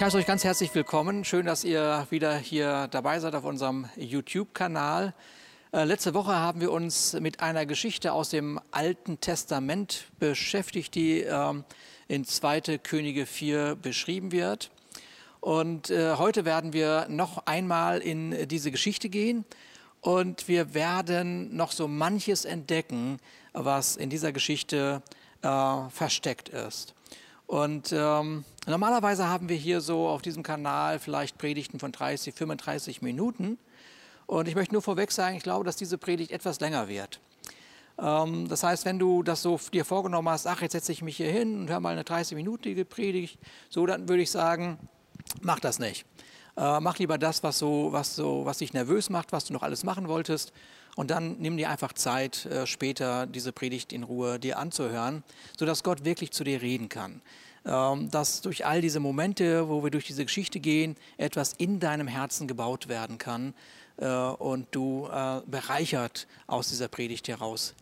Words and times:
Ich 0.00 0.04
heiße 0.04 0.16
euch 0.16 0.24
ganz 0.24 0.44
herzlich 0.44 0.74
willkommen. 0.74 1.26
Schön, 1.26 1.44
dass 1.44 1.62
ihr 1.62 2.06
wieder 2.08 2.34
hier 2.34 2.88
dabei 2.90 3.20
seid 3.20 3.34
auf 3.34 3.44
unserem 3.44 3.86
YouTube-Kanal. 3.96 5.12
Äh, 5.74 5.84
letzte 5.84 6.14
Woche 6.14 6.34
haben 6.34 6.62
wir 6.62 6.72
uns 6.72 7.12
mit 7.20 7.40
einer 7.40 7.66
Geschichte 7.66 8.14
aus 8.14 8.30
dem 8.30 8.58
Alten 8.70 9.20
Testament 9.20 10.06
beschäftigt, 10.18 10.94
die 10.94 11.20
äh, 11.20 11.52
in 12.08 12.24
2. 12.24 12.78
Könige 12.78 13.26
4 13.26 13.76
beschrieben 13.76 14.32
wird. 14.32 14.70
Und 15.40 15.90
äh, 15.90 16.14
heute 16.14 16.46
werden 16.46 16.72
wir 16.72 17.06
noch 17.10 17.44
einmal 17.44 17.98
in 17.98 18.48
diese 18.48 18.70
Geschichte 18.70 19.10
gehen 19.10 19.44
und 20.00 20.48
wir 20.48 20.72
werden 20.72 21.54
noch 21.54 21.72
so 21.72 21.88
manches 21.88 22.46
entdecken, 22.46 23.18
was 23.52 23.96
in 23.96 24.08
dieser 24.08 24.32
Geschichte 24.32 25.02
äh, 25.42 25.90
versteckt 25.90 26.48
ist. 26.48 26.94
Und 27.50 27.92
ähm, 27.92 28.44
normalerweise 28.68 29.26
haben 29.26 29.48
wir 29.48 29.56
hier 29.56 29.80
so 29.80 30.06
auf 30.06 30.22
diesem 30.22 30.44
Kanal 30.44 31.00
vielleicht 31.00 31.36
Predigten 31.36 31.80
von 31.80 31.90
30, 31.90 32.32
35 32.32 33.02
Minuten. 33.02 33.58
Und 34.26 34.46
ich 34.46 34.54
möchte 34.54 34.72
nur 34.72 34.82
vorweg 34.82 35.10
sagen, 35.10 35.36
ich 35.36 35.42
glaube, 35.42 35.64
dass 35.64 35.74
diese 35.74 35.98
Predigt 35.98 36.30
etwas 36.30 36.60
länger 36.60 36.86
wird. 36.86 37.18
Ähm, 37.98 38.46
das 38.46 38.62
heißt, 38.62 38.84
wenn 38.84 39.00
du 39.00 39.24
das 39.24 39.42
so 39.42 39.58
dir 39.72 39.84
vorgenommen 39.84 40.28
hast, 40.28 40.46
ach, 40.46 40.62
jetzt 40.62 40.74
setze 40.74 40.92
ich 40.92 41.02
mich 41.02 41.16
hier 41.16 41.32
hin 41.32 41.62
und 41.62 41.70
höre 41.70 41.80
mal 41.80 41.90
eine 41.92 42.04
30-minütige 42.04 42.84
Predigt, 42.84 43.36
so, 43.68 43.84
dann 43.84 44.08
würde 44.08 44.22
ich 44.22 44.30
sagen, 44.30 44.78
mach 45.40 45.58
das 45.58 45.80
nicht. 45.80 46.06
Äh, 46.56 46.78
mach 46.78 46.98
lieber 46.98 47.18
das, 47.18 47.42
was, 47.42 47.58
so, 47.58 47.88
was, 47.90 48.14
so, 48.14 48.44
was 48.44 48.58
dich 48.58 48.74
nervös 48.74 49.10
macht, 49.10 49.32
was 49.32 49.46
du 49.46 49.52
noch 49.52 49.64
alles 49.64 49.82
machen 49.82 50.06
wolltest. 50.06 50.52
Und 51.00 51.10
dann 51.10 51.38
nimm 51.38 51.56
dir 51.56 51.70
einfach 51.70 51.94
Zeit, 51.94 52.44
äh, 52.44 52.66
später 52.66 53.26
diese 53.26 53.52
Predigt 53.52 53.90
in 53.94 54.02
Ruhe 54.02 54.38
dir 54.38 54.58
anzuhören, 54.58 55.24
sodass 55.58 55.82
Gott 55.82 56.04
wirklich 56.04 56.30
zu 56.30 56.44
dir 56.44 56.60
reden 56.60 56.90
kann. 56.90 57.22
Ähm, 57.64 58.10
dass 58.10 58.42
durch 58.42 58.66
all 58.66 58.82
diese 58.82 59.00
Momente, 59.00 59.70
wo 59.70 59.82
wir 59.82 59.90
durch 59.90 60.06
diese 60.06 60.26
Geschichte 60.26 60.60
gehen, 60.60 60.96
etwas 61.16 61.54
in 61.54 61.80
deinem 61.80 62.06
Herzen 62.06 62.46
gebaut 62.46 62.88
werden 62.88 63.16
kann 63.16 63.54
äh, 63.96 64.06
und 64.06 64.66
du 64.72 65.08
äh, 65.10 65.40
bereichert 65.46 66.26
aus 66.46 66.68
dieser 66.68 66.88
Predigt 66.88 67.28
heraus 67.28 67.72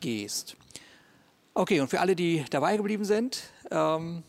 gehst. 0.00 0.54
Okay, 1.54 1.80
und 1.80 1.88
für 1.88 2.00
alle, 2.00 2.14
die 2.14 2.44
dabei 2.50 2.76
geblieben 2.76 3.06
sind, 3.06 3.42
ähm, 3.70 4.22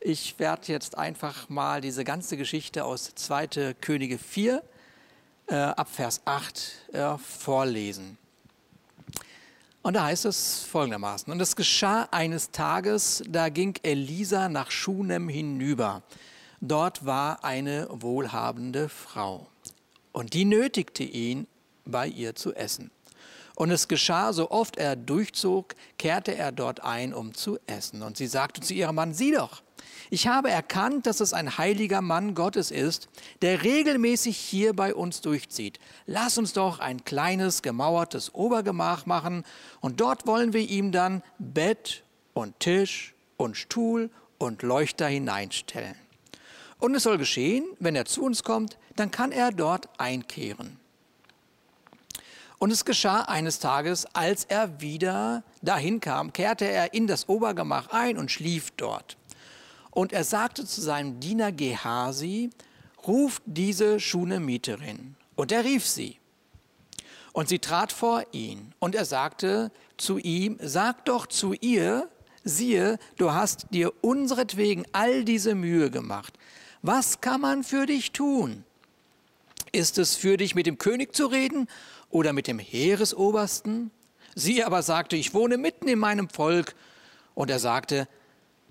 ich 0.00 0.40
werde 0.40 0.72
jetzt 0.72 0.98
einfach 0.98 1.48
mal 1.48 1.80
diese 1.80 2.02
ganze 2.02 2.36
Geschichte 2.36 2.84
aus 2.84 3.14
2. 3.14 3.74
Könige 3.80 4.18
4 4.18 4.60
äh, 5.50 5.56
ab 5.56 5.88
Vers 5.90 6.20
8 6.24 6.72
äh, 6.92 7.18
vorlesen. 7.18 8.16
Und 9.82 9.94
da 9.94 10.04
heißt 10.04 10.26
es 10.26 10.60
folgendermaßen, 10.64 11.32
und 11.32 11.40
es 11.40 11.56
geschah 11.56 12.06
eines 12.10 12.50
Tages, 12.50 13.22
da 13.28 13.48
ging 13.48 13.74
Elisa 13.82 14.48
nach 14.48 14.70
Schunem 14.70 15.28
hinüber. 15.28 16.02
Dort 16.60 17.06
war 17.06 17.44
eine 17.44 17.88
wohlhabende 17.90 18.88
Frau. 18.88 19.46
Und 20.12 20.34
die 20.34 20.44
nötigte 20.44 21.02
ihn, 21.02 21.46
bei 21.86 22.06
ihr 22.06 22.34
zu 22.34 22.54
essen. 22.54 22.90
Und 23.56 23.70
es 23.70 23.88
geschah, 23.88 24.32
so 24.32 24.50
oft 24.50 24.76
er 24.76 24.96
durchzog, 24.96 25.74
kehrte 25.98 26.34
er 26.34 26.52
dort 26.52 26.82
ein, 26.84 27.12
um 27.12 27.34
zu 27.34 27.58
essen. 27.66 28.02
Und 28.02 28.16
sie 28.16 28.26
sagte 28.26 28.60
zu 28.60 28.74
ihrem 28.74 28.94
Mann, 28.94 29.14
sieh 29.14 29.32
doch, 29.32 29.62
ich 30.10 30.26
habe 30.26 30.50
erkannt, 30.50 31.06
dass 31.06 31.20
es 31.20 31.32
ein 31.32 31.56
heiliger 31.56 32.02
Mann 32.02 32.34
Gottes 32.34 32.70
ist, 32.70 33.08
der 33.42 33.62
regelmäßig 33.62 34.36
hier 34.36 34.74
bei 34.74 34.94
uns 34.94 35.20
durchzieht. 35.20 35.78
Lass 36.06 36.36
uns 36.36 36.52
doch 36.52 36.80
ein 36.80 37.04
kleines 37.04 37.62
gemauertes 37.62 38.34
Obergemach 38.34 39.06
machen 39.06 39.44
und 39.80 40.00
dort 40.00 40.26
wollen 40.26 40.52
wir 40.52 40.68
ihm 40.68 40.90
dann 40.90 41.22
Bett 41.38 42.02
und 42.34 42.58
Tisch 42.58 43.14
und 43.36 43.56
Stuhl 43.56 44.10
und 44.38 44.62
Leuchter 44.62 45.06
hineinstellen. 45.06 45.94
Und 46.78 46.94
es 46.94 47.04
soll 47.04 47.18
geschehen, 47.18 47.64
wenn 47.78 47.94
er 47.94 48.06
zu 48.06 48.24
uns 48.24 48.42
kommt, 48.42 48.78
dann 48.96 49.10
kann 49.10 49.32
er 49.32 49.52
dort 49.52 49.88
einkehren. 49.98 50.78
Und 52.58 52.70
es 52.70 52.84
geschah 52.84 53.22
eines 53.22 53.58
Tages, 53.58 54.06
als 54.14 54.44
er 54.44 54.80
wieder 54.80 55.44
dahin 55.62 56.00
kam, 56.00 56.32
kehrte 56.32 56.66
er 56.66 56.92
in 56.92 57.06
das 57.06 57.28
Obergemach 57.28 57.88
ein 57.90 58.18
und 58.18 58.30
schlief 58.30 58.70
dort. 58.72 59.16
Und 59.90 60.12
er 60.12 60.24
sagte 60.24 60.64
zu 60.64 60.80
seinem 60.80 61.20
Diener 61.20 61.52
Gehasi, 61.52 62.50
ruft 63.06 63.42
diese 63.46 63.98
Schunemieterin. 64.00 65.16
Und 65.34 65.52
er 65.52 65.64
rief 65.64 65.86
sie. 65.86 66.18
Und 67.32 67.48
sie 67.48 67.58
trat 67.58 67.92
vor 67.92 68.24
ihn. 68.32 68.74
Und 68.78 68.94
er 68.94 69.04
sagte 69.04 69.70
zu 69.96 70.18
ihm, 70.18 70.58
sag 70.60 71.04
doch 71.04 71.26
zu 71.26 71.52
ihr, 71.54 72.08
siehe, 72.44 72.98
du 73.16 73.32
hast 73.32 73.66
dir 73.70 73.92
unseretwegen 74.02 74.84
all 74.92 75.24
diese 75.24 75.54
Mühe 75.54 75.90
gemacht. 75.90 76.34
Was 76.82 77.20
kann 77.20 77.40
man 77.40 77.62
für 77.62 77.86
dich 77.86 78.12
tun? 78.12 78.64
Ist 79.72 79.98
es 79.98 80.16
für 80.16 80.36
dich 80.36 80.54
mit 80.54 80.66
dem 80.66 80.78
König 80.78 81.14
zu 81.14 81.26
reden 81.26 81.68
oder 82.08 82.32
mit 82.32 82.46
dem 82.46 82.58
Heeresobersten? 82.58 83.90
Sie 84.34 84.64
aber 84.64 84.82
sagte, 84.82 85.16
ich 85.16 85.34
wohne 85.34 85.58
mitten 85.58 85.88
in 85.88 85.98
meinem 85.98 86.28
Volk. 86.28 86.74
Und 87.34 87.50
er 87.50 87.58
sagte, 87.58 88.08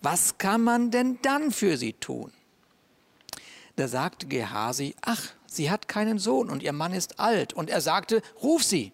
was 0.01 0.37
kann 0.37 0.63
man 0.63 0.91
denn 0.91 1.19
dann 1.21 1.51
für 1.51 1.77
sie 1.77 1.93
tun? 1.93 2.31
Da 3.75 3.87
sagte 3.87 4.27
Gehasi, 4.27 4.95
ach, 5.01 5.21
sie 5.45 5.71
hat 5.71 5.87
keinen 5.87 6.19
Sohn 6.19 6.49
und 6.49 6.63
ihr 6.63 6.73
Mann 6.73 6.93
ist 6.93 7.19
alt. 7.19 7.53
Und 7.53 7.69
er 7.69 7.81
sagte, 7.81 8.21
ruf 8.41 8.63
sie. 8.63 8.91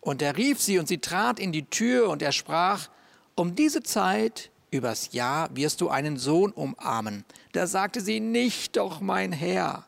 Und 0.00 0.22
er 0.22 0.36
rief 0.36 0.60
sie 0.60 0.78
und 0.78 0.88
sie 0.88 0.98
trat 0.98 1.38
in 1.40 1.52
die 1.52 1.66
Tür 1.66 2.08
und 2.08 2.22
er 2.22 2.32
sprach, 2.32 2.88
um 3.34 3.54
diese 3.54 3.82
Zeit 3.82 4.50
übers 4.70 5.12
Jahr 5.12 5.54
wirst 5.54 5.80
du 5.80 5.88
einen 5.88 6.16
Sohn 6.16 6.52
umarmen. 6.52 7.24
Da 7.52 7.66
sagte 7.66 8.00
sie, 8.00 8.20
nicht 8.20 8.76
doch, 8.76 9.00
mein 9.00 9.32
Herr, 9.32 9.86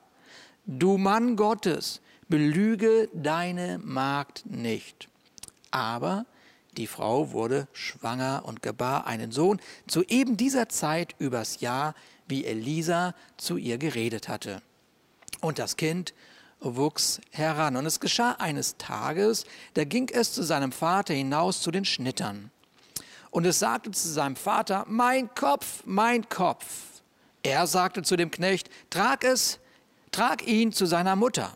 du 0.67 0.99
Mann 0.99 1.37
Gottes, 1.37 2.01
belüge 2.29 3.09
deine 3.15 3.79
Magd 3.83 4.45
nicht. 4.47 5.09
Aber 5.71 6.27
die 6.79 6.87
Frau 6.87 7.33
wurde 7.33 7.69
schwanger 7.73 8.43
und 8.47 8.63
gebar 8.63 9.07
einen 9.07 9.33
Sohn 9.33 9.61
zu 9.87 10.03
eben 10.05 10.37
dieser 10.37 10.69
Zeit 10.69 11.15
übers 11.19 11.61
Jahr, 11.61 11.95
wie 12.27 12.45
Elisa 12.45 13.15
zu 13.37 13.57
ihr 13.57 13.79
geredet 13.79 14.29
hatte. 14.29 14.63
Und 15.41 15.59
das 15.59 15.77
Kind 15.77 16.15
wuchs 16.61 17.21
heran. 17.31 17.77
Und 17.77 17.87
es 17.87 18.01
geschah 18.01 18.33
eines 18.39 18.77
Tages, 18.79 19.45
da 19.75 19.85
ging 19.85 20.09
es 20.09 20.33
zu 20.33 20.43
seinem 20.43 20.73
Vater 20.73 21.15
hinaus 21.15 21.61
zu 21.63 21.71
den 21.71 21.85
Schnittern. 21.85 22.51
Und 23.31 23.45
es 23.45 23.59
sagte 23.59 23.91
zu 23.91 24.09
seinem 24.09 24.37
Vater, 24.37 24.85
mein 24.89 25.33
Kopf, 25.35 25.83
mein 25.85 26.29
Kopf. 26.29 26.65
Er 27.43 27.67
sagte 27.67 28.03
zu 28.03 28.17
dem 28.17 28.31
Knecht, 28.31 28.71
trag 28.91 29.25
es, 29.25 29.59
trag 30.11 30.47
ihn 30.47 30.73
zu 30.73 30.87
seiner 30.87 31.15
Mutter. 31.15 31.55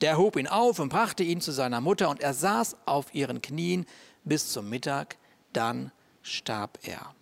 Der 0.00 0.16
hob 0.16 0.36
ihn 0.36 0.46
auf 0.46 0.78
und 0.78 0.88
brachte 0.88 1.22
ihn 1.22 1.40
zu 1.40 1.52
seiner 1.52 1.80
Mutter, 1.80 2.08
und 2.08 2.20
er 2.20 2.32
saß 2.32 2.76
auf 2.86 3.14
ihren 3.14 3.42
Knien, 3.42 3.86
bis 4.24 4.52
zum 4.52 4.68
Mittag, 4.68 5.16
dann 5.52 5.92
starb 6.22 6.78
er. 6.82 7.14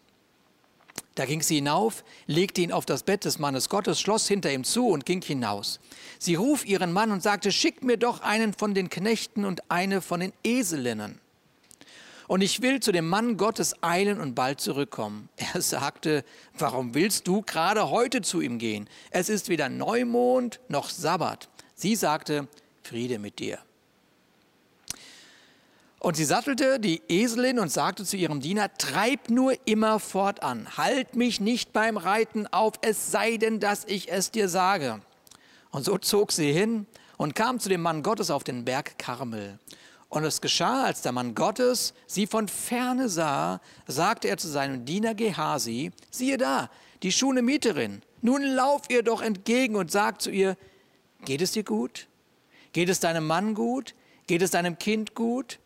Da 1.15 1.27
ging 1.27 1.43
sie 1.43 1.57
hinauf, 1.57 2.05
legte 2.27 2.61
ihn 2.61 2.71
auf 2.71 2.87
das 2.87 3.03
Bett 3.03 3.25
des 3.25 3.41
Mannes 3.41 3.69
Gottes, 3.69 4.01
schloss 4.01 4.29
hinter 4.29 4.53
ihm 4.53 4.63
zu 4.63 4.87
und 4.87 5.05
ging 5.05 5.21
hinaus. 5.21 5.81
Sie 6.21 6.37
ruf 6.37 6.65
ihren 6.65 6.93
Mann 6.93 7.11
und 7.11 7.25
sagte, 7.25 7.51
schick 7.51 7.83
mir 7.83 7.97
doch 7.97 8.21
einen 8.21 8.53
von 8.53 8.73
den 8.73 8.89
Knechten 8.89 9.45
und 9.45 9.69
eine 9.69 10.01
von 10.01 10.21
den 10.21 10.33
Eselinnen. 10.45 11.21
Und 12.29 12.43
ich 12.43 12.63
will 12.63 12.79
zu 12.79 12.93
dem 12.93 13.09
Mann 13.09 13.37
Gottes 13.37 13.83
eilen 13.83 14.21
und 14.21 14.35
bald 14.35 14.61
zurückkommen. 14.61 15.29
Er 15.55 15.61
sagte, 15.61 16.25
warum 16.57 16.95
willst 16.95 17.27
du 17.27 17.43
gerade 17.43 17.91
heute 17.91 18.23
zu 18.23 18.41
ihm 18.41 18.59
gehen? 18.59 18.89
Es 19.11 19.29
ist 19.29 19.49
weder 19.49 19.69
Neumond 19.69 20.61
noch 20.69 20.89
Sabbat. 20.89 21.49
Sie 21.75 21.97
sagte, 21.97 22.47
Friede 22.85 23.19
mit 23.19 23.39
dir. 23.39 23.59
Und 26.01 26.17
sie 26.17 26.25
sattelte 26.25 26.79
die 26.79 27.03
Eselin 27.09 27.59
und 27.59 27.73
sagte 27.73 28.05
zu 28.05 28.17
ihrem 28.17 28.41
Diener, 28.41 28.73
treib 28.79 29.31
nur 29.31 29.55
immer 29.67 29.99
fortan, 29.99 30.77
halt 30.77 31.17
mich 31.17 31.41
nicht 31.41 31.73
beim 31.73 31.97
Reiten 31.97 32.47
auf, 32.47 32.75
es 32.83 33.11
sei 33.11 33.37
denn, 33.37 33.59
dass 33.59 33.85
ich 33.85 34.11
es 34.11 34.31
dir 34.31 34.49
sage. 34.49 35.01
Und 35.71 35.85
so 35.85 35.99
zog 35.99 36.31
sie 36.31 36.53
hin 36.53 36.87
und 37.17 37.35
kam 37.35 37.59
zu 37.59 37.69
dem 37.69 37.83
Mann 37.83 38.05
Gottes 38.05 38.31
auf 38.31 38.45
den 38.45 38.65
Berg 38.65 38.97
Karmel. 38.99 39.59
Und 40.09 40.25
es 40.25 40.41
geschah, 40.41 40.85
als 40.85 41.03
der 41.03 41.13
Mann 41.13 41.35
Gottes 41.35 41.93
sie 42.07 42.27
von 42.27 42.49
ferne 42.49 43.09
sah, 43.09 43.61
sagte 43.87 44.29
er 44.29 44.39
zu 44.39 44.49
seinem 44.49 44.85
Diener 44.85 45.15
Gehasi, 45.15 45.91
siehe 46.11 46.39
da, 46.39 46.71
die 47.03 47.13
Schunemieterin, 47.13 48.03
nun 48.23 48.43
lauf 48.43 48.83
ihr 48.89 49.03
doch 49.03 49.21
entgegen 49.21 49.77
und 49.77 49.91
sag 49.91 50.23
zu 50.23 50.31
ihr, 50.31 50.57
geht 51.25 51.43
es 51.43 51.53
dir 51.53 51.65
gut? 51.65 52.07
Geht 52.73 52.89
es 52.89 53.01
deinem 53.01 53.27
Mann 53.27 53.55
gut? 53.55 53.95
Geht 54.27 54.43
es 54.43 54.53
deinem 54.53 54.79
Kind 54.79 55.15
gut? 55.15 55.59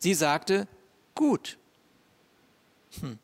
Sie 0.00 0.14
sagte, 0.14 0.66
gut. 1.14 1.58
Hm. 3.00 3.18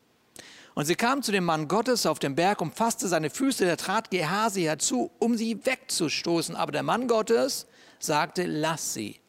Und 0.75 0.85
sie 0.85 0.95
kam 0.95 1.23
zu 1.23 1.31
dem 1.31 1.43
Mann 1.43 1.67
Gottes 1.67 2.05
auf 2.05 2.19
dem 2.19 2.35
Berg, 2.35 2.61
umfasste 2.61 3.07
seine 3.07 3.31
Füße, 3.31 3.65
der 3.65 3.77
trat 3.77 4.11
Gehasi 4.11 4.61
herzu, 4.61 5.09
um 5.17 5.35
sie 5.35 5.65
wegzustoßen. 5.65 6.55
Aber 6.55 6.71
der 6.71 6.83
Mann 6.83 7.07
Gottes 7.07 7.65
sagte, 7.97 8.45
lass 8.45 8.93
sie, 8.93 9.19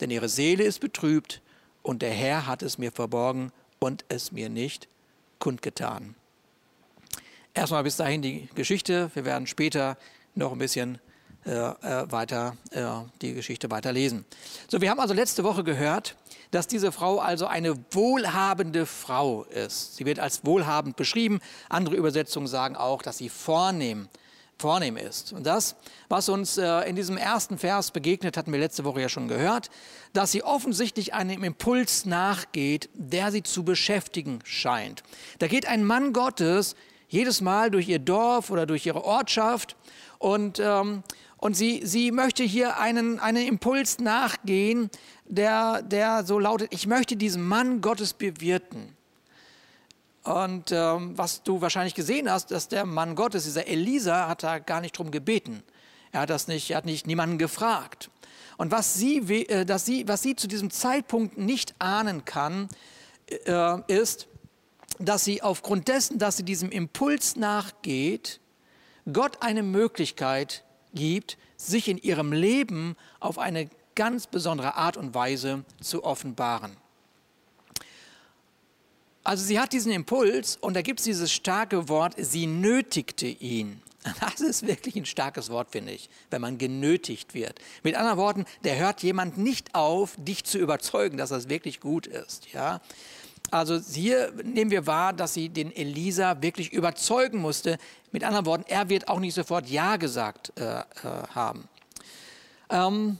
denn 0.00 0.10
ihre 0.10 0.28
Seele 0.28 0.64
ist 0.64 0.80
betrübt 0.80 1.40
und 1.82 2.02
der 2.02 2.10
Herr 2.10 2.48
hat 2.48 2.62
es 2.62 2.78
mir 2.78 2.90
verborgen 2.90 3.52
und 3.78 4.04
es 4.08 4.32
mir 4.32 4.48
nicht 4.48 4.88
kundgetan. 5.38 6.16
Erstmal 7.54 7.84
bis 7.84 7.96
dahin 7.96 8.22
die 8.22 8.48
Geschichte. 8.56 9.12
Wir 9.14 9.24
werden 9.24 9.46
später 9.46 9.96
noch 10.34 10.50
ein 10.50 10.58
bisschen 10.58 10.98
äh, 11.44 11.50
äh, 11.50 12.10
weiter 12.10 12.56
äh, 12.70 12.84
die 13.20 13.34
Geschichte 13.34 13.70
weiter 13.70 13.92
lesen. 13.92 14.24
So, 14.68 14.80
wir 14.80 14.90
haben 14.90 15.00
also 15.00 15.12
letzte 15.12 15.44
Woche 15.44 15.64
gehört, 15.64 16.16
dass 16.52 16.68
diese 16.68 16.92
Frau 16.92 17.18
also 17.18 17.46
eine 17.46 17.74
wohlhabende 17.90 18.86
Frau 18.86 19.42
ist. 19.44 19.96
Sie 19.96 20.06
wird 20.06 20.20
als 20.20 20.44
wohlhabend 20.44 20.94
beschrieben. 20.94 21.40
Andere 21.68 21.96
Übersetzungen 21.96 22.46
sagen 22.46 22.76
auch, 22.76 23.02
dass 23.02 23.18
sie 23.18 23.28
vornehm 23.28 24.08
vornehm 24.58 24.96
ist. 24.96 25.32
Und 25.32 25.44
das, 25.44 25.74
was 26.08 26.28
uns 26.28 26.56
äh, 26.56 26.88
in 26.88 26.94
diesem 26.94 27.16
ersten 27.16 27.58
Vers 27.58 27.90
begegnet, 27.90 28.36
hatten 28.36 28.52
wir 28.52 28.60
letzte 28.60 28.84
Woche 28.84 29.00
ja 29.00 29.08
schon 29.08 29.26
gehört, 29.26 29.70
dass 30.12 30.30
sie 30.30 30.44
offensichtlich 30.44 31.14
einem 31.14 31.42
Impuls 31.42 32.04
nachgeht, 32.06 32.88
der 32.94 33.32
sie 33.32 33.42
zu 33.42 33.64
beschäftigen 33.64 34.38
scheint. 34.44 35.02
Da 35.40 35.48
geht 35.48 35.66
ein 35.66 35.84
Mann 35.84 36.12
Gottes 36.12 36.76
jedes 37.08 37.40
Mal 37.40 37.72
durch 37.72 37.88
ihr 37.88 37.98
Dorf 37.98 38.50
oder 38.50 38.64
durch 38.64 38.86
ihre 38.86 39.04
Ortschaft 39.04 39.74
und, 40.18 40.60
ähm, 40.60 41.02
und 41.42 41.56
sie, 41.56 41.80
sie 41.84 42.12
möchte 42.12 42.44
hier 42.44 42.78
einen, 42.78 43.18
einen 43.18 43.44
Impuls 43.44 43.98
nachgehen, 43.98 44.90
der, 45.26 45.82
der 45.82 46.24
so 46.24 46.38
lautet, 46.38 46.72
ich 46.72 46.86
möchte 46.86 47.16
diesen 47.16 47.42
Mann 47.42 47.80
Gottes 47.80 48.14
bewirten. 48.14 48.96
Und 50.22 50.70
ähm, 50.70 51.18
was 51.18 51.42
du 51.42 51.60
wahrscheinlich 51.60 51.96
gesehen 51.96 52.30
hast, 52.30 52.52
dass 52.52 52.68
der 52.68 52.86
Mann 52.86 53.16
Gottes, 53.16 53.42
dieser 53.42 53.66
Elisa, 53.66 54.28
hat 54.28 54.44
da 54.44 54.60
gar 54.60 54.80
nicht 54.80 54.96
drum 54.96 55.10
gebeten. 55.10 55.64
Er 56.12 56.20
hat 56.20 56.30
das 56.30 56.46
nicht, 56.46 56.70
er 56.70 56.76
hat 56.76 56.86
nicht 56.86 57.08
niemanden 57.08 57.38
gefragt. 57.38 58.08
Und 58.56 58.70
was 58.70 58.94
sie, 58.94 59.16
äh, 59.16 59.64
dass 59.64 59.84
sie, 59.84 60.06
was 60.06 60.22
sie 60.22 60.36
zu 60.36 60.46
diesem 60.46 60.70
Zeitpunkt 60.70 61.38
nicht 61.38 61.74
ahnen 61.80 62.24
kann, 62.24 62.68
äh, 63.46 63.80
ist, 63.92 64.28
dass 65.00 65.24
sie 65.24 65.42
aufgrund 65.42 65.88
dessen, 65.88 66.20
dass 66.20 66.36
sie 66.36 66.44
diesem 66.44 66.70
Impuls 66.70 67.34
nachgeht, 67.34 68.38
Gott 69.12 69.38
eine 69.42 69.64
Möglichkeit 69.64 70.62
gibt, 70.94 71.38
sich 71.56 71.88
in 71.88 71.98
ihrem 71.98 72.32
Leben 72.32 72.96
auf 73.20 73.38
eine 73.38 73.68
ganz 73.94 74.26
besondere 74.26 74.76
Art 74.76 74.96
und 74.96 75.14
Weise 75.14 75.64
zu 75.80 76.04
offenbaren. 76.04 76.76
Also 79.24 79.44
sie 79.44 79.60
hat 79.60 79.72
diesen 79.72 79.92
Impuls 79.92 80.56
und 80.56 80.74
da 80.74 80.82
gibt 80.82 80.98
es 81.00 81.04
dieses 81.04 81.32
starke 81.32 81.88
Wort, 81.88 82.14
sie 82.18 82.46
nötigte 82.46 83.26
ihn. 83.26 83.80
Das 84.20 84.40
ist 84.40 84.66
wirklich 84.66 84.96
ein 84.96 85.06
starkes 85.06 85.48
Wort, 85.48 85.70
finde 85.70 85.92
ich, 85.92 86.10
wenn 86.30 86.40
man 86.40 86.58
genötigt 86.58 87.34
wird. 87.34 87.60
Mit 87.84 87.94
anderen 87.94 88.18
Worten, 88.18 88.46
der 88.64 88.76
hört 88.76 89.00
jemand 89.04 89.38
nicht 89.38 89.76
auf, 89.76 90.16
dich 90.18 90.42
zu 90.42 90.58
überzeugen, 90.58 91.18
dass 91.18 91.30
das 91.30 91.48
wirklich 91.48 91.78
gut 91.78 92.08
ist. 92.08 92.52
Ja? 92.52 92.80
Also 93.52 93.78
hier 93.78 94.32
nehmen 94.42 94.70
wir 94.70 94.86
wahr, 94.86 95.12
dass 95.12 95.34
sie 95.34 95.50
den 95.50 95.70
Elisa 95.70 96.42
wirklich 96.42 96.72
überzeugen 96.72 97.38
musste. 97.38 97.78
Mit 98.12 98.24
anderen 98.24 98.46
Worten, 98.46 98.64
er 98.68 98.88
wird 98.88 99.08
auch 99.08 99.18
nicht 99.18 99.34
sofort 99.34 99.68
Ja 99.68 99.96
gesagt 99.96 100.52
äh, 100.56 100.80
äh, 100.80 100.84
haben. 101.34 101.68
Ähm, 102.70 103.18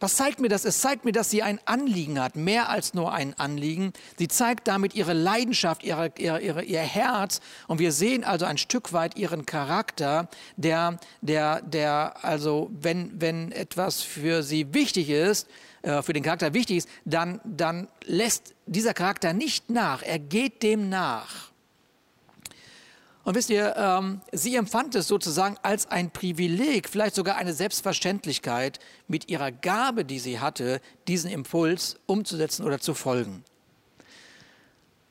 was 0.00 0.16
zeigt 0.16 0.38
mir 0.38 0.48
das? 0.48 0.66
Es 0.66 0.80
zeigt 0.80 1.06
mir, 1.06 1.12
dass 1.12 1.30
sie 1.30 1.42
ein 1.42 1.60
Anliegen 1.64 2.20
hat, 2.20 2.36
mehr 2.36 2.68
als 2.68 2.92
nur 2.92 3.12
ein 3.12 3.32
Anliegen. 3.38 3.92
Sie 4.18 4.28
zeigt 4.28 4.68
damit 4.68 4.94
ihre 4.94 5.14
Leidenschaft, 5.14 5.82
ihre, 5.82 6.12
ihre, 6.18 6.42
ihre, 6.42 6.62
ihr 6.62 6.80
Herz. 6.80 7.40
Und 7.68 7.78
wir 7.78 7.90
sehen 7.90 8.22
also 8.22 8.44
ein 8.44 8.58
Stück 8.58 8.92
weit 8.92 9.16
ihren 9.16 9.46
Charakter, 9.46 10.28
der, 10.56 10.98
der, 11.22 11.62
der 11.62 12.22
also, 12.22 12.70
wenn, 12.72 13.18
wenn 13.18 13.50
etwas 13.52 14.02
für 14.02 14.42
sie 14.42 14.74
wichtig 14.74 15.08
ist, 15.08 15.48
äh, 15.82 16.02
für 16.02 16.12
den 16.12 16.22
Charakter 16.22 16.52
wichtig 16.52 16.78
ist, 16.78 16.88
dann, 17.04 17.40
dann 17.44 17.88
lässt 18.04 18.54
dieser 18.66 18.94
Charakter 18.94 19.32
nicht 19.32 19.70
nach. 19.70 20.02
Er 20.02 20.18
geht 20.18 20.62
dem 20.62 20.90
nach. 20.90 21.53
Und 23.24 23.34
wisst 23.34 23.48
ihr, 23.48 23.74
ähm, 23.76 24.20
sie 24.32 24.54
empfand 24.54 24.94
es 24.94 25.08
sozusagen 25.08 25.56
als 25.62 25.86
ein 25.90 26.10
Privileg, 26.10 26.88
vielleicht 26.90 27.14
sogar 27.14 27.36
eine 27.36 27.54
Selbstverständlichkeit, 27.54 28.78
mit 29.08 29.30
ihrer 29.30 29.50
Gabe, 29.50 30.04
die 30.04 30.18
sie 30.18 30.40
hatte, 30.40 30.80
diesen 31.08 31.30
Impuls 31.30 31.96
umzusetzen 32.06 32.64
oder 32.64 32.80
zu 32.80 32.92
folgen. 32.92 33.42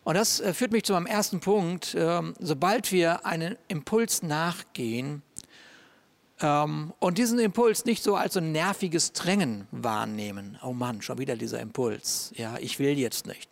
Und 0.03 0.15
das 0.15 0.39
äh, 0.39 0.53
führt 0.53 0.71
mich 0.71 0.83
zu 0.83 0.93
meinem 0.93 1.07
ersten 1.07 1.39
Punkt. 1.39 1.95
Ähm, 1.97 2.35
sobald 2.39 2.91
wir 2.91 3.25
einen 3.25 3.57
Impuls 3.67 4.21
nachgehen 4.21 5.23
ähm, 6.39 6.93
und 6.99 7.17
diesen 7.17 7.39
Impuls 7.39 7.85
nicht 7.85 8.03
so 8.03 8.15
als 8.15 8.35
so 8.35 8.41
ein 8.41 8.51
nerviges 8.51 9.13
Drängen 9.13 9.67
wahrnehmen, 9.71 10.59
oh 10.61 10.73
Mann, 10.73 11.01
schon 11.01 11.17
wieder 11.17 11.35
dieser 11.35 11.61
Impuls, 11.61 12.31
ja, 12.35 12.57
ich 12.59 12.77
will 12.77 12.99
jetzt 12.99 13.25
nicht 13.25 13.49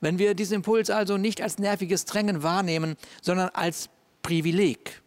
wenn 0.00 0.18
wir 0.18 0.34
diesen 0.34 0.56
Impuls 0.56 0.90
also 0.90 1.16
nicht 1.16 1.42
als 1.42 1.58
nerviges 1.58 2.04
Drängen 2.04 2.42
wahrnehmen, 2.42 2.96
sondern 3.22 3.50
als 3.50 3.88
Privileg, 4.22 5.02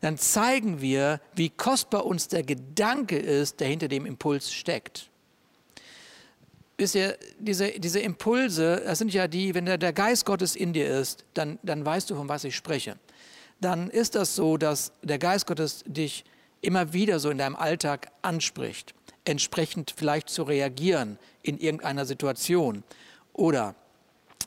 dann 0.00 0.16
zeigen 0.16 0.80
wir, 0.80 1.20
wie 1.34 1.50
kostbar 1.50 2.06
uns 2.06 2.28
der 2.28 2.42
Gedanke 2.42 3.18
ist, 3.18 3.60
der 3.60 3.68
hinter 3.68 3.88
dem 3.88 4.06
Impuls 4.06 4.52
steckt. 4.52 5.10
Wisst 6.78 6.94
ihr, 6.94 7.18
diese, 7.38 7.72
diese 7.78 8.00
Impulse, 8.00 8.82
das 8.86 8.98
sind 8.98 9.12
ja 9.12 9.28
die, 9.28 9.54
wenn 9.54 9.66
der, 9.66 9.92
Geist 9.92 10.24
Gottes 10.24 10.56
in 10.56 10.72
dir 10.72 10.88
ist, 10.88 11.24
dann, 11.34 11.58
dann 11.62 11.84
weißt 11.84 12.08
du, 12.08 12.14
von 12.14 12.28
was 12.30 12.44
ich 12.44 12.56
spreche. 12.56 12.96
Dann 13.60 13.90
ist 13.90 14.14
das 14.14 14.34
so, 14.34 14.56
dass 14.56 14.92
der 15.02 15.18
Geist 15.18 15.46
Gottes 15.46 15.84
dich 15.86 16.24
immer 16.62 16.94
wieder 16.94 17.20
so 17.20 17.28
in 17.28 17.36
deinem 17.36 17.56
Alltag 17.56 18.10
anspricht, 18.22 18.94
entsprechend 19.24 19.92
vielleicht 19.94 20.30
zu 20.30 20.42
reagieren 20.42 21.18
in 21.42 21.58
irgendeiner 21.58 22.06
Situation 22.06 22.82
oder 23.34 23.74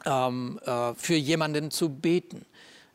ähm, 0.05 0.59
äh, 0.65 0.93
für 0.95 1.15
jemanden 1.15 1.71
zu 1.71 1.89
beten 1.89 2.45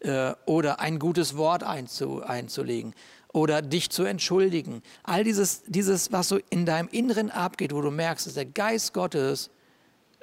äh, 0.00 0.32
oder 0.46 0.80
ein 0.80 0.98
gutes 0.98 1.36
Wort 1.36 1.62
einzu, 1.62 2.22
einzulegen 2.22 2.94
oder 3.32 3.62
dich 3.62 3.90
zu 3.90 4.04
entschuldigen. 4.04 4.82
All 5.02 5.24
dieses, 5.24 5.62
dieses, 5.64 6.12
was 6.12 6.28
so 6.28 6.38
in 6.50 6.66
deinem 6.66 6.88
Inneren 6.88 7.30
abgeht, 7.30 7.74
wo 7.74 7.80
du 7.80 7.90
merkst, 7.90 8.26
dass 8.26 8.34
der 8.34 8.46
Geist 8.46 8.94
Gottes 8.94 9.50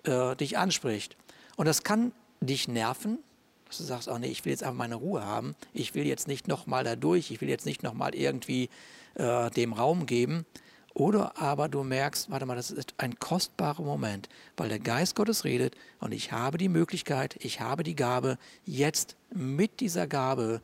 äh, 0.04 0.36
dich 0.36 0.58
anspricht. 0.58 1.16
Und 1.56 1.66
das 1.68 1.84
kann 1.84 2.12
dich 2.42 2.68
nerven, 2.68 3.20
dass 3.68 3.78
du 3.78 3.84
sagst, 3.84 4.08
oh 4.08 4.18
nee, 4.18 4.28
ich 4.28 4.46
will 4.46 4.52
jetzt 4.52 4.64
einfach 4.64 4.78
meine 4.78 4.96
Ruhe 4.96 5.24
haben. 5.24 5.56
Ich 5.74 5.96
will 5.96 6.06
jetzt 6.06 6.28
nicht 6.28 6.48
nochmal 6.48 6.84
da 6.84 6.96
durch, 6.96 7.32
ich 7.32 7.42
will 7.42 7.50
jetzt 7.50 7.66
nicht 7.66 7.84
nochmal 7.84 8.16
irgendwie 8.16 8.70
äh, 9.16 9.50
dem 9.52 9.74
Raum 9.74 10.06
geben. 10.06 10.46
Oder 10.96 11.38
aber 11.38 11.68
du 11.68 11.84
merkst, 11.84 12.32
warte 12.32 12.46
mal, 12.46 12.56
das 12.56 12.72
ist 12.72 12.94
ein 12.98 13.20
kostbarer 13.20 13.84
Moment, 13.84 14.30
weil 14.56 14.70
der 14.70 14.80
Geist 14.80 15.16
Gottes 15.16 15.44
redet 15.44 15.76
und 16.00 16.14
ich 16.14 16.32
habe 16.32 16.58
die 16.58 16.70
Möglichkeit, 16.70 17.36
ich 17.42 17.60
habe 17.60 17.84
die 17.84 17.98
Gabe, 17.98 18.38
jetzt 18.64 19.18
mit 19.30 19.82
dieser 19.82 20.08
Gabe, 20.08 20.62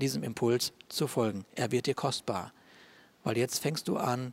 diesem 0.00 0.24
Impuls 0.24 0.72
zu 0.88 1.06
folgen. 1.06 1.44
Er 1.54 1.70
wird 1.70 1.86
dir 1.86 1.94
kostbar, 1.94 2.52
weil 3.22 3.38
jetzt 3.38 3.60
fängst 3.60 3.86
du 3.86 3.96
an, 3.96 4.32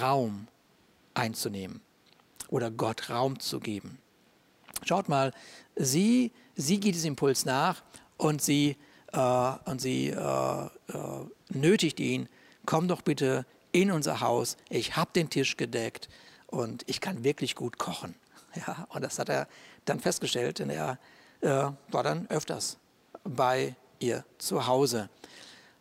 Raum 0.00 0.48
einzunehmen 1.12 1.82
oder 2.48 2.70
Gott 2.70 3.10
Raum 3.10 3.38
zu 3.38 3.60
geben. 3.60 3.98
Schaut 4.82 5.10
mal, 5.10 5.34
sie, 5.74 6.32
sie 6.54 6.80
geht 6.80 6.94
diesem 6.94 7.12
Impuls 7.12 7.44
nach 7.44 7.82
und 8.16 8.40
sie, 8.40 8.78
äh, 9.12 9.52
und 9.66 9.78
sie 9.78 10.08
äh, 10.08 10.64
äh, 10.64 10.68
nötigt 11.50 12.00
ihn, 12.00 12.30
komm 12.64 12.88
doch 12.88 13.02
bitte 13.02 13.44
in 13.76 13.90
unser 13.90 14.20
Haus, 14.20 14.56
ich 14.70 14.96
habe 14.96 15.10
den 15.14 15.28
Tisch 15.28 15.58
gedeckt 15.58 16.08
und 16.46 16.82
ich 16.86 17.02
kann 17.02 17.24
wirklich 17.24 17.54
gut 17.54 17.78
kochen. 17.78 18.14
Ja, 18.66 18.86
und 18.88 19.02
das 19.02 19.18
hat 19.18 19.28
er 19.28 19.48
dann 19.84 20.00
festgestellt, 20.00 20.60
denn 20.60 20.70
er 20.70 20.98
äh, 21.42 21.48
war 21.88 22.02
dann 22.02 22.26
öfters 22.30 22.78
bei 23.22 23.76
ihr 23.98 24.24
zu 24.38 24.66
Hause. 24.66 25.10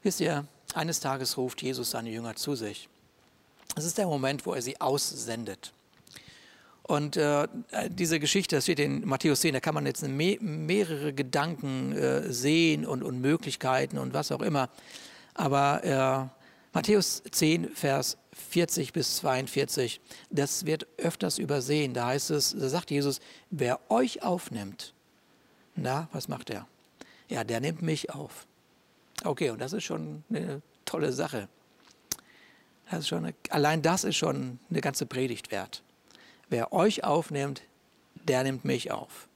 Wisst 0.03 0.19
ihr, 0.19 0.45
eines 0.73 0.99
Tages 0.99 1.37
ruft 1.37 1.61
Jesus 1.61 1.91
seine 1.91 2.09
Jünger 2.09 2.35
zu 2.35 2.53
sich. 2.53 2.89
Es 3.77 3.85
ist 3.85 3.97
der 3.97 4.07
Moment, 4.07 4.45
wo 4.45 4.53
er 4.53 4.61
sie 4.61 4.81
aussendet. 4.81 5.71
Und 6.83 7.15
äh, 7.15 7.47
diese 7.87 8.19
Geschichte, 8.19 8.57
das 8.57 8.65
steht 8.65 8.81
in 8.81 9.07
Matthäus 9.07 9.39
10, 9.39 9.53
da 9.53 9.61
kann 9.61 9.73
man 9.73 9.85
jetzt 9.85 10.05
me 10.05 10.37
mehrere 10.41 11.13
Gedanken 11.13 11.93
äh, 11.93 12.29
sehen 12.33 12.85
und, 12.85 13.03
und 13.03 13.21
Möglichkeiten 13.21 13.97
und 13.97 14.13
was 14.13 14.33
auch 14.33 14.41
immer. 14.41 14.69
Aber 15.33 16.29
äh, 16.29 16.44
Matthäus 16.75 17.23
10, 17.31 17.69
Vers 17.69 18.17
40 18.33 18.91
bis 18.91 19.15
42, 19.15 20.01
das 20.29 20.65
wird 20.65 20.85
öfters 20.97 21.37
übersehen. 21.37 21.93
Da 21.93 22.07
heißt 22.07 22.31
es, 22.31 22.53
da 22.53 22.67
sagt 22.67 22.91
Jesus, 22.91 23.21
wer 23.49 23.79
euch 23.89 24.23
aufnimmt, 24.23 24.93
na, 25.77 26.09
was 26.11 26.27
macht 26.27 26.49
er? 26.49 26.67
Ja, 27.29 27.45
der 27.45 27.61
nimmt 27.61 27.81
mich 27.81 28.09
auf. 28.09 28.45
Okay, 29.23 29.51
und 29.51 29.59
das 29.59 29.71
ist 29.71 29.85
schon 29.85 30.25
eine 30.29 30.61
tolle 30.83 31.13
Sache. 31.13 31.47
Das 32.91 32.99
ist 32.99 33.07
schon 33.07 33.23
eine, 33.23 33.33
allein 33.51 33.81
das 33.81 34.03
ist 34.03 34.17
schon 34.17 34.59
eine 34.69 34.81
ganze 34.81 35.05
Predigt 35.05 35.51
wert. 35.51 35.81
Wer 36.49 36.73
euch 36.73 37.05
aufnimmt, 37.05 37.61
der 38.27 38.43
nimmt 38.43 38.65
mich 38.65 38.91
auf. 38.91 39.29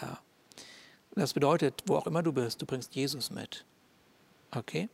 Ja. 0.00 0.18
Das 1.14 1.34
bedeutet, 1.34 1.82
wo 1.84 1.96
auch 1.96 2.06
immer 2.06 2.22
du 2.22 2.32
bist, 2.32 2.62
du 2.62 2.64
bringst 2.64 2.94
Jesus 2.94 3.30
mit. 3.30 3.66
Okay? 4.50 4.88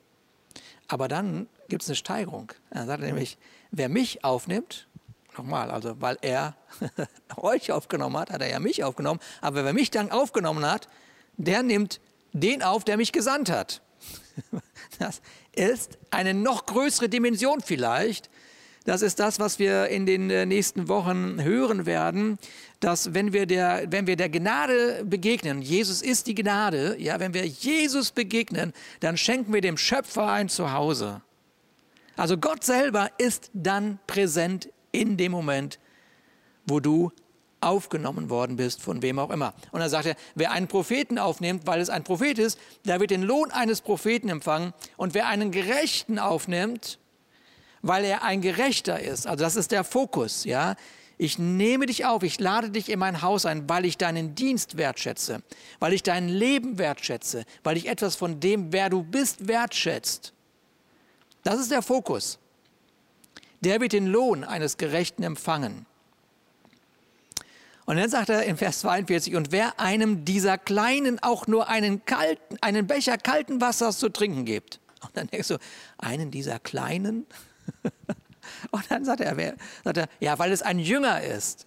Aber 0.88 1.08
dann 1.08 1.48
gibt 1.68 1.82
es 1.82 1.88
eine 1.88 1.96
Steigerung. 1.96 2.52
Er 2.70 2.86
sagt 2.86 3.02
nämlich, 3.02 3.38
wer 3.70 3.88
mich 3.88 4.24
aufnimmt, 4.24 4.88
nochmal, 5.36 5.70
also 5.70 6.00
weil 6.00 6.18
er 6.22 6.56
euch 7.36 7.72
aufgenommen 7.72 8.16
hat, 8.16 8.30
hat 8.30 8.42
er 8.42 8.48
ja 8.48 8.60
mich 8.60 8.84
aufgenommen, 8.84 9.20
aber 9.40 9.64
wer 9.64 9.72
mich 9.72 9.90
dann 9.90 10.10
aufgenommen 10.10 10.64
hat, 10.64 10.88
der 11.36 11.62
nimmt 11.62 12.00
den 12.32 12.62
auf, 12.62 12.84
der 12.84 12.96
mich 12.96 13.12
gesandt 13.12 13.50
hat. 13.50 13.82
Das 14.98 15.20
ist 15.52 15.98
eine 16.10 16.32
noch 16.32 16.64
größere 16.64 17.08
Dimension 17.10 17.60
vielleicht. 17.60 18.30
Das 18.86 19.02
ist 19.02 19.18
das, 19.18 19.40
was 19.40 19.58
wir 19.58 19.88
in 19.88 20.06
den 20.06 20.30
äh, 20.30 20.46
nächsten 20.46 20.86
Wochen 20.86 21.42
hören 21.42 21.86
werden, 21.86 22.38
dass 22.78 23.14
wenn 23.14 23.32
wir 23.32 23.46
der, 23.46 23.84
wenn 23.90 24.06
wir 24.06 24.14
der 24.14 24.28
Gnade 24.28 25.04
begegnen, 25.04 25.60
Jesus 25.60 26.02
ist 26.02 26.28
die 26.28 26.36
Gnade, 26.36 26.96
ja, 27.00 27.18
wenn 27.18 27.34
wir 27.34 27.44
Jesus 27.44 28.12
begegnen, 28.12 28.72
dann 29.00 29.16
schenken 29.16 29.52
wir 29.52 29.60
dem 29.60 29.76
Schöpfer 29.76 30.28
ein 30.28 30.48
Zuhause. 30.48 31.20
Also 32.16 32.38
Gott 32.38 32.62
selber 32.62 33.10
ist 33.18 33.50
dann 33.54 33.98
präsent 34.06 34.68
in 34.92 35.16
dem 35.16 35.32
Moment, 35.32 35.80
wo 36.64 36.78
du 36.78 37.10
aufgenommen 37.60 38.30
worden 38.30 38.54
bist, 38.54 38.80
von 38.80 39.02
wem 39.02 39.18
auch 39.18 39.30
immer. 39.30 39.52
Und 39.72 39.80
dann 39.80 39.90
sagt 39.90 40.06
er, 40.06 40.14
wer 40.36 40.52
einen 40.52 40.68
Propheten 40.68 41.18
aufnimmt, 41.18 41.66
weil 41.66 41.80
es 41.80 41.90
ein 41.90 42.04
Prophet 42.04 42.38
ist, 42.38 42.56
der 42.84 43.00
wird 43.00 43.10
den 43.10 43.22
Lohn 43.22 43.50
eines 43.50 43.80
Propheten 43.80 44.28
empfangen. 44.28 44.72
Und 44.96 45.14
wer 45.14 45.26
einen 45.26 45.50
Gerechten 45.50 46.20
aufnimmt, 46.20 47.00
weil 47.82 48.04
er 48.04 48.22
ein 48.22 48.40
Gerechter 48.40 49.00
ist, 49.00 49.26
also 49.26 49.42
das 49.44 49.56
ist 49.56 49.72
der 49.72 49.84
Fokus, 49.84 50.44
ja. 50.44 50.76
Ich 51.18 51.38
nehme 51.38 51.86
dich 51.86 52.04
auf, 52.04 52.22
ich 52.22 52.38
lade 52.38 52.70
dich 52.70 52.90
in 52.90 52.98
mein 52.98 53.22
Haus 53.22 53.46
ein, 53.46 53.68
weil 53.70 53.86
ich 53.86 53.96
deinen 53.96 54.34
Dienst 54.34 54.76
wertschätze, 54.76 55.42
weil 55.78 55.94
ich 55.94 56.02
dein 56.02 56.28
Leben 56.28 56.76
wertschätze, 56.76 57.44
weil 57.64 57.78
ich 57.78 57.88
etwas 57.88 58.16
von 58.16 58.38
dem, 58.38 58.70
wer 58.70 58.90
du 58.90 59.02
bist, 59.02 59.48
wertschätzt. 59.48 60.34
Das 61.42 61.58
ist 61.58 61.70
der 61.70 61.80
Fokus. 61.80 62.38
Der 63.60 63.80
wird 63.80 63.92
den 63.92 64.06
Lohn 64.06 64.44
eines 64.44 64.76
Gerechten 64.76 65.22
empfangen. 65.22 65.86
Und 67.86 67.96
dann 67.96 68.10
sagt 68.10 68.28
er 68.28 68.42
in 68.42 68.56
Vers 68.56 68.80
42, 68.80 69.36
und 69.36 69.52
wer 69.52 69.78
einem 69.78 70.24
dieser 70.24 70.58
Kleinen 70.58 71.22
auch 71.22 71.46
nur 71.46 71.68
einen, 71.68 72.04
kalten, 72.04 72.58
einen 72.60 72.86
Becher 72.88 73.16
kalten 73.16 73.60
Wassers 73.60 73.98
zu 73.98 74.08
trinken 74.08 74.44
gibt. 74.44 74.80
Und 75.02 75.16
dann 75.16 75.28
denkst 75.28 75.48
du, 75.48 75.58
einen 75.96 76.32
dieser 76.32 76.58
Kleinen? 76.58 77.26
und 78.70 78.90
dann 78.90 79.04
sagt 79.04 79.20
er, 79.20 79.36
wer, 79.36 79.56
sagt 79.84 79.96
er, 79.98 80.08
ja, 80.20 80.38
weil 80.38 80.52
es 80.52 80.62
ein 80.62 80.78
Jünger 80.78 81.22
ist. 81.22 81.66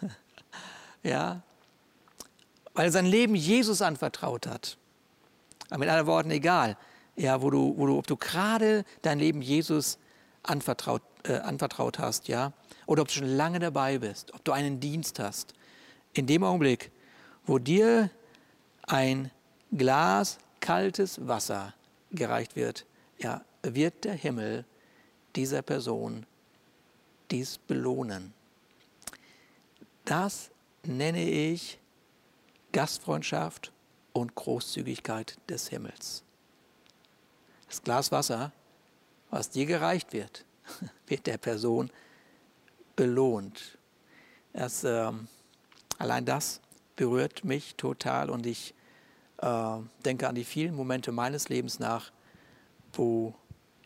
ja, 1.02 1.42
weil 2.74 2.86
er 2.86 2.92
sein 2.92 3.06
Leben 3.06 3.34
Jesus 3.34 3.82
anvertraut 3.82 4.46
hat. 4.46 4.76
Aber 5.70 5.80
mit 5.80 5.88
anderen 5.88 6.06
Worten, 6.06 6.30
egal, 6.30 6.76
ja, 7.16 7.42
wo 7.42 7.50
du, 7.50 7.74
wo 7.76 7.86
du, 7.86 7.98
ob 7.98 8.06
du 8.06 8.16
gerade 8.16 8.84
dein 9.02 9.18
Leben 9.18 9.42
Jesus 9.42 9.98
anvertraut, 10.42 11.02
äh, 11.24 11.34
anvertraut 11.38 11.98
hast, 11.98 12.28
ja, 12.28 12.52
oder 12.86 13.02
ob 13.02 13.08
du 13.08 13.14
schon 13.14 13.28
lange 13.28 13.58
dabei 13.58 13.98
bist, 13.98 14.32
ob 14.32 14.44
du 14.44 14.52
einen 14.52 14.80
Dienst 14.80 15.18
hast. 15.18 15.54
In 16.14 16.26
dem 16.26 16.42
Augenblick, 16.44 16.90
wo 17.44 17.58
dir 17.58 18.10
ein 18.86 19.30
Glas 19.76 20.38
kaltes 20.60 21.26
Wasser 21.26 21.74
gereicht 22.10 22.56
wird, 22.56 22.86
ja, 23.18 23.42
wird 23.62 24.04
der 24.04 24.14
Himmel 24.14 24.64
dieser 25.36 25.62
Person 25.62 26.26
dies 27.30 27.58
belohnen. 27.58 28.32
Das 30.04 30.50
nenne 30.84 31.22
ich 31.28 31.78
Gastfreundschaft 32.72 33.72
und 34.12 34.34
Großzügigkeit 34.34 35.38
des 35.48 35.68
Himmels. 35.68 36.22
Das 37.66 37.82
Glas 37.82 38.10
Wasser, 38.10 38.52
was 39.30 39.50
dir 39.50 39.66
gereicht 39.66 40.12
wird, 40.12 40.44
wird 41.06 41.26
der 41.26 41.38
Person 41.38 41.90
belohnt. 42.96 43.78
Das, 44.52 44.84
äh, 44.84 45.12
allein 45.98 46.24
das 46.24 46.60
berührt 46.96 47.44
mich 47.44 47.76
total 47.76 48.30
und 48.30 48.46
ich 48.46 48.74
äh, 49.38 49.76
denke 50.04 50.28
an 50.28 50.34
die 50.34 50.44
vielen 50.44 50.74
Momente 50.74 51.12
meines 51.12 51.48
Lebens 51.48 51.78
nach, 51.78 52.10
wo 52.92 53.34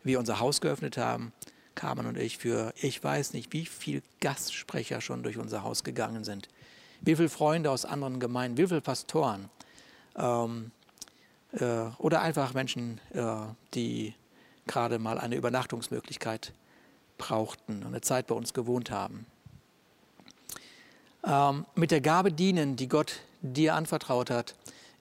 wir 0.04 0.18
unser 0.18 0.40
Haus 0.40 0.60
geöffnet 0.60 0.96
haben, 0.96 1.32
Carmen 1.74 2.06
und 2.06 2.18
ich, 2.18 2.38
für 2.38 2.72
ich 2.80 3.02
weiß 3.02 3.32
nicht, 3.32 3.52
wie 3.52 3.66
viele 3.66 4.02
Gastsprecher 4.20 5.00
schon 5.00 5.22
durch 5.22 5.38
unser 5.38 5.62
Haus 5.62 5.84
gegangen 5.84 6.24
sind, 6.24 6.48
wie 7.00 7.16
viele 7.16 7.28
Freunde 7.28 7.70
aus 7.70 7.84
anderen 7.84 8.20
Gemeinden, 8.20 8.58
wie 8.58 8.66
viele 8.66 8.80
Pastoren 8.80 9.48
ähm, 10.16 10.70
äh, 11.52 11.84
oder 11.98 12.22
einfach 12.22 12.54
Menschen, 12.54 13.00
äh, 13.12 13.36
die 13.74 14.14
gerade 14.66 14.98
mal 14.98 15.18
eine 15.18 15.36
Übernachtungsmöglichkeit 15.36 16.52
brauchten 17.18 17.80
und 17.82 17.88
eine 17.88 18.00
Zeit 18.00 18.26
bei 18.26 18.34
uns 18.34 18.54
gewohnt 18.54 18.90
haben. 18.90 19.26
Ähm, 21.24 21.66
mit 21.74 21.90
der 21.90 22.00
Gabe 22.00 22.32
dienen, 22.32 22.76
die 22.76 22.88
Gott 22.88 23.20
dir 23.40 23.74
anvertraut 23.74 24.30
hat, 24.30 24.54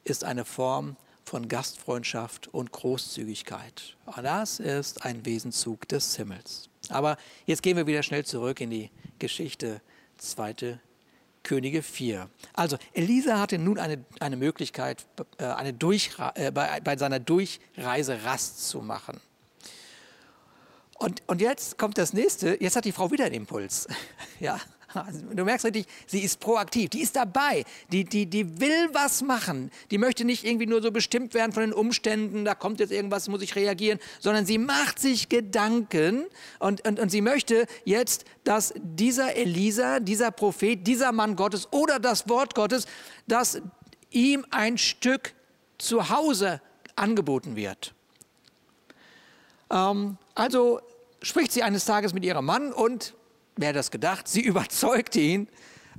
ist 0.03 0.23
eine 0.23 0.45
Form 0.45 0.95
von 1.31 1.47
Gastfreundschaft 1.47 2.49
und 2.49 2.73
Großzügigkeit. 2.73 3.95
Und 4.05 4.21
das 4.21 4.59
ist 4.59 5.05
ein 5.05 5.25
Wesenzug 5.25 5.87
des 5.87 6.17
Himmels. 6.17 6.67
Aber 6.89 7.15
jetzt 7.45 7.63
gehen 7.63 7.77
wir 7.77 7.87
wieder 7.87 8.03
schnell 8.03 8.25
zurück 8.25 8.59
in 8.59 8.69
die 8.69 8.91
Geschichte 9.17 9.79
2. 10.17 10.77
Könige 11.41 11.83
4. 11.83 12.29
Also 12.51 12.77
Elisa 12.91 13.39
hatte 13.39 13.57
nun 13.59 13.79
eine, 13.79 14.03
eine 14.19 14.35
Möglichkeit, 14.35 15.05
äh, 15.37 15.45
eine 15.45 15.69
äh, 15.69 16.51
bei, 16.51 16.81
bei 16.81 16.97
seiner 16.97 17.21
Durchreise 17.21 18.25
Rast 18.25 18.67
zu 18.67 18.81
machen. 18.81 19.21
Und, 20.95 21.23
und 21.27 21.39
jetzt 21.39 21.77
kommt 21.77 21.97
das 21.97 22.11
nächste, 22.11 22.61
jetzt 22.61 22.75
hat 22.75 22.83
die 22.83 22.91
Frau 22.91 23.09
wieder 23.09 23.23
den 23.29 23.35
Impuls. 23.35 23.87
ja, 24.41 24.59
du 25.33 25.43
merkst 25.43 25.65
richtig, 25.65 25.85
sie 26.07 26.19
ist 26.19 26.39
proaktiv, 26.39 26.89
die 26.89 27.01
ist 27.01 27.15
dabei, 27.15 27.63
die, 27.91 28.03
die, 28.03 28.25
die 28.25 28.59
will 28.59 28.89
was 28.93 29.21
machen. 29.21 29.71
Die 29.89 29.97
möchte 29.97 30.25
nicht 30.25 30.43
irgendwie 30.43 30.67
nur 30.67 30.81
so 30.81 30.91
bestimmt 30.91 31.33
werden 31.33 31.51
von 31.51 31.63
den 31.63 31.73
Umständen, 31.73 32.45
da 32.45 32.55
kommt 32.55 32.79
jetzt 32.79 32.91
irgendwas, 32.91 33.27
muss 33.27 33.41
ich 33.41 33.55
reagieren, 33.55 33.99
sondern 34.19 34.45
sie 34.45 34.57
macht 34.57 34.99
sich 34.99 35.29
Gedanken 35.29 36.25
und, 36.59 36.85
und, 36.87 36.99
und 36.99 37.09
sie 37.09 37.21
möchte 37.21 37.65
jetzt, 37.85 38.25
dass 38.43 38.73
dieser 38.77 39.35
Elisa, 39.35 39.99
dieser 39.99 40.31
Prophet, 40.31 40.85
dieser 40.85 41.11
Mann 41.11 41.35
Gottes 41.35 41.67
oder 41.71 41.99
das 41.99 42.27
Wort 42.29 42.55
Gottes, 42.55 42.85
dass 43.27 43.61
ihm 44.09 44.45
ein 44.51 44.77
Stück 44.77 45.33
zu 45.77 46.09
Hause 46.09 46.61
angeboten 46.95 47.55
wird. 47.55 47.93
Ähm, 49.71 50.17
also 50.35 50.81
spricht 51.21 51.51
sie 51.51 51.63
eines 51.63 51.85
Tages 51.85 52.13
mit 52.13 52.23
ihrem 52.25 52.45
Mann 52.45 52.71
und, 52.71 53.13
wer 53.55 53.69
hat 53.69 53.75
das 53.75 53.91
gedacht, 53.91 54.27
sie 54.27 54.41
überzeugt 54.45 55.15
ihn 55.15 55.47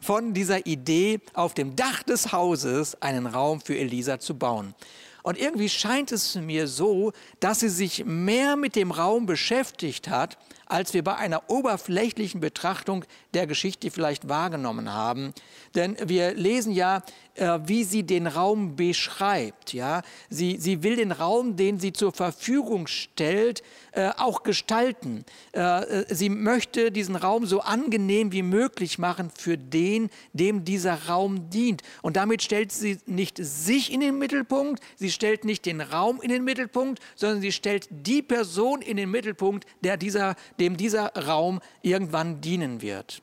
von 0.01 0.35
dieser 0.35 0.67
Idee, 0.67 1.21
auf 1.35 1.55
dem 1.55 1.77
Dach 1.77 2.03
des 2.03 2.33
Hauses 2.33 3.01
einen 3.01 3.27
Raum 3.27 3.61
für 3.61 3.79
Elisa 3.79 4.19
zu 4.19 4.37
bauen. 4.37 4.75
Und 5.23 5.39
irgendwie 5.39 5.69
scheint 5.69 6.11
es 6.11 6.35
mir 6.35 6.67
so, 6.67 7.13
dass 7.39 7.61
sie 7.61 7.69
sich 7.69 8.05
mehr 8.05 8.57
mit 8.57 8.75
dem 8.75 8.91
Raum 8.91 9.27
beschäftigt 9.27 10.09
hat, 10.09 10.37
als 10.67 10.95
wir 10.95 11.05
bei 11.05 11.15
einer 11.17 11.49
oberflächlichen 11.49 12.41
Betrachtung 12.41 13.05
der 13.35 13.47
Geschichte 13.47 13.91
vielleicht 13.91 14.29
wahrgenommen 14.29 14.93
haben. 14.93 15.33
Denn 15.77 15.97
wir 16.05 16.35
lesen 16.35 16.73
ja, 16.73 17.03
äh, 17.35 17.59
wie 17.65 17.85
sie 17.85 18.03
den 18.03 18.27
Raum 18.27 18.77
beschreibt. 18.77 19.73
Ja? 19.73 20.03
Sie, 20.29 20.57
sie 20.59 20.83
will 20.83 20.97
den 20.97 21.13
Raum, 21.13 21.57
den 21.57 21.79
sie 21.79 21.93
zur 21.93 22.13
Verfügung 22.13 22.87
stellt, 22.87 23.63
äh, 23.93 24.11
auch 24.17 24.43
gestalten. 24.43 25.25
Äh, 25.53 26.05
sie 26.13 26.29
möchte 26.29 26.91
diesen 26.91 27.17
Raum 27.17 27.47
so 27.47 27.61
angenehm 27.61 28.33
wie 28.33 28.43
möglich 28.43 28.99
machen 28.99 29.31
für 29.31 29.57
den, 29.57 30.11
dem 30.33 30.65
dieser 30.65 31.07
Raum 31.09 31.51
dient. 31.51 31.83
Und 32.03 32.17
damit 32.17 32.43
stellt 32.43 32.73
sie 32.73 32.99
nicht 33.07 33.39
sich 33.39 33.93
in 33.93 34.01
den 34.01 34.19
Mittelpunkt, 34.19 34.83
sie 34.97 35.11
stellt 35.11 35.45
nicht 35.45 35.67
den 35.67 35.81
Raum 35.81 36.21
in 36.21 36.29
den 36.29 36.45
Mittelpunkt, 36.45 37.01
sondern 37.17 37.41
sie 37.41 37.53
stellt 37.53 37.89
die 37.91 38.23
Person 38.23 38.83
in 38.83 38.97
den 38.97 39.11
Mittelpunkt, 39.11 39.67
der 39.83 39.97
dieser, 39.97 40.37
dem 40.61 40.77
dieser 40.77 41.13
Raum 41.15 41.61
irgendwann 41.83 42.41
dienen 42.41 42.83
wird. 42.83 43.23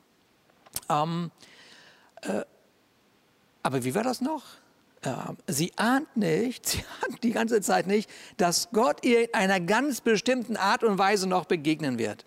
Ähm, 0.88 1.30
äh, 2.22 2.42
aber 3.62 3.84
wie 3.84 3.94
war 3.94 4.02
das 4.02 4.20
noch? 4.20 4.42
Ja, 5.04 5.34
sie 5.46 5.72
ahnt 5.76 6.14
nicht, 6.16 6.66
sie 6.68 6.84
ahnt 7.02 7.22
die 7.22 7.32
ganze 7.32 7.60
Zeit 7.60 7.86
nicht, 7.86 8.10
dass 8.36 8.70
Gott 8.72 9.04
ihr 9.04 9.22
in 9.22 9.34
einer 9.34 9.60
ganz 9.60 10.00
bestimmten 10.00 10.56
Art 10.56 10.84
und 10.84 10.98
Weise 10.98 11.28
noch 11.28 11.46
begegnen 11.46 11.98
wird. 11.98 12.24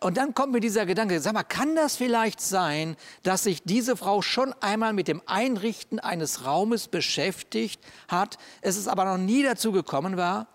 Und 0.00 0.16
dann 0.16 0.34
kommt 0.34 0.52
mir 0.52 0.60
dieser 0.60 0.86
Gedanke, 0.86 1.20
sag 1.20 1.34
mal, 1.34 1.42
kann 1.42 1.76
das 1.76 1.96
vielleicht 1.96 2.40
sein, 2.40 2.96
dass 3.22 3.44
sich 3.44 3.62
diese 3.62 3.96
Frau 3.96 4.22
schon 4.22 4.54
einmal 4.60 4.92
mit 4.92 5.06
dem 5.06 5.22
Einrichten 5.26 6.00
eines 6.00 6.44
Raumes 6.44 6.88
beschäftigt 6.88 7.80
hat, 8.08 8.38
es 8.62 8.76
ist 8.76 8.88
aber 8.88 9.04
noch 9.04 9.18
nie 9.18 9.42
dazu 9.42 9.72
gekommen 9.72 10.16
war? 10.16 10.48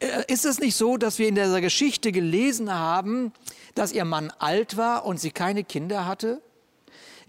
Äh, 0.00 0.24
ist 0.28 0.44
es 0.44 0.60
nicht 0.60 0.76
so, 0.76 0.96
dass 0.96 1.18
wir 1.18 1.28
in 1.28 1.34
dieser 1.34 1.60
Geschichte 1.60 2.12
gelesen 2.12 2.72
haben, 2.72 3.32
dass 3.74 3.92
ihr 3.92 4.04
Mann 4.04 4.30
alt 4.38 4.76
war 4.76 5.04
und 5.06 5.18
sie 5.18 5.30
keine 5.30 5.64
Kinder 5.64 6.06
hatte? 6.06 6.40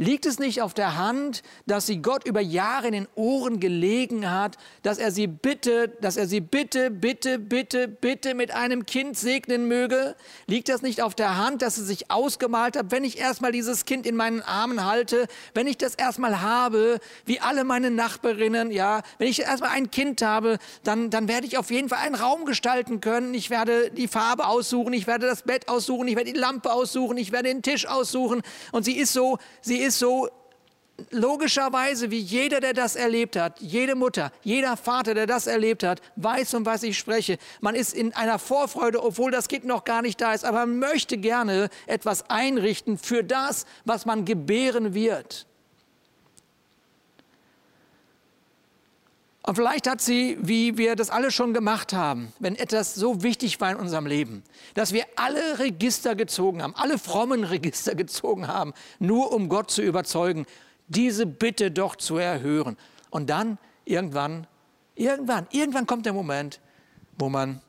Liegt 0.01 0.25
es 0.25 0.39
nicht 0.39 0.61
auf 0.61 0.73
der 0.73 0.95
Hand, 0.95 1.43
dass 1.65 1.85
sie 1.85 2.01
Gott 2.01 2.25
über 2.25 2.39
Jahre 2.39 2.87
in 2.87 2.93
den 2.93 3.07
Ohren 3.15 3.59
gelegen 3.59 4.31
hat, 4.31 4.55
dass 4.81 4.97
er 4.97 5.11
sie 5.11 5.27
bitte, 5.27 5.89
dass 5.99 6.15
er 6.15 6.25
sie 6.25 6.39
bitte, 6.39 6.89
bitte, 6.89 7.37
bitte, 7.37 7.89
bitte 7.89 8.33
mit 8.33 8.51
einem 8.51 8.85
Kind 8.85 9.17
segnen 9.17 9.67
möge? 9.67 10.15
Liegt 10.47 10.69
das 10.69 10.83
nicht 10.83 11.01
auf 11.01 11.15
der 11.15 11.35
Hand, 11.35 11.61
dass 11.61 11.75
sie 11.75 11.83
sich 11.83 12.09
ausgemalt 12.09 12.77
hat, 12.77 12.91
wenn 12.91 13.03
ich 13.03 13.19
erstmal 13.19 13.51
dieses 13.51 13.83
Kind 13.83 14.07
in 14.07 14.15
meinen 14.15 14.41
Armen 14.41 14.85
halte, 14.85 15.27
wenn 15.53 15.67
ich 15.67 15.77
das 15.77 15.95
erstmal 15.95 16.39
habe, 16.39 16.99
wie 17.25 17.41
alle 17.41 17.65
meine 17.65 17.91
Nachbarinnen, 17.91 18.71
ja, 18.71 19.01
wenn 19.17 19.27
ich 19.27 19.41
erstmal 19.41 19.71
ein 19.71 19.91
Kind 19.91 20.21
habe, 20.21 20.59
dann, 20.85 21.09
dann 21.09 21.27
werde 21.27 21.45
ich 21.45 21.57
auf 21.57 21.71
jeden 21.71 21.89
Fall 21.89 21.99
einen 21.99 22.15
Raum 22.15 22.45
gestalten 22.45 23.01
können. 23.01 23.33
Ich 23.33 23.49
werde 23.49 23.91
die 23.91 24.07
Farbe 24.07 24.47
aussuchen, 24.47 24.93
ich 24.93 25.07
werde 25.07 25.27
das 25.27 25.41
Bett 25.41 25.67
aussuchen, 25.67 26.07
ich 26.07 26.15
werde 26.15 26.31
die 26.31 26.39
Lampe 26.39 26.71
aussuchen, 26.71 27.17
ich 27.17 27.33
werde 27.33 27.49
den 27.49 27.63
Tisch 27.63 27.85
aussuchen. 27.85 28.43
Und 28.71 28.85
sie 28.85 28.97
ist 28.97 29.11
so, 29.11 29.39
sie 29.59 29.88
ist 29.88 29.88
so 29.91 30.29
logischerweise, 31.11 32.11
wie 32.11 32.19
jeder, 32.19 32.59
der 32.59 32.73
das 32.73 32.95
erlebt 32.95 33.35
hat, 33.35 33.59
jede 33.61 33.95
Mutter, 33.95 34.31
jeder 34.43 34.77
Vater, 34.77 35.13
der 35.13 35.27
das 35.27 35.47
erlebt 35.47 35.83
hat, 35.83 36.01
weiß, 36.15 36.53
um 36.55 36.65
was 36.65 36.83
ich 36.83 36.97
spreche. 36.97 37.37
Man 37.61 37.75
ist 37.75 37.93
in 37.93 38.13
einer 38.13 38.39
Vorfreude, 38.39 39.03
obwohl 39.03 39.31
das 39.31 39.47
Kind 39.47 39.65
noch 39.65 39.83
gar 39.83 40.01
nicht 40.01 40.19
da 40.19 40.33
ist, 40.33 40.45
aber 40.45 40.65
man 40.65 40.79
möchte 40.79 41.17
gerne 41.17 41.69
etwas 41.87 42.29
einrichten 42.29 42.97
für 42.97 43.23
das, 43.23 43.65
was 43.85 44.05
man 44.05 44.25
gebären 44.25 44.93
wird. 44.93 45.47
Und 49.43 49.55
vielleicht 49.55 49.87
hat 49.87 50.01
sie, 50.01 50.37
wie 50.41 50.77
wir 50.77 50.95
das 50.95 51.09
alle 51.09 51.31
schon 51.31 51.53
gemacht 51.53 51.93
haben, 51.93 52.33
wenn 52.39 52.55
etwas 52.55 52.93
so 52.93 53.23
wichtig 53.23 53.59
war 53.61 53.71
in 53.71 53.77
unserem 53.77 54.05
Leben, 54.05 54.43
dass 54.73 54.91
wir 54.91 55.05
alle 55.15 55.59
Register 55.59 56.15
gezogen 56.15 56.61
haben, 56.61 56.75
alle 56.75 56.97
frommen 56.97 57.43
Register 57.43 57.95
gezogen 57.95 58.47
haben, 58.47 58.73
nur 58.99 59.31
um 59.31 59.49
Gott 59.49 59.71
zu 59.71 59.81
überzeugen, 59.81 60.45
diese 60.87 61.25
Bitte 61.25 61.71
doch 61.71 61.95
zu 61.95 62.17
erhören. 62.17 62.77
Und 63.09 63.29
dann 63.29 63.57
irgendwann, 63.85 64.45
irgendwann, 64.95 65.47
irgendwann 65.51 65.87
kommt 65.87 66.05
der 66.05 66.13
Moment, 66.13 66.59
wo 67.17 67.29
man 67.29 67.61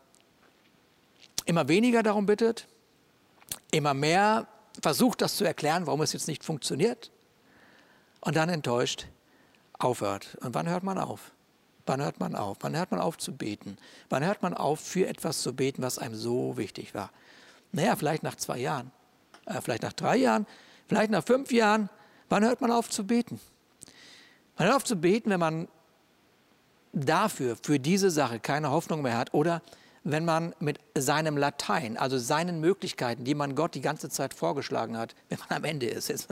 immer 1.45 1.69
weniger 1.69 2.03
darum 2.03 2.27
bittet, 2.27 2.67
immer 3.71 3.95
mehr 3.95 4.47
versucht, 4.83 5.21
das 5.23 5.37
zu 5.37 5.45
erklären, 5.45 5.87
warum 5.87 6.03
es 6.03 6.13
jetzt 6.13 6.29
nicht 6.29 6.45
funktioniert 6.45 7.11
und 8.21 8.37
dann 8.37 8.49
enttäuscht 8.49 9.07
aufhört. 9.79 10.37
Und 10.41 10.55
wann 10.55 10.69
hört 10.69 10.83
man 10.83 10.99
auf? 10.99 11.33
Wann 11.91 12.03
hört 12.03 12.21
man 12.21 12.37
auf? 12.37 12.59
Wann 12.61 12.77
hört 12.77 12.93
man 12.93 13.01
auf 13.01 13.19
zu 13.19 13.33
beten? 13.37 13.77
Wann 14.11 14.25
hört 14.25 14.43
man 14.43 14.55
auf, 14.55 14.79
für 14.79 15.09
etwas 15.09 15.43
zu 15.43 15.53
beten, 15.53 15.83
was 15.83 15.99
einem 15.99 16.15
so 16.15 16.57
wichtig 16.57 16.95
war? 16.95 17.11
Naja, 17.73 17.97
vielleicht 17.97 18.23
nach 18.23 18.37
zwei 18.37 18.59
Jahren, 18.59 18.93
äh, 19.47 19.61
vielleicht 19.61 19.83
nach 19.83 19.93
drei 19.93 20.17
Jahren, 20.17 20.47
vielleicht 20.87 21.11
nach 21.11 21.25
fünf 21.25 21.51
Jahren. 21.51 21.91
Wann 22.29 22.45
hört 22.45 22.61
man 22.61 22.71
auf 22.71 22.89
zu 22.89 23.05
beten? 23.05 23.41
Man 24.57 24.69
hört 24.69 24.77
auf 24.77 24.85
zu 24.85 24.95
beten, 24.95 25.31
wenn 25.31 25.41
man 25.41 25.67
dafür, 26.93 27.57
für 27.61 27.81
diese 27.81 28.13
Sache 28.13 28.39
keine 28.39 28.71
Hoffnung 28.71 29.03
mehr 29.03 29.19
hat 29.19 29.35
oder 29.35 29.61
wenn 30.05 30.25
man 30.25 30.55
mit 30.61 30.79
seinem 30.97 31.37
Latein, 31.37 31.97
also 31.97 32.19
seinen 32.19 32.61
Möglichkeiten, 32.61 33.25
die 33.25 33.35
man 33.35 33.57
Gott 33.57 33.75
die 33.75 33.81
ganze 33.81 34.09
Zeit 34.11 34.33
vorgeschlagen 34.33 34.97
hat, 34.97 35.17
wenn 35.29 35.41
man 35.41 35.59
am 35.59 35.65
Ende 35.65 35.87
ist. 35.87 36.09
Jetzt, 36.09 36.29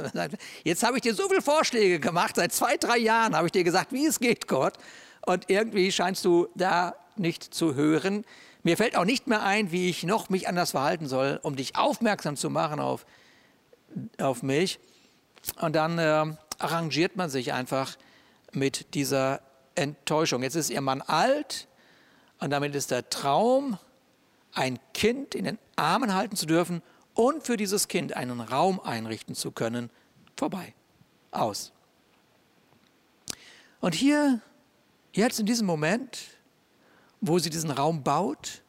jetzt 0.63 0.85
habe 0.85 0.99
ich 0.99 1.03
dir 1.03 1.15
so 1.15 1.29
viele 1.29 1.43
Vorschläge 1.43 1.99
gemacht, 1.99 2.37
seit 2.37 2.53
zwei, 2.53 2.77
drei 2.77 2.99
Jahren 2.99 3.35
habe 3.35 3.49
ich 3.49 3.53
dir 3.53 3.65
gesagt, 3.65 3.93
wie 3.93 4.07
es 4.07 4.21
geht, 4.21 4.47
Gott 4.47 4.75
und 5.27 5.51
irgendwie 5.51 5.93
scheinst 5.93 6.25
du 6.25 6.49
da 6.55 6.95
nicht 7.17 7.43
zu 7.43 7.75
hören. 7.75 8.25
Mir 8.63 8.77
fällt 8.77 8.97
auch 8.97 9.05
nicht 9.05 9.27
mehr 9.27 9.43
ein, 9.43 9.73
wie 9.73 9.89
ich 9.89 10.05
noch 10.05 10.29
mich 10.31 10.49
anders 10.49 10.73
verhalten 10.73 11.07
soll, 11.07 11.41
um 11.43 11.57
dich 11.57 11.77
aufmerksam 11.77 12.37
zu 12.37 12.51
machen 12.51 12.81
auf, 12.81 13.07
auf 14.19 14.43
mich. 14.43 14.79
Und 15.61 15.75
dann 15.75 15.99
äh, 15.99 16.37
arrangiert 16.59 17.17
man 17.17 17.31
sich 17.31 17.53
einfach 17.53 17.97
mit 18.53 18.95
dieser 18.95 19.41
Enttäuschung. 19.75 20.43
Jetzt 20.43 20.57
ist 20.57 20.71
ihr 20.71 20.81
Mann 20.81 21.03
alt 21.03 21.69
und 22.41 22.51
damit 22.51 22.75
ist 22.75 22.91
der 22.91 23.09
Traum, 23.09 23.79
ein 24.53 24.79
Kind 24.93 25.35
in 25.35 25.45
den 25.45 25.59
Armen 25.77 26.15
halten 26.15 26.35
zu 26.35 26.47
dürfen 26.47 26.83
und 27.15 27.45
für 27.45 27.57
dieses 27.57 27.89
Kind 27.89 28.15
einen 28.15 28.41
Raum 28.41 28.81
einrichten 28.81 29.35
zu 29.35 29.53
können, 29.53 29.91
vorbei, 30.37 30.75
aus. 31.31 31.73
Und 33.81 33.95
hier 33.95 34.41
Jetzt 35.19 35.41
in 35.41 35.47
diesem 35.47 35.67
Moment, 35.67 36.29
wo 37.21 37.41
sie 37.41 37.51
diesen 37.51 37.73
Raum 37.73 38.05
baut, 38.05 38.63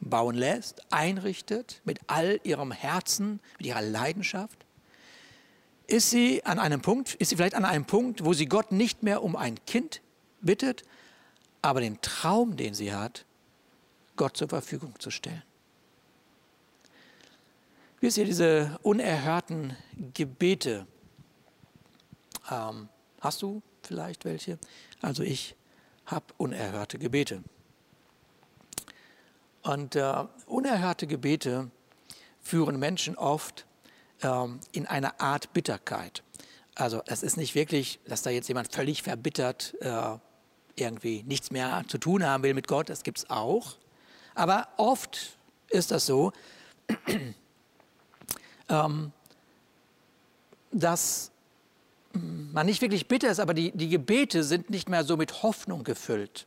bauen 0.00 0.34
lässt, 0.34 0.80
einrichtet 0.90 1.82
mit 1.84 1.98
all 2.06 2.40
ihrem 2.42 2.72
Herzen, 2.72 3.38
mit 3.58 3.66
ihrer 3.66 3.82
Leidenschaft, 3.82 4.64
ist 5.86 6.08
sie 6.08 6.42
an 6.46 6.58
einem 6.58 6.80
Punkt, 6.80 7.16
ist 7.16 7.28
sie 7.28 7.36
vielleicht 7.36 7.54
an 7.54 7.66
einem 7.66 7.84
Punkt, 7.84 8.24
wo 8.24 8.32
sie 8.32 8.46
Gott 8.46 8.72
nicht 8.72 9.02
mehr 9.02 9.22
um 9.22 9.36
ein 9.36 9.62
Kind 9.66 10.00
bittet, 10.40 10.84
aber 11.60 11.82
den 11.82 12.00
Traum, 12.00 12.56
den 12.56 12.72
sie 12.72 12.94
hat, 12.94 13.26
Gott 14.16 14.38
zur 14.38 14.48
Verfügung 14.48 14.98
zu 15.00 15.10
stellen. 15.10 15.42
Wisst 18.00 18.16
ihr, 18.16 18.24
diese 18.24 18.78
unerhörten 18.82 19.76
Gebete, 20.14 20.86
ähm, 22.50 22.88
hast 23.20 23.42
du 23.42 23.60
vielleicht 23.86 24.24
welche. 24.24 24.58
Also 25.04 25.22
ich 25.22 25.54
habe 26.06 26.24
unerhörte 26.38 26.98
Gebete. 26.98 27.42
Und 29.62 29.96
äh, 29.96 30.24
unerhörte 30.46 31.06
Gebete 31.06 31.70
führen 32.40 32.78
Menschen 32.78 33.16
oft 33.16 33.66
äh, 34.22 34.46
in 34.72 34.86
eine 34.86 35.20
Art 35.20 35.52
Bitterkeit. 35.52 36.22
Also 36.74 37.02
es 37.06 37.22
ist 37.22 37.36
nicht 37.36 37.54
wirklich, 37.54 38.00
dass 38.06 38.22
da 38.22 38.30
jetzt 38.30 38.48
jemand 38.48 38.72
völlig 38.72 39.02
verbittert 39.02 39.74
äh, 39.80 40.16
irgendwie 40.76 41.22
nichts 41.24 41.50
mehr 41.50 41.84
zu 41.86 41.98
tun 41.98 42.24
haben 42.24 42.42
will 42.42 42.54
mit 42.54 42.66
Gott, 42.66 42.88
das 42.88 43.02
gibt 43.02 43.18
es 43.18 43.30
auch. 43.30 43.76
Aber 44.34 44.68
oft 44.78 45.36
ist 45.68 45.90
das 45.90 46.06
so, 46.06 46.32
ähm, 48.70 49.12
dass 50.72 51.30
man 52.14 52.66
nicht 52.66 52.80
wirklich 52.80 53.08
bitter 53.08 53.30
ist, 53.30 53.40
aber 53.40 53.54
die, 53.54 53.72
die 53.72 53.88
Gebete 53.88 54.44
sind 54.44 54.70
nicht 54.70 54.88
mehr 54.88 55.04
so 55.04 55.16
mit 55.16 55.42
Hoffnung 55.42 55.84
gefüllt. 55.84 56.46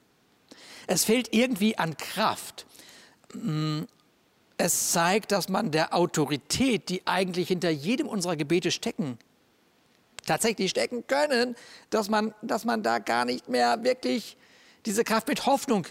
Es 0.88 1.04
fehlt 1.04 1.34
irgendwie 1.34 1.78
an 1.78 1.98
Kraft. 1.98 2.66
Mm, 3.34 3.82
es 4.58 4.92
zeigt, 4.92 5.32
dass 5.32 5.50
man 5.50 5.72
der 5.72 5.94
Autorität, 5.94 6.90
die 6.90 7.06
eigentlich 7.06 7.50
hinter 7.50 7.70
jedem 7.70 8.08
unserer 8.08 8.36
Gebete 8.36 8.72
stecken, 8.72 9.20
tatsächlich 10.26 10.72
stecken 10.72 11.06
können, 11.08 11.56
dass 11.90 12.10
man, 12.10 12.34
dass 12.42 12.66
man 12.66 12.84
da 12.84 13.00
gar 13.00 13.26
nicht 13.26 13.50
mehr 13.50 13.84
wirklich 13.84 14.38
diese 14.86 15.04
Kraft 15.04 15.28
mit 15.28 15.46
Hoffnung 15.46 15.86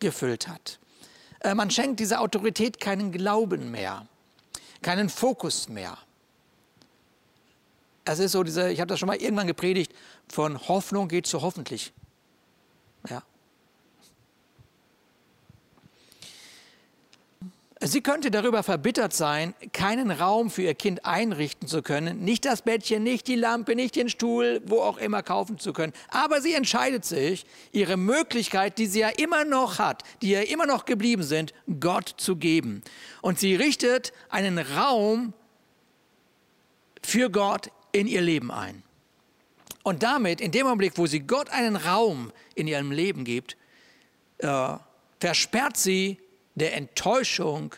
gefüllt 0.00 0.48
hat. 0.48 0.78
Äh, 1.40 1.54
man 1.54 1.70
schenkt 1.70 2.00
dieser 2.00 2.20
Autorität 2.20 2.80
keinen 2.80 3.12
Glauben 3.12 3.70
mehr, 3.70 4.06
keinen 4.82 5.08
Fokus 5.08 5.68
mehr. 5.68 5.96
Es 8.12 8.18
ist 8.18 8.32
so 8.32 8.42
diese, 8.42 8.72
ich 8.72 8.80
habe 8.80 8.88
das 8.88 8.98
schon 8.98 9.06
mal 9.06 9.16
irgendwann 9.16 9.46
gepredigt, 9.46 9.92
von 10.26 10.58
Hoffnung 10.66 11.06
geht 11.06 11.28
zu 11.28 11.42
hoffentlich. 11.42 11.92
Ja. 13.08 13.22
Sie 17.82 18.00
könnte 18.00 18.32
darüber 18.32 18.64
verbittert 18.64 19.12
sein, 19.12 19.54
keinen 19.72 20.10
Raum 20.10 20.50
für 20.50 20.62
ihr 20.62 20.74
Kind 20.74 21.06
einrichten 21.06 21.68
zu 21.68 21.82
können, 21.82 22.24
nicht 22.24 22.44
das 22.46 22.62
Bettchen, 22.62 23.04
nicht 23.04 23.28
die 23.28 23.36
Lampe, 23.36 23.76
nicht 23.76 23.94
den 23.94 24.08
Stuhl, 24.08 24.60
wo 24.66 24.80
auch 24.80 24.98
immer 24.98 25.22
kaufen 25.22 25.60
zu 25.60 25.72
können. 25.72 25.92
Aber 26.08 26.42
sie 26.42 26.52
entscheidet 26.52 27.04
sich, 27.04 27.46
ihre 27.70 27.96
Möglichkeit, 27.96 28.78
die 28.78 28.86
sie 28.86 29.00
ja 29.00 29.08
immer 29.08 29.44
noch 29.44 29.78
hat, 29.78 30.02
die 30.20 30.30
ja 30.30 30.40
immer 30.40 30.66
noch 30.66 30.84
geblieben 30.84 31.22
sind, 31.22 31.54
Gott 31.78 32.12
zu 32.16 32.34
geben. 32.34 32.82
Und 33.22 33.38
sie 33.38 33.54
richtet 33.54 34.12
einen 34.28 34.58
Raum 34.58 35.32
für 37.02 37.30
Gott 37.30 37.70
in 37.92 38.06
ihr 38.06 38.20
Leben 38.20 38.50
ein. 38.50 38.82
Und 39.82 40.02
damit, 40.02 40.40
in 40.40 40.52
dem 40.52 40.66
Augenblick, 40.66 40.98
wo 40.98 41.06
sie 41.06 41.20
Gott 41.20 41.48
einen 41.50 41.76
Raum 41.76 42.32
in 42.54 42.68
ihrem 42.68 42.92
Leben 42.92 43.24
gibt, 43.24 43.56
äh, 44.38 44.74
versperrt 45.18 45.76
sie 45.76 46.18
der 46.54 46.76
Enttäuschung 46.76 47.74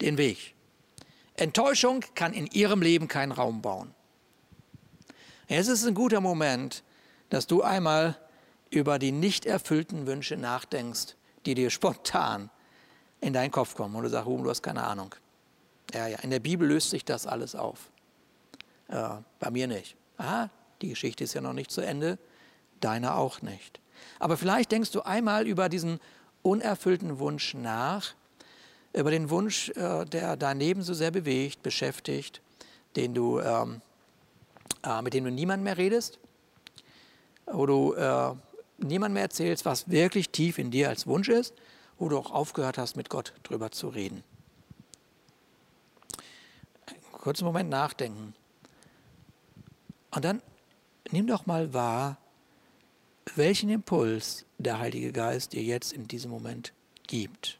den 0.00 0.18
Weg. 0.18 0.54
Enttäuschung 1.34 2.04
kann 2.14 2.32
in 2.32 2.46
ihrem 2.48 2.82
Leben 2.82 3.08
keinen 3.08 3.32
Raum 3.32 3.62
bauen. 3.62 3.94
Es 5.48 5.68
ist 5.68 5.86
ein 5.86 5.94
guter 5.94 6.20
Moment, 6.20 6.82
dass 7.30 7.46
du 7.46 7.62
einmal 7.62 8.18
über 8.70 8.98
die 8.98 9.12
nicht 9.12 9.46
erfüllten 9.46 10.06
Wünsche 10.06 10.36
nachdenkst, 10.36 11.16
die 11.46 11.54
dir 11.54 11.70
spontan 11.70 12.50
in 13.20 13.32
deinen 13.32 13.50
Kopf 13.50 13.74
kommen 13.74 13.94
und 13.94 14.04
du 14.04 14.08
sagst, 14.08 14.28
du 14.28 14.48
hast 14.48 14.62
keine 14.62 14.84
Ahnung. 14.84 15.14
Ja, 15.92 16.06
ja, 16.06 16.18
in 16.20 16.30
der 16.30 16.40
Bibel 16.40 16.66
löst 16.66 16.90
sich 16.90 17.04
das 17.04 17.26
alles 17.26 17.54
auf. 17.54 17.90
Äh, 18.92 19.20
bei 19.40 19.50
mir 19.50 19.66
nicht. 19.66 19.96
Aha, 20.18 20.50
die 20.82 20.90
Geschichte 20.90 21.24
ist 21.24 21.34
ja 21.34 21.40
noch 21.40 21.54
nicht 21.54 21.70
zu 21.70 21.80
Ende, 21.80 22.18
deine 22.80 23.14
auch 23.14 23.42
nicht. 23.42 23.80
Aber 24.18 24.36
vielleicht 24.36 24.70
denkst 24.70 24.90
du 24.92 25.00
einmal 25.02 25.46
über 25.46 25.68
diesen 25.68 25.98
unerfüllten 26.42 27.18
Wunsch 27.18 27.54
nach, 27.54 28.14
über 28.92 29.10
den 29.10 29.30
Wunsch, 29.30 29.70
äh, 29.70 30.04
der 30.04 30.36
dein 30.36 30.58
Leben 30.58 30.82
so 30.82 30.92
sehr 30.92 31.10
bewegt, 31.10 31.62
beschäftigt, 31.62 32.42
den 32.94 33.14
du 33.14 33.40
ähm, 33.40 33.80
äh, 34.84 35.00
mit 35.00 35.14
dem 35.14 35.24
du 35.24 35.30
niemand 35.30 35.62
mehr 35.62 35.78
redest, 35.78 36.18
wo 37.46 37.66
du 37.66 37.94
äh, 37.94 38.34
niemand 38.78 39.14
mehr 39.14 39.22
erzählst, 39.22 39.64
was 39.64 39.88
wirklich 39.90 40.30
tief 40.30 40.58
in 40.58 40.70
dir 40.70 40.88
als 40.88 41.06
Wunsch 41.06 41.28
ist, 41.28 41.54
wo 41.98 42.08
du 42.08 42.18
auch 42.18 42.30
aufgehört 42.30 42.78
hast, 42.78 42.96
mit 42.96 43.08
Gott 43.08 43.32
drüber 43.42 43.70
zu 43.70 43.88
reden. 43.88 44.22
Kurzen 47.12 47.44
Moment 47.44 47.70
nachdenken. 47.70 48.34
Und 50.12 50.24
dann 50.24 50.42
nimm 51.10 51.26
doch 51.26 51.46
mal 51.46 51.74
wahr, 51.74 52.18
welchen 53.34 53.70
Impuls 53.70 54.44
der 54.58 54.78
Heilige 54.78 55.12
Geist 55.12 55.52
dir 55.52 55.62
jetzt 55.62 55.92
in 55.92 56.06
diesem 56.06 56.30
Moment 56.30 56.72
gibt. 57.06 57.58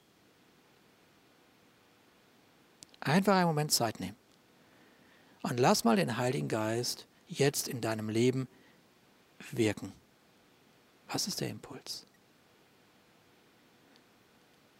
Einfach 3.00 3.34
einen 3.34 3.46
Moment 3.46 3.72
Zeit 3.72 3.98
nehmen. 3.98 4.16
Und 5.42 5.58
lass 5.58 5.82
mal 5.82 5.96
den 5.96 6.18
Heiligen 6.18 6.48
Geist 6.48 7.06
jetzt 7.26 7.66
in 7.66 7.80
deinem 7.80 8.08
Leben 8.08 8.46
wirken. 9.50 9.92
Was 11.08 11.26
ist 11.26 11.40
der 11.40 11.48
Impuls? 11.48 12.06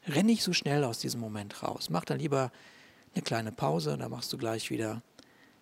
Renn 0.07 0.27
nicht 0.27 0.43
so 0.43 0.53
schnell 0.53 0.85
aus 0.85 0.99
diesem 0.99 1.21
Moment 1.21 1.63
raus. 1.63 1.91
Mach 1.91 2.05
dann 2.05 2.19
lieber 2.19 2.53
eine 3.15 3.23
kleine 3.23 3.53
Pause, 3.53 3.97
dann 3.97 4.11
machst 4.11 4.33
du 4.33 4.39
gleich 4.39 4.71
wieder 4.71 5.03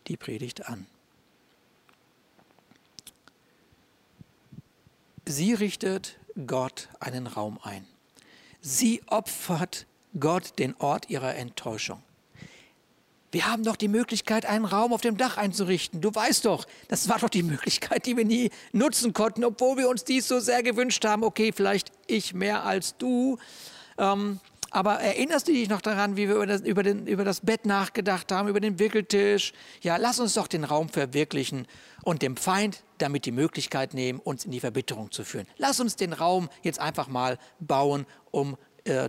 die 0.07 0.17
Predigt 0.17 0.67
an. 0.67 0.87
Sie 5.31 5.55
richtet 5.55 6.19
Gott 6.49 6.89
einen 6.99 7.29
Raum 7.29 7.61
ein. 7.63 7.87
Sie 8.61 9.01
opfert 9.07 9.87
Gott 10.19 10.59
den 10.59 10.75
Ort 10.81 11.09
ihrer 11.09 11.37
Enttäuschung. 11.37 12.03
Wir 13.31 13.47
haben 13.47 13.63
doch 13.63 13.77
die 13.77 13.87
Möglichkeit, 13.87 14.45
einen 14.45 14.65
Raum 14.65 14.93
auf 14.93 15.03
dem 15.03 15.17
Dach 15.17 15.37
einzurichten. 15.37 16.01
Du 16.01 16.13
weißt 16.13 16.47
doch, 16.47 16.67
das 16.89 17.09
war 17.09 17.21
doch 17.21 17.29
die 17.29 17.45
Möglichkeit, 17.45 18.07
die 18.07 18.17
wir 18.17 18.25
nie 18.25 18.51
nutzen 18.73 19.13
konnten, 19.13 19.45
obwohl 19.45 19.77
wir 19.77 19.89
uns 19.89 20.03
dies 20.03 20.27
so 20.27 20.41
sehr 20.41 20.65
gewünscht 20.65 21.05
haben. 21.05 21.23
Okay, 21.23 21.53
vielleicht 21.55 21.93
ich 22.09 22.35
mehr 22.35 22.65
als 22.65 22.97
du. 22.97 23.39
Ähm, 23.99 24.41
aber 24.71 24.95
erinnerst 25.01 25.49
du 25.49 25.53
dich 25.53 25.69
noch 25.69 25.81
daran, 25.81 26.17
wie 26.17 26.29
wir 26.29 26.37
über 26.37 26.47
das, 26.47 26.61
über, 26.63 26.83
den, 26.83 27.07
über 27.07 27.25
das 27.25 27.41
Bett 27.41 27.67
nachgedacht 27.67 28.31
haben, 28.31 28.49
über 28.49 28.61
den 28.61 28.79
Wickeltisch? 28.79 29.53
Ja, 29.83 29.97
lass 29.97 30.21
uns 30.21 30.35
doch 30.35 30.47
den 30.47 30.65
Raum 30.65 30.89
verwirklichen 30.89 31.67
und 32.03 32.23
dem 32.23 32.37
Feind 32.37 32.85
damit 32.99 33.25
die 33.25 33.33
Möglichkeit 33.33 33.95
nehmen, 33.95 34.21
uns 34.21 34.45
in 34.45 34.51
die 34.51 34.61
Verbitterung 34.61 35.11
zu 35.11 35.25
führen. 35.25 35.47
Lass 35.57 35.81
uns 35.81 35.97
den 35.97 36.13
Raum 36.13 36.49
jetzt 36.63 36.79
einfach 36.79 37.09
mal 37.09 37.39
bauen, 37.59 38.07
um 38.31 38.57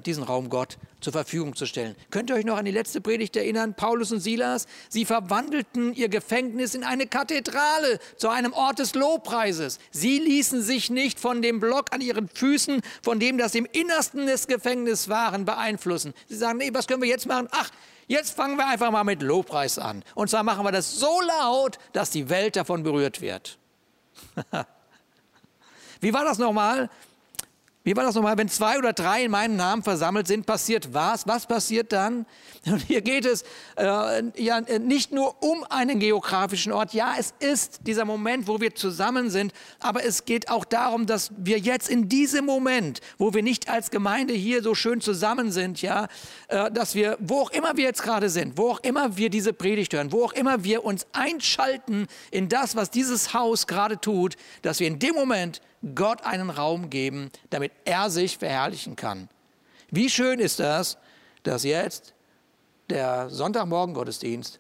diesen 0.06 0.24
Raum 0.24 0.50
Gott 0.50 0.78
zur 1.00 1.14
Verfügung 1.14 1.56
zu 1.56 1.66
stellen. 1.66 1.96
Könnt 2.10 2.30
ihr 2.30 2.36
euch 2.36 2.46
noch 2.46 2.58
an 2.58 2.66
die 2.66 2.72
letzte 2.72 3.02
Predigt 3.02 3.36
erinnern? 3.36 3.74
Paulus 3.74 4.12
und 4.12 4.20
Silas, 4.20 4.68
sie 4.90 5.06
verwandelten 5.06 5.94
ihr 5.94 6.10
Gefängnis 6.10 6.76
in 6.76 6.84
eine 6.84 7.08
Kathedrale, 7.08 8.00
zu 8.18 8.30
einem 8.30 8.54
Ort 8.54 8.80
des 8.80 8.96
Lobpreises. 8.96 9.80
Sie 9.92 10.20
ließen 10.20 10.62
sich 10.62 10.90
nicht 10.90 11.20
von 11.20 11.42
dem 11.42 11.60
Block 11.60 11.88
an 11.92 12.02
ihren 12.02 12.28
Füßen, 12.28 12.82
von 13.02 13.20
dem 13.20 13.38
das 13.38 13.56
im 13.56 13.66
Innersten 13.72 14.28
des 14.28 14.48
Gefängnisses 14.48 15.10
waren, 15.10 15.46
beeinflussen. 15.46 16.14
Sie 16.28 16.36
sagen, 16.36 16.58
nee, 16.58 16.70
was 16.74 16.88
können 16.88 17.02
wir 17.02 17.10
jetzt 17.10 17.26
machen? 17.26 17.48
Ach, 17.52 17.70
Jetzt 18.08 18.36
fangen 18.36 18.58
wir 18.58 18.68
einfach 18.68 18.92
mal 18.92 19.06
mit 19.06 19.22
Lobpreis 19.22 19.80
an. 19.80 20.04
Und 20.16 20.30
zwar 20.30 20.44
machen 20.44 20.66
wir 20.66 20.74
das 20.74 21.00
so 21.00 21.22
laut, 21.22 21.78
dass 21.94 22.10
die 22.10 22.30
Welt 22.30 22.58
davon 22.58 22.84
berührt 22.84 23.22
wird. 23.22 23.58
Wie 26.02 26.14
war 26.14 26.26
das 26.26 26.38
nochmal? 26.38 26.90
Wie 27.84 27.96
war 27.96 28.04
das 28.04 28.14
nochmal? 28.14 28.38
Wenn 28.38 28.48
zwei 28.48 28.78
oder 28.78 28.94
drei 28.94 29.24
in 29.24 29.32
meinem 29.32 29.56
Namen 29.56 29.82
versammelt 29.82 30.28
sind, 30.28 30.46
passiert 30.46 30.94
was? 30.94 31.26
Was 31.26 31.48
passiert 31.48 31.92
dann? 31.92 32.28
Und 32.68 32.84
hier 32.84 33.02
geht 33.02 33.26
es 33.26 33.44
äh, 33.76 34.22
ja 34.36 34.62
nicht 34.80 35.12
nur 35.12 35.42
um 35.42 35.64
einen 35.64 36.00
geografischen 36.00 36.74
Ort. 36.74 36.94
Ja, 36.94 37.16
es 37.18 37.34
ist 37.40 37.80
dieser 37.88 38.06
Moment, 38.06 38.48
wo 38.48 38.62
wir 38.62 38.76
zusammen 38.76 39.32
sind. 39.32 39.52
Aber 39.80 40.06
es 40.06 40.26
geht 40.26 40.52
auch 40.52 40.64
darum, 40.64 41.08
dass 41.08 41.32
wir 41.38 41.58
jetzt 41.58 41.90
in 41.90 42.08
diesem 42.08 42.46
Moment, 42.46 43.02
wo 43.18 43.34
wir 43.34 43.42
nicht 43.42 43.68
als 43.68 43.90
Gemeinde 43.90 44.36
hier 44.36 44.62
so 44.62 44.76
schön 44.76 45.02
zusammen 45.02 45.52
sind, 45.52 45.82
ja, 45.82 46.08
äh, 46.50 46.70
dass 46.70 46.94
wir, 46.94 47.18
wo 47.20 47.42
auch 47.42 47.50
immer 47.50 47.78
wir 47.78 47.86
jetzt 47.86 48.04
gerade 48.04 48.30
sind, 48.30 48.60
wo 48.60 48.70
auch 48.70 48.80
immer 48.82 49.18
wir 49.18 49.32
diese 49.32 49.54
Predigt 49.54 49.94
hören, 49.94 50.12
wo 50.12 50.24
auch 50.24 50.34
immer 50.34 50.64
wir 50.64 50.86
uns 50.86 51.08
einschalten 51.14 52.06
in 52.30 52.48
das, 52.48 52.76
was 52.76 52.92
dieses 52.92 53.34
Haus 53.34 53.66
gerade 53.66 54.00
tut, 54.00 54.36
dass 54.62 54.80
wir 54.80 54.86
in 54.86 55.00
dem 55.00 55.16
Moment 55.16 55.62
Gott 55.96 56.24
einen 56.24 56.50
Raum 56.50 56.90
geben, 56.90 57.32
damit 57.50 57.72
er 57.86 58.10
sich 58.10 58.38
verherrlichen 58.38 58.96
kann. 58.96 59.30
Wie 59.90 60.10
schön 60.10 60.40
ist 60.40 60.60
das, 60.60 60.98
dass 61.44 61.64
jetzt 61.64 62.14
der 62.90 63.30
Sonntagmorgen 63.30 63.96
Gottesdienst 63.96 64.60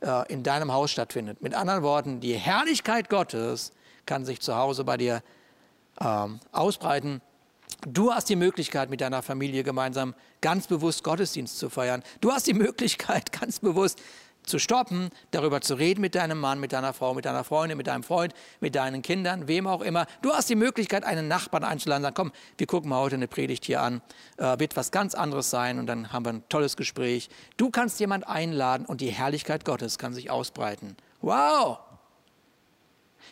äh, 0.00 0.32
in 0.32 0.42
deinem 0.42 0.72
Haus 0.72 0.90
stattfindet. 0.90 1.42
Mit 1.42 1.54
anderen 1.54 1.82
Worten, 1.82 2.20
die 2.20 2.34
Herrlichkeit 2.34 3.10
Gottes 3.10 3.72
kann 4.06 4.24
sich 4.24 4.40
zu 4.40 4.56
Hause 4.56 4.84
bei 4.84 4.96
dir 4.96 5.22
ähm, 6.00 6.40
ausbreiten. 6.52 7.20
Du 7.86 8.12
hast 8.12 8.28
die 8.28 8.36
Möglichkeit, 8.36 8.90
mit 8.90 9.00
deiner 9.00 9.22
Familie 9.22 9.62
gemeinsam 9.62 10.14
ganz 10.40 10.66
bewusst 10.66 11.04
Gottesdienst 11.04 11.58
zu 11.58 11.68
feiern. 11.68 12.02
Du 12.20 12.32
hast 12.32 12.46
die 12.46 12.54
Möglichkeit, 12.54 13.32
ganz 13.40 13.60
bewusst 13.60 14.00
zu 14.44 14.58
stoppen, 14.58 15.10
darüber 15.30 15.60
zu 15.60 15.74
reden 15.74 16.00
mit 16.00 16.14
deinem 16.14 16.38
Mann, 16.38 16.60
mit 16.60 16.72
deiner 16.72 16.92
Frau, 16.92 17.14
mit 17.14 17.24
deiner 17.24 17.44
Freundin, 17.44 17.76
mit 17.76 17.86
deinem 17.86 18.02
Freund, 18.02 18.34
mit 18.60 18.74
deinen 18.74 19.02
Kindern, 19.02 19.48
wem 19.48 19.66
auch 19.66 19.80
immer. 19.80 20.06
Du 20.22 20.32
hast 20.32 20.48
die 20.48 20.54
Möglichkeit, 20.54 21.04
einen 21.04 21.28
Nachbarn 21.28 21.64
einzuladen, 21.64 22.02
sagen, 22.02 22.14
komm, 22.14 22.32
wir 22.58 22.66
gucken 22.66 22.90
mal 22.90 23.00
heute 23.00 23.16
eine 23.16 23.28
Predigt 23.28 23.64
hier 23.64 23.82
an, 23.82 24.02
äh, 24.36 24.58
wird 24.58 24.76
was 24.76 24.90
ganz 24.90 25.14
anderes 25.14 25.50
sein 25.50 25.78
und 25.78 25.86
dann 25.86 26.12
haben 26.12 26.24
wir 26.24 26.32
ein 26.32 26.48
tolles 26.48 26.76
Gespräch. 26.76 27.28
Du 27.56 27.70
kannst 27.70 28.00
jemand 28.00 28.26
einladen 28.26 28.86
und 28.86 29.00
die 29.00 29.10
Herrlichkeit 29.10 29.64
Gottes 29.64 29.98
kann 29.98 30.14
sich 30.14 30.30
ausbreiten. 30.30 30.96
Wow! 31.20 31.78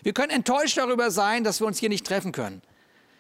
Wir 0.03 0.13
können 0.13 0.31
enttäuscht 0.31 0.79
darüber 0.79 1.11
sein, 1.11 1.45
dass 1.45 1.61
wir 1.61 1.67
uns 1.67 1.79
hier 1.79 1.89
nicht 1.89 2.07
treffen 2.07 2.33
können. 2.33 2.63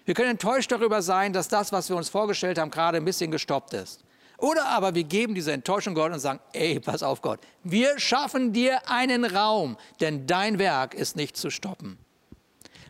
Wir 0.04 0.14
können 0.14 0.30
enttäuscht 0.30 0.72
darüber 0.72 1.00
sein, 1.00 1.32
dass 1.32 1.48
das, 1.48 1.70
was 1.70 1.88
wir 1.88 1.96
uns 1.96 2.08
vorgestellt 2.08 2.58
haben, 2.58 2.70
gerade 2.70 2.96
ein 2.96 3.04
bisschen 3.04 3.30
gestoppt 3.30 3.74
ist. 3.74 4.02
Oder 4.42 4.66
aber 4.70 4.96
wir 4.96 5.04
geben 5.04 5.36
diese 5.36 5.52
Enttäuschung 5.52 5.94
Gott 5.94 6.10
und 6.10 6.18
sagen, 6.18 6.40
ey, 6.52 6.80
pass 6.80 7.04
auf 7.04 7.22
Gott, 7.22 7.38
wir 7.62 8.00
schaffen 8.00 8.52
dir 8.52 8.90
einen 8.90 9.24
Raum, 9.24 9.76
denn 10.00 10.26
dein 10.26 10.58
Werk 10.58 10.94
ist 10.94 11.14
nicht 11.14 11.36
zu 11.36 11.48
stoppen. 11.48 11.96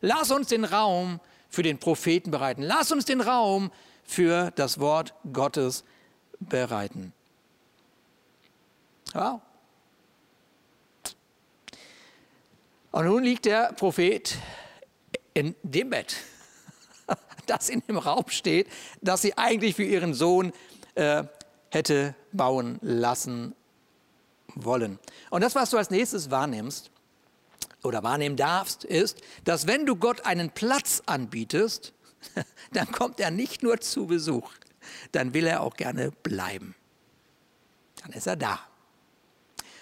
Lass 0.01 0.31
uns 0.31 0.49
den 0.49 0.65
Raum 0.65 1.21
für 1.51 1.63
den 1.63 1.77
Propheten 1.77 2.31
bereiten. 2.31 2.63
Lass 2.63 2.91
uns 2.91 3.05
den 3.05 3.21
Raum 3.21 3.71
für 4.03 4.51
das 4.53 4.81
Wort 4.81 5.13
Gottes 5.31 5.85
bereiten. 6.41 7.13
Ja. 9.13 9.43
Und 12.93 13.05
nun 13.05 13.25
liegt 13.25 13.45
der 13.45 13.75
Prophet 13.75 14.39
in 15.35 15.55
dem 15.63 15.91
Bett, 15.91 16.17
das 17.47 17.69
in 17.69 17.83
dem 17.87 17.99
Raum 17.99 18.25
steht, 18.29 18.69
das 19.03 19.21
sie 19.21 19.37
eigentlich 19.37 19.77
für 19.77 19.85
ihren 19.85 20.15
Sohn 20.15 20.55
äh, 20.95 21.25
hätte 21.73 22.15
bauen 22.33 22.79
lassen 22.83 23.55
wollen. 24.55 24.99
Und 25.31 25.41
das, 25.43 25.55
was 25.55 25.71
du 25.71 25.79
als 25.79 25.89
nächstes 25.89 26.31
wahrnimmst 26.31 26.91
oder 27.83 28.03
wahrnehmen 28.03 28.37
darfst, 28.37 28.85
ist, 28.85 29.23
dass 29.45 29.67
wenn 29.67 29.87
du 29.87 29.97
Gott 29.97 30.27
einen 30.27 30.51
Platz 30.51 31.03
anbietest, 31.07 31.95
dann 32.73 32.93
kommt 32.93 33.21
er 33.21 33.31
nicht 33.31 33.63
nur 33.63 33.81
zu 33.81 34.07
Besuch, 34.07 34.53
dann 35.13 35.33
will 35.33 35.47
er 35.47 35.63
auch 35.63 35.75
gerne 35.75 36.11
bleiben. 36.23 36.75
Dann 38.03 38.13
ist 38.13 38.27
er 38.27 38.37
da. 38.37 38.61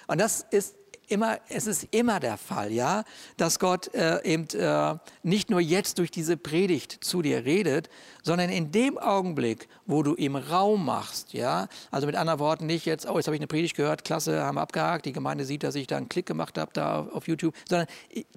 Und 0.07 0.21
das 0.21 0.47
ist 0.51 0.77
immer, 1.11 1.39
es 1.49 1.67
ist 1.67 1.89
immer 1.91 2.21
der 2.21 2.37
Fall, 2.37 2.73
ja, 2.73 3.05
dass 3.37 3.59
Gott 3.59 3.93
äh, 3.95 4.23
eben 4.25 4.49
äh, 4.51 4.97
nicht 5.23 5.51
nur 5.51 5.61
jetzt 5.61 5.99
durch 5.99 6.11
diese 6.11 6.37
Predigt 6.37 6.99
zu 7.03 7.23
dir 7.23 7.45
redet, 7.45 7.89
sondern 8.23 8.51
in 8.51 8.73
dem 8.73 8.99
Augenblick, 8.99 9.69
wo 9.87 10.03
du 10.03 10.15
ihm 10.15 10.37
Raum 10.37 10.85
machst, 10.85 11.33
ja, 11.33 11.69
also 11.91 12.07
mit 12.07 12.17
anderen 12.17 12.39
Worten 12.39 12.67
nicht 12.67 12.87
jetzt, 12.87 13.09
oh, 13.09 13.17
jetzt 13.17 13.27
habe 13.27 13.37
ich 13.37 13.41
eine 13.41 13.49
Predigt 13.49 13.77
gehört, 13.77 14.05
klasse, 14.05 14.43
haben 14.43 14.57
wir 14.57 14.63
abgehakt, 14.63 15.07
die 15.07 15.13
Gemeinde 15.13 15.45
sieht, 15.45 15.63
dass 15.63 15.75
ich 15.75 15.87
da 15.87 15.97
einen 15.97 16.09
Klick 16.09 16.27
gemacht 16.27 16.59
habe 16.59 16.71
da 16.73 17.01
auf, 17.01 17.13
auf 17.13 17.29
YouTube, 17.29 17.55
sondern, 17.69 17.89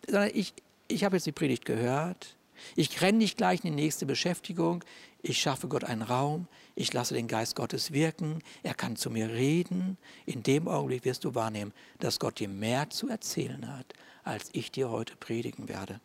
sondern 0.08 0.32
ich, 0.34 0.54
ich 0.88 1.04
habe 1.04 1.16
jetzt 1.16 1.26
die 1.26 1.32
Predigt 1.32 1.66
gehört, 1.66 2.36
ich 2.76 3.02
renne 3.02 3.18
nicht 3.18 3.38
gleich 3.38 3.64
in 3.64 3.76
die 3.76 3.84
nächste 3.84 4.06
Beschäftigung. 4.06 4.84
Ich 5.22 5.40
schaffe 5.40 5.68
Gott 5.68 5.84
einen 5.84 6.02
Raum. 6.02 6.48
Ich 6.76 6.92
lasse 6.94 7.14
den 7.14 7.28
Geist 7.28 7.56
Gottes 7.56 7.92
wirken. 7.92 8.42
Er 8.64 8.74
kann 8.74 8.96
zu 8.96 9.10
mir 9.10 9.30
reden. 9.30 9.98
In 10.26 10.44
dem 10.44 10.68
Augenblick 10.68 11.06
wirst 11.06 11.24
du 11.24 11.36
wahrnehmen, 11.36 11.74
dass 12.00 12.20
Gott 12.20 12.40
dir 12.40 12.50
mehr 12.50 12.90
zu 12.90 13.08
erzählen 13.08 13.72
hat, 13.76 13.94
als 14.24 14.50
ich 14.54 14.72
dir 14.72 14.90
heute 14.90 15.16
predigen 15.16 15.70
werde. 15.70 16.00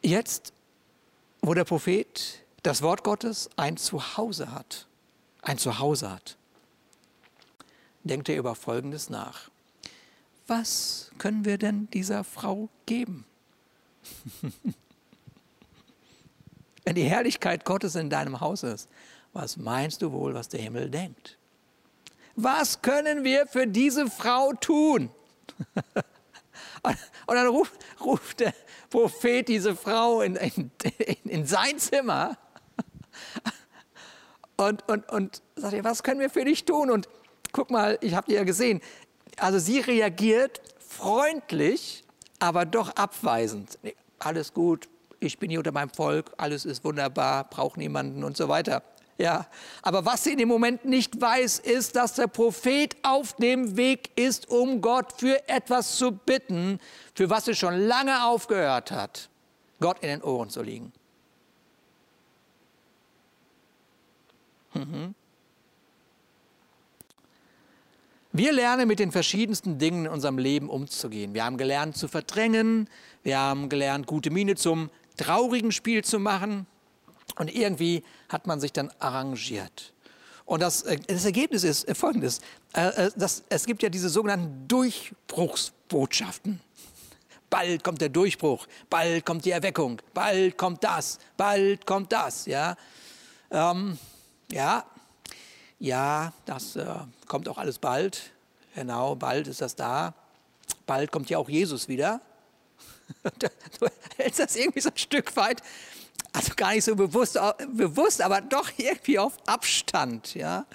Jetzt, 0.00 0.52
wo 1.40 1.54
der 1.54 1.64
Prophet 1.64 2.44
das 2.62 2.82
Wort 2.82 3.02
Gottes 3.02 3.50
ein 3.56 3.76
Zuhause 3.76 4.52
hat, 4.52 4.86
ein 5.42 5.58
Zuhause 5.58 6.10
hat, 6.10 6.36
denkt 8.04 8.28
er 8.28 8.36
über 8.36 8.54
Folgendes 8.54 9.10
nach 9.10 9.50
was 10.48 11.10
können 11.18 11.44
wir 11.44 11.58
denn 11.58 11.88
dieser 11.90 12.24
Frau 12.24 12.68
geben? 12.86 13.24
Wenn 16.88 16.94
die 16.94 17.04
Herrlichkeit 17.04 17.66
Gottes 17.66 17.96
in 17.96 18.08
deinem 18.08 18.40
Haus 18.40 18.62
ist, 18.62 18.88
was 19.34 19.58
meinst 19.58 20.00
du 20.00 20.10
wohl, 20.10 20.32
was 20.32 20.48
der 20.48 20.60
Himmel 20.60 20.88
denkt? 20.88 21.36
Was 22.34 22.80
können 22.80 23.24
wir 23.24 23.46
für 23.46 23.66
diese 23.66 24.08
Frau 24.08 24.54
tun? 24.54 25.10
Und 26.82 27.34
dann 27.34 27.46
ruft, 27.46 27.74
ruft 28.00 28.40
der 28.40 28.54
Prophet 28.88 29.48
diese 29.48 29.76
Frau 29.76 30.22
in, 30.22 30.36
in, 30.36 30.70
in 31.24 31.46
sein 31.46 31.78
Zimmer 31.78 32.38
und, 34.56 34.88
und, 34.88 35.10
und 35.10 35.42
sagt 35.56 35.74
ihr, 35.74 35.84
was 35.84 36.02
können 36.02 36.20
wir 36.20 36.30
für 36.30 36.46
dich 36.46 36.64
tun? 36.64 36.90
Und 36.90 37.06
guck 37.52 37.70
mal, 37.70 37.98
ich 38.00 38.14
habe 38.14 38.28
die 38.28 38.34
ja 38.34 38.44
gesehen. 38.44 38.80
Also 39.36 39.58
sie 39.58 39.80
reagiert 39.80 40.62
freundlich, 40.78 42.02
aber 42.38 42.64
doch 42.64 42.96
abweisend. 42.96 43.78
Nee, 43.82 43.94
alles 44.18 44.54
gut, 44.54 44.88
ich 45.20 45.38
bin 45.38 45.50
hier 45.50 45.60
unter 45.60 45.72
meinem 45.72 45.90
Volk, 45.90 46.32
alles 46.36 46.64
ist 46.64 46.84
wunderbar, 46.84 47.44
brauche 47.44 47.78
niemanden 47.78 48.24
und 48.24 48.36
so 48.36 48.48
weiter. 48.48 48.82
Ja, 49.18 49.48
aber 49.82 50.04
was 50.04 50.22
sie 50.22 50.32
in 50.32 50.38
dem 50.38 50.48
Moment 50.48 50.84
nicht 50.84 51.20
weiß, 51.20 51.58
ist, 51.58 51.96
dass 51.96 52.14
der 52.14 52.28
Prophet 52.28 52.96
auf 53.02 53.32
dem 53.34 53.76
Weg 53.76 54.10
ist, 54.16 54.48
um 54.48 54.80
Gott 54.80 55.14
für 55.18 55.48
etwas 55.48 55.96
zu 55.96 56.12
bitten, 56.12 56.78
für 57.14 57.28
was 57.28 57.46
sie 57.46 57.56
schon 57.56 57.74
lange 57.80 58.24
aufgehört 58.24 58.92
hat, 58.92 59.28
Gott 59.80 59.98
in 60.02 60.08
den 60.08 60.22
Ohren 60.22 60.50
zu 60.50 60.62
liegen. 60.62 60.92
Mhm. 64.74 65.16
Wir 68.30 68.52
lernen 68.52 68.86
mit 68.86 69.00
den 69.00 69.10
verschiedensten 69.10 69.78
Dingen 69.78 70.04
in 70.04 70.12
unserem 70.12 70.38
Leben 70.38 70.68
umzugehen. 70.68 71.34
Wir 71.34 71.44
haben 71.44 71.56
gelernt 71.56 71.96
zu 71.96 72.06
verdrängen, 72.06 72.88
wir 73.24 73.36
haben 73.36 73.68
gelernt, 73.68 74.06
gute 74.06 74.30
Miene 74.30 74.54
zum 74.54 74.90
traurigen 75.18 75.72
Spiel 75.72 76.02
zu 76.02 76.18
machen 76.18 76.66
und 77.36 77.54
irgendwie 77.54 78.02
hat 78.28 78.46
man 78.46 78.60
sich 78.60 78.72
dann 78.72 78.90
arrangiert. 78.98 79.92
Und 80.46 80.60
das, 80.60 80.82
äh, 80.82 80.98
das 81.06 81.26
Ergebnis 81.26 81.62
ist 81.62 81.94
folgendes. 81.96 82.40
Äh, 82.72 82.86
äh, 82.88 83.10
das, 83.16 83.44
es 83.50 83.66
gibt 83.66 83.82
ja 83.82 83.90
diese 83.90 84.08
sogenannten 84.08 84.66
Durchbruchsbotschaften. 84.66 86.60
Bald 87.50 87.84
kommt 87.84 88.00
der 88.00 88.10
Durchbruch, 88.10 88.66
bald 88.90 89.24
kommt 89.24 89.44
die 89.44 89.50
Erweckung, 89.52 90.00
bald 90.12 90.58
kommt 90.58 90.84
das, 90.84 91.18
bald 91.36 91.86
kommt 91.86 92.12
das. 92.12 92.44
Ja, 92.44 92.76
ähm, 93.50 93.98
ja, 94.52 94.84
ja, 95.78 96.32
das 96.44 96.76
äh, 96.76 96.86
kommt 97.26 97.48
auch 97.48 97.58
alles 97.58 97.78
bald. 97.78 98.32
Genau, 98.74 99.14
bald 99.16 99.48
ist 99.48 99.60
das 99.60 99.74
da. 99.76 100.14
Bald 100.86 101.10
kommt 101.10 101.30
ja 101.30 101.38
auch 101.38 101.48
Jesus 101.48 101.88
wieder. 101.88 102.20
du 103.80 103.88
hältst 104.16 104.40
das 104.40 104.56
irgendwie 104.56 104.80
so 104.80 104.90
ein 104.90 104.96
Stück 104.96 105.36
weit, 105.36 105.62
also 106.32 106.52
gar 106.56 106.72
nicht 106.72 106.84
so 106.84 106.94
bewusst, 106.94 107.38
bewusst 107.72 108.20
aber 108.22 108.40
doch 108.40 108.70
irgendwie 108.76 109.18
auf 109.18 109.34
Abstand. 109.46 110.34
Ja, 110.34 110.66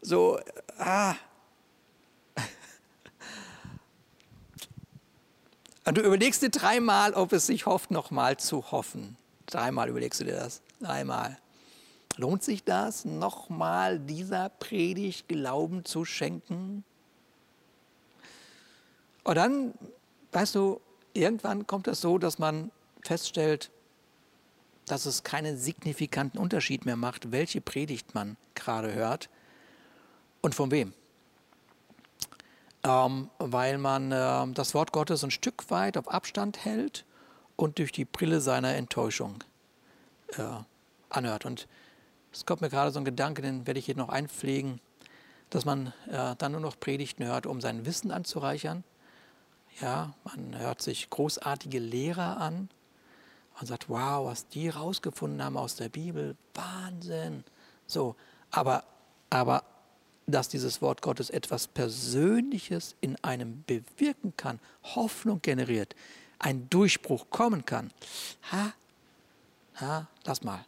so, 0.00 0.40
ah. 0.78 1.14
Und 5.84 5.98
du 5.98 6.02
überlegst 6.02 6.42
dir 6.42 6.50
dreimal, 6.50 7.14
ob 7.14 7.32
es 7.32 7.46
sich 7.46 7.66
hofft, 7.66 7.90
nochmal 7.90 8.36
zu 8.36 8.70
hoffen. 8.70 9.16
Dreimal 9.46 9.88
überlegst 9.88 10.20
du 10.20 10.24
dir 10.24 10.36
das. 10.36 10.62
Dreimal. 10.80 11.38
Lohnt 12.16 12.42
sich 12.42 12.62
das, 12.64 13.04
nochmal 13.04 13.98
dieser 13.98 14.48
Predigt 14.50 15.28
Glauben 15.28 15.84
zu 15.84 16.04
schenken? 16.04 16.84
Und 19.24 19.34
dann, 19.36 19.74
weißt 20.32 20.54
du, 20.54 20.80
irgendwann 21.14 21.66
kommt 21.66 21.88
es 21.88 22.00
so, 22.00 22.18
dass 22.18 22.38
man 22.38 22.70
feststellt, 23.02 23.70
dass 24.86 25.06
es 25.06 25.22
keinen 25.22 25.56
signifikanten 25.56 26.38
Unterschied 26.38 26.84
mehr 26.84 26.96
macht, 26.96 27.32
welche 27.32 27.60
Predigt 27.60 28.14
man 28.14 28.36
gerade 28.54 28.92
hört 28.92 29.28
und 30.40 30.54
von 30.54 30.70
wem. 30.70 30.92
Ähm, 32.84 33.30
weil 33.38 33.78
man 33.78 34.10
äh, 34.10 34.52
das 34.54 34.74
Wort 34.74 34.92
Gottes 34.92 35.22
ein 35.22 35.30
Stück 35.30 35.70
weit 35.70 35.96
auf 35.96 36.08
Abstand 36.08 36.64
hält 36.64 37.04
und 37.54 37.78
durch 37.78 37.92
die 37.92 38.04
Brille 38.04 38.40
seiner 38.40 38.74
Enttäuschung 38.74 39.44
äh, 40.36 40.42
anhört. 41.08 41.44
Und 41.44 41.68
es 42.32 42.44
kommt 42.44 42.60
mir 42.60 42.70
gerade 42.70 42.90
so 42.90 42.98
ein 42.98 43.04
Gedanke, 43.04 43.40
den 43.40 43.66
werde 43.66 43.78
ich 43.78 43.86
hier 43.86 43.96
noch 43.96 44.08
einpflegen, 44.08 44.80
dass 45.50 45.64
man 45.64 45.92
äh, 46.10 46.34
dann 46.38 46.52
nur 46.52 46.60
noch 46.60 46.80
Predigten 46.80 47.24
hört, 47.24 47.46
um 47.46 47.60
sein 47.60 47.86
Wissen 47.86 48.10
anzureichern. 48.10 48.82
Ja, 49.80 50.14
man 50.24 50.58
hört 50.58 50.82
sich 50.82 51.10
großartige 51.10 51.78
Lehrer 51.78 52.36
an 52.38 52.68
und 53.60 53.66
sagt, 53.66 53.88
wow, 53.88 54.26
was 54.26 54.48
die 54.48 54.68
rausgefunden 54.68 55.42
haben 55.42 55.56
aus 55.56 55.76
der 55.76 55.88
Bibel, 55.88 56.36
Wahnsinn. 56.54 57.44
So, 57.86 58.16
aber, 58.50 58.84
aber 59.30 59.64
dass 60.26 60.48
dieses 60.48 60.80
Wort 60.82 61.02
Gottes 61.02 61.30
etwas 61.30 61.66
Persönliches 61.66 62.94
in 63.00 63.16
einem 63.24 63.64
bewirken 63.66 64.34
kann, 64.36 64.60
Hoffnung 64.94 65.42
generiert, 65.42 65.94
ein 66.38 66.68
Durchbruch 66.70 67.26
kommen 67.30 67.64
kann, 67.64 67.92
ha, 68.50 68.72
ha, 69.80 70.08
lass 70.24 70.42
mal. 70.42 70.64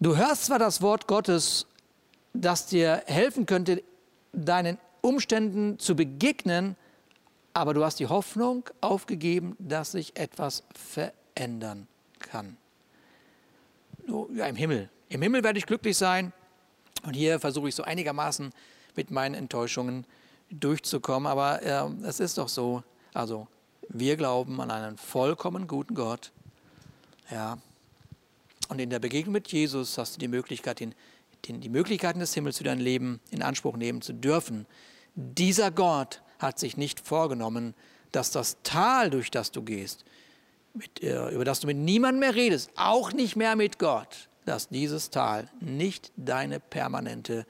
Du 0.00 0.16
hörst 0.16 0.46
zwar 0.46 0.58
das 0.58 0.80
Wort 0.80 1.06
Gottes, 1.06 1.66
das 2.32 2.66
dir 2.66 3.02
helfen 3.06 3.44
könnte, 3.46 3.82
deinen 4.32 4.78
Umständen 5.00 5.78
zu 5.78 5.96
begegnen, 5.96 6.76
aber 7.52 7.74
du 7.74 7.84
hast 7.84 7.98
die 7.98 8.06
Hoffnung 8.06 8.68
aufgegeben, 8.80 9.56
dass 9.58 9.92
sich 9.92 10.16
etwas 10.16 10.62
verändern 10.74 11.86
kann. 12.18 12.56
Ja, 14.34 14.46
im 14.46 14.56
Himmel. 14.56 14.88
Im 15.08 15.22
Himmel 15.22 15.42
werde 15.42 15.58
ich 15.58 15.66
glücklich 15.66 15.96
sein. 15.96 16.32
Und 17.02 17.14
hier 17.14 17.40
versuche 17.40 17.68
ich 17.68 17.74
so 17.74 17.82
einigermaßen 17.82 18.52
mit 18.94 19.10
meinen 19.10 19.34
Enttäuschungen 19.34 20.04
durchzukommen. 20.50 21.26
Aber 21.26 21.62
äh, 21.62 22.06
es 22.06 22.20
ist 22.20 22.38
doch 22.38 22.48
so, 22.48 22.82
also 23.14 23.46
wir 23.88 24.16
glauben 24.16 24.60
an 24.60 24.70
einen 24.70 24.96
vollkommen 24.96 25.66
guten 25.66 25.94
Gott. 25.94 26.32
Ja, 27.30 27.58
und 28.70 28.78
in 28.78 28.88
der 28.88 29.00
Begegnung 29.00 29.32
mit 29.32 29.50
Jesus 29.50 29.98
hast 29.98 30.14
du 30.14 30.20
die 30.20 30.28
Möglichkeit, 30.28 30.78
den, 30.78 30.94
den, 31.48 31.60
die 31.60 31.68
Möglichkeiten 31.68 32.20
des 32.20 32.34
Himmels 32.34 32.58
für 32.58 32.64
dein 32.64 32.78
Leben 32.78 33.18
in 33.32 33.42
Anspruch 33.42 33.76
nehmen 33.76 34.00
zu 34.00 34.12
dürfen. 34.12 34.64
Dieser 35.14 35.70
Gott 35.70 36.22
hat 36.38 36.58
sich 36.58 36.76
nicht 36.76 37.00
vorgenommen, 37.00 37.74
dass 38.12 38.30
das 38.30 38.56
Tal, 38.62 39.10
durch 39.10 39.30
das 39.30 39.50
du 39.50 39.62
gehst, 39.62 40.04
mit, 40.74 41.02
äh, 41.02 41.30
über 41.30 41.44
das 41.44 41.60
du 41.60 41.66
mit 41.66 41.76
niemandem 41.76 42.20
mehr 42.20 42.34
redest, 42.34 42.70
auch 42.76 43.12
nicht 43.12 43.36
mehr 43.36 43.56
mit 43.56 43.78
Gott, 43.78 44.28
dass 44.46 44.68
dieses 44.68 45.10
Tal 45.10 45.48
nicht 45.60 46.12
deine 46.16 46.60
permanente 46.60 47.46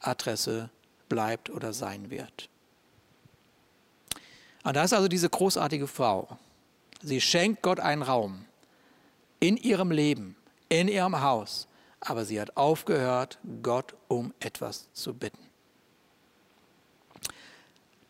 Adresse 0.00 0.70
bleibt 1.08 1.50
oder 1.50 1.72
sein 1.72 2.10
wird. 2.10 2.48
Und 4.62 4.76
da 4.76 4.84
ist 4.84 4.92
also 4.92 5.08
diese 5.08 5.30
großartige 5.30 5.86
Frau. 5.86 6.38
Sie 7.02 7.20
schenkt 7.20 7.62
Gott 7.62 7.80
einen 7.80 8.02
Raum 8.02 8.44
in 9.40 9.56
ihrem 9.56 9.90
Leben, 9.90 10.36
in 10.68 10.88
ihrem 10.88 11.20
Haus, 11.20 11.66
aber 12.00 12.24
sie 12.24 12.40
hat 12.40 12.56
aufgehört, 12.56 13.38
Gott 13.62 13.94
um 14.08 14.34
etwas 14.40 14.88
zu 14.92 15.14
bitten. 15.14 15.49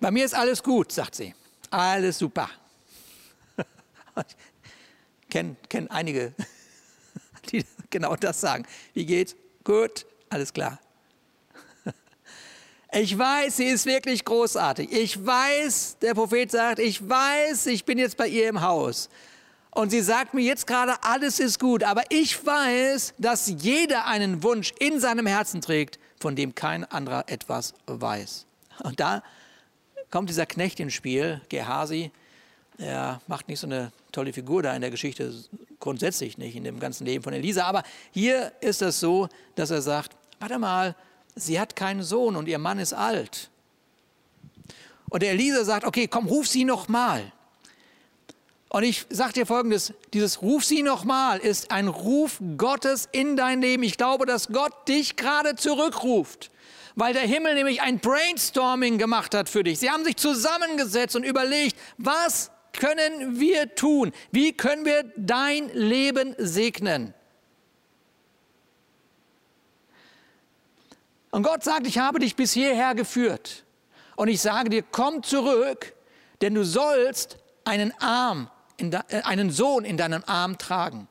Bei 0.00 0.10
mir 0.10 0.24
ist 0.24 0.34
alles 0.34 0.62
gut, 0.62 0.90
sagt 0.92 1.14
sie. 1.14 1.34
Alles 1.70 2.18
super. 2.18 2.48
Ich 5.22 5.32
kenne 5.32 5.54
kenn 5.68 5.88
einige, 5.88 6.34
die 7.52 7.64
genau 7.88 8.16
das 8.16 8.40
sagen. 8.40 8.66
Wie 8.94 9.06
geht's? 9.06 9.36
Gut, 9.62 10.04
alles 10.28 10.52
klar. 10.52 10.80
Ich 12.92 13.16
weiß, 13.16 13.58
sie 13.58 13.66
ist 13.66 13.86
wirklich 13.86 14.24
großartig. 14.24 14.90
Ich 14.90 15.24
weiß, 15.24 15.98
der 16.02 16.14
Prophet 16.14 16.50
sagt, 16.50 16.80
ich 16.80 17.08
weiß, 17.08 17.66
ich 17.66 17.84
bin 17.84 17.98
jetzt 17.98 18.16
bei 18.16 18.26
ihr 18.26 18.48
im 18.48 18.62
Haus. 18.62 19.08
Und 19.70 19.90
sie 19.90 20.00
sagt 20.00 20.34
mir 20.34 20.40
jetzt 20.40 20.66
gerade, 20.66 21.00
alles 21.04 21.38
ist 21.38 21.60
gut, 21.60 21.84
aber 21.84 22.02
ich 22.08 22.44
weiß, 22.44 23.14
dass 23.18 23.46
jeder 23.46 24.06
einen 24.06 24.42
Wunsch 24.42 24.72
in 24.80 24.98
seinem 24.98 25.26
Herzen 25.26 25.60
trägt, 25.60 26.00
von 26.18 26.34
dem 26.34 26.56
kein 26.56 26.84
anderer 26.84 27.28
etwas 27.28 27.74
weiß. 27.86 28.46
Und 28.82 28.98
da 28.98 29.22
kommt 30.10 30.28
dieser 30.28 30.46
Knecht 30.46 30.80
ins 30.80 30.94
Spiel, 30.94 31.40
Gehasi. 31.48 32.10
Er 32.78 33.20
macht 33.26 33.48
nicht 33.48 33.60
so 33.60 33.66
eine 33.66 33.92
tolle 34.12 34.32
Figur 34.32 34.62
da 34.62 34.74
in 34.74 34.80
der 34.80 34.90
Geschichte, 34.90 35.32
grundsätzlich 35.78 36.38
nicht 36.38 36.56
in 36.56 36.64
dem 36.64 36.80
ganzen 36.80 37.04
Leben 37.04 37.22
von 37.22 37.32
Elisa. 37.32 37.64
Aber 37.64 37.82
hier 38.12 38.52
ist 38.60 38.82
es 38.82 39.00
so, 39.00 39.28
dass 39.54 39.70
er 39.70 39.82
sagt, 39.82 40.16
warte 40.38 40.58
mal, 40.58 40.96
sie 41.36 41.60
hat 41.60 41.76
keinen 41.76 42.02
Sohn 42.02 42.36
und 42.36 42.48
ihr 42.48 42.58
Mann 42.58 42.78
ist 42.78 42.92
alt. 42.92 43.50
Und 45.10 45.22
der 45.22 45.32
Elisa 45.32 45.64
sagt, 45.64 45.84
okay, 45.84 46.06
komm, 46.08 46.26
ruf 46.26 46.46
sie 46.46 46.64
noch 46.64 46.88
mal. 46.88 47.32
Und 48.68 48.84
ich 48.84 49.04
sage 49.10 49.32
dir 49.32 49.46
Folgendes, 49.46 49.92
dieses 50.14 50.42
Ruf 50.42 50.64
sie 50.64 50.82
nochmal 50.82 51.40
ist 51.40 51.72
ein 51.72 51.88
Ruf 51.88 52.40
Gottes 52.56 53.08
in 53.10 53.36
dein 53.36 53.60
Leben. 53.60 53.82
Ich 53.82 53.96
glaube, 53.96 54.26
dass 54.26 54.46
Gott 54.48 54.86
dich 54.86 55.16
gerade 55.16 55.56
zurückruft, 55.56 56.52
weil 56.94 57.12
der 57.12 57.22
Himmel 57.22 57.54
nämlich 57.54 57.82
ein 57.82 57.98
Brainstorming 57.98 58.98
gemacht 58.98 59.34
hat 59.34 59.48
für 59.48 59.62
dich. 59.62 59.78
Sie 59.78 59.90
haben 59.90 60.04
sich 60.04 60.16
zusammengesetzt 60.16 61.16
und 61.16 61.24
überlegt, 61.24 61.76
was 61.98 62.50
können 62.72 63.40
wir 63.40 63.74
tun? 63.74 64.12
Wie 64.30 64.52
können 64.52 64.84
wir 64.84 65.12
dein 65.16 65.68
Leben 65.74 66.34
segnen? 66.38 67.14
Und 71.30 71.42
Gott 71.44 71.62
sagt, 71.62 71.86
ich 71.86 71.98
habe 71.98 72.18
dich 72.18 72.36
bis 72.36 72.52
hierher 72.52 72.94
geführt. 72.94 73.64
Und 74.16 74.28
ich 74.28 74.40
sage 74.40 74.68
dir, 74.68 74.82
komm 74.82 75.22
zurück, 75.22 75.94
denn 76.40 76.54
du 76.54 76.64
sollst 76.64 77.38
einen 77.64 77.92
Arm, 78.00 78.50
de, 78.80 79.00
äh, 79.08 79.22
einen 79.22 79.50
Sohn 79.50 79.84
in 79.84 79.96
deinem 79.96 80.24
Arm 80.26 80.58
tragen. 80.58 81.08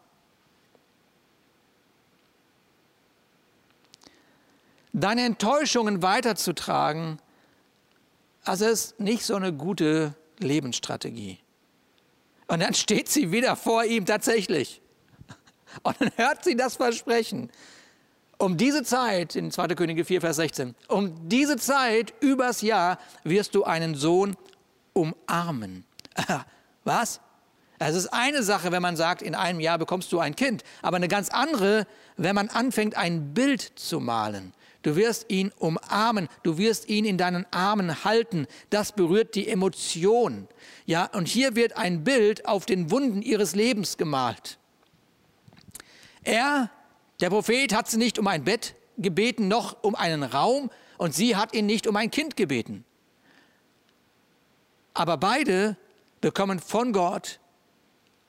Deine 4.94 5.24
Enttäuschungen 5.24 6.02
weiterzutragen, 6.02 7.20
also 8.44 8.66
ist 8.66 9.00
nicht 9.00 9.24
so 9.24 9.36
eine 9.36 9.54
gute 9.54 10.16
Lebensstrategie. 10.40 11.40
Und 12.48 12.62
dann 12.62 12.74
steht 12.74 13.10
sie 13.10 13.32
wieder 13.32 13.56
vor 13.56 13.84
ihm 13.84 14.06
tatsächlich. 14.06 14.82
Und 15.84 16.02
dann 16.02 16.12
hört 16.16 16.44
sie 16.44 16.56
das 16.56 16.78
Versprechen. 16.78 17.52
Um 18.40 18.58
diese 18.58 18.84
Zeit, 18.84 19.36
in 19.36 19.52
2. 19.52 19.68
Könige 19.76 20.06
4, 20.06 20.22
Vers 20.22 20.38
16, 20.38 20.74
um 20.88 21.30
diese 21.30 21.58
Zeit 21.58 22.14
übers 22.22 22.62
Jahr 22.62 22.98
wirst 23.24 23.54
du 23.54 23.66
einen 23.66 23.96
Sohn 23.96 24.36
umarmen. 24.94 25.86
Was? 26.84 27.20
Es 27.80 27.96
ist 27.96 28.08
eine 28.08 28.44
Sache, 28.44 28.72
wenn 28.72 28.82
man 28.82 28.98
sagt, 28.98 29.22
in 29.22 29.36
einem 29.36 29.60
Jahr 29.60 29.78
bekommst 29.78 30.12
du 30.12 30.20
ein 30.20 30.36
Kind, 30.36 30.64
aber 30.82 30.98
eine 30.98 31.08
ganz 31.08 31.30
andere, 31.30 31.86
wenn 32.18 32.36
man 32.36 32.50
anfängt, 32.50 32.96
ein 32.98 33.34
Bild 33.34 33.62
zu 33.76 34.00
malen. 34.00 34.54
Du 34.82 34.96
wirst 34.96 35.30
ihn 35.30 35.52
umarmen, 35.60 36.30
du 36.44 36.58
wirst 36.58 36.88
ihn 36.88 37.04
in 37.04 37.18
deinen 37.18 37.46
Armen 37.52 38.04
halten. 38.06 38.48
Das 38.70 38.94
berührt 38.94 39.36
die 39.36 39.48
Emotion. 39.48 40.48
Ja, 40.86 41.06
und 41.14 41.28
hier 41.28 41.56
wird 41.56 41.76
ein 41.76 42.04
Bild 42.04 42.46
auf 42.46 42.66
den 42.66 42.90
Wunden 42.90 43.22
ihres 43.22 43.56
Lebens 43.56 43.98
gemalt. 43.98 44.58
Er, 46.24 46.70
der 47.20 47.30
Prophet, 47.30 47.74
hat 47.74 47.90
sie 47.90 47.98
nicht 47.98 48.20
um 48.20 48.28
ein 48.28 48.46
Bett 48.46 48.76
gebeten, 48.98 49.48
noch 49.48 49.84
um 49.84 49.96
einen 49.96 50.24
Raum, 50.24 50.70
und 50.98 51.16
sie 51.16 51.36
hat 51.36 51.54
ihn 51.54 51.66
nicht 51.66 51.88
um 51.88 51.96
ein 51.96 52.12
Kind 52.12 52.36
gebeten. 52.36 52.84
Aber 54.94 55.18
beide 55.18 55.78
bekommen 56.20 56.60
von 56.60 56.92
Gott 56.92 57.40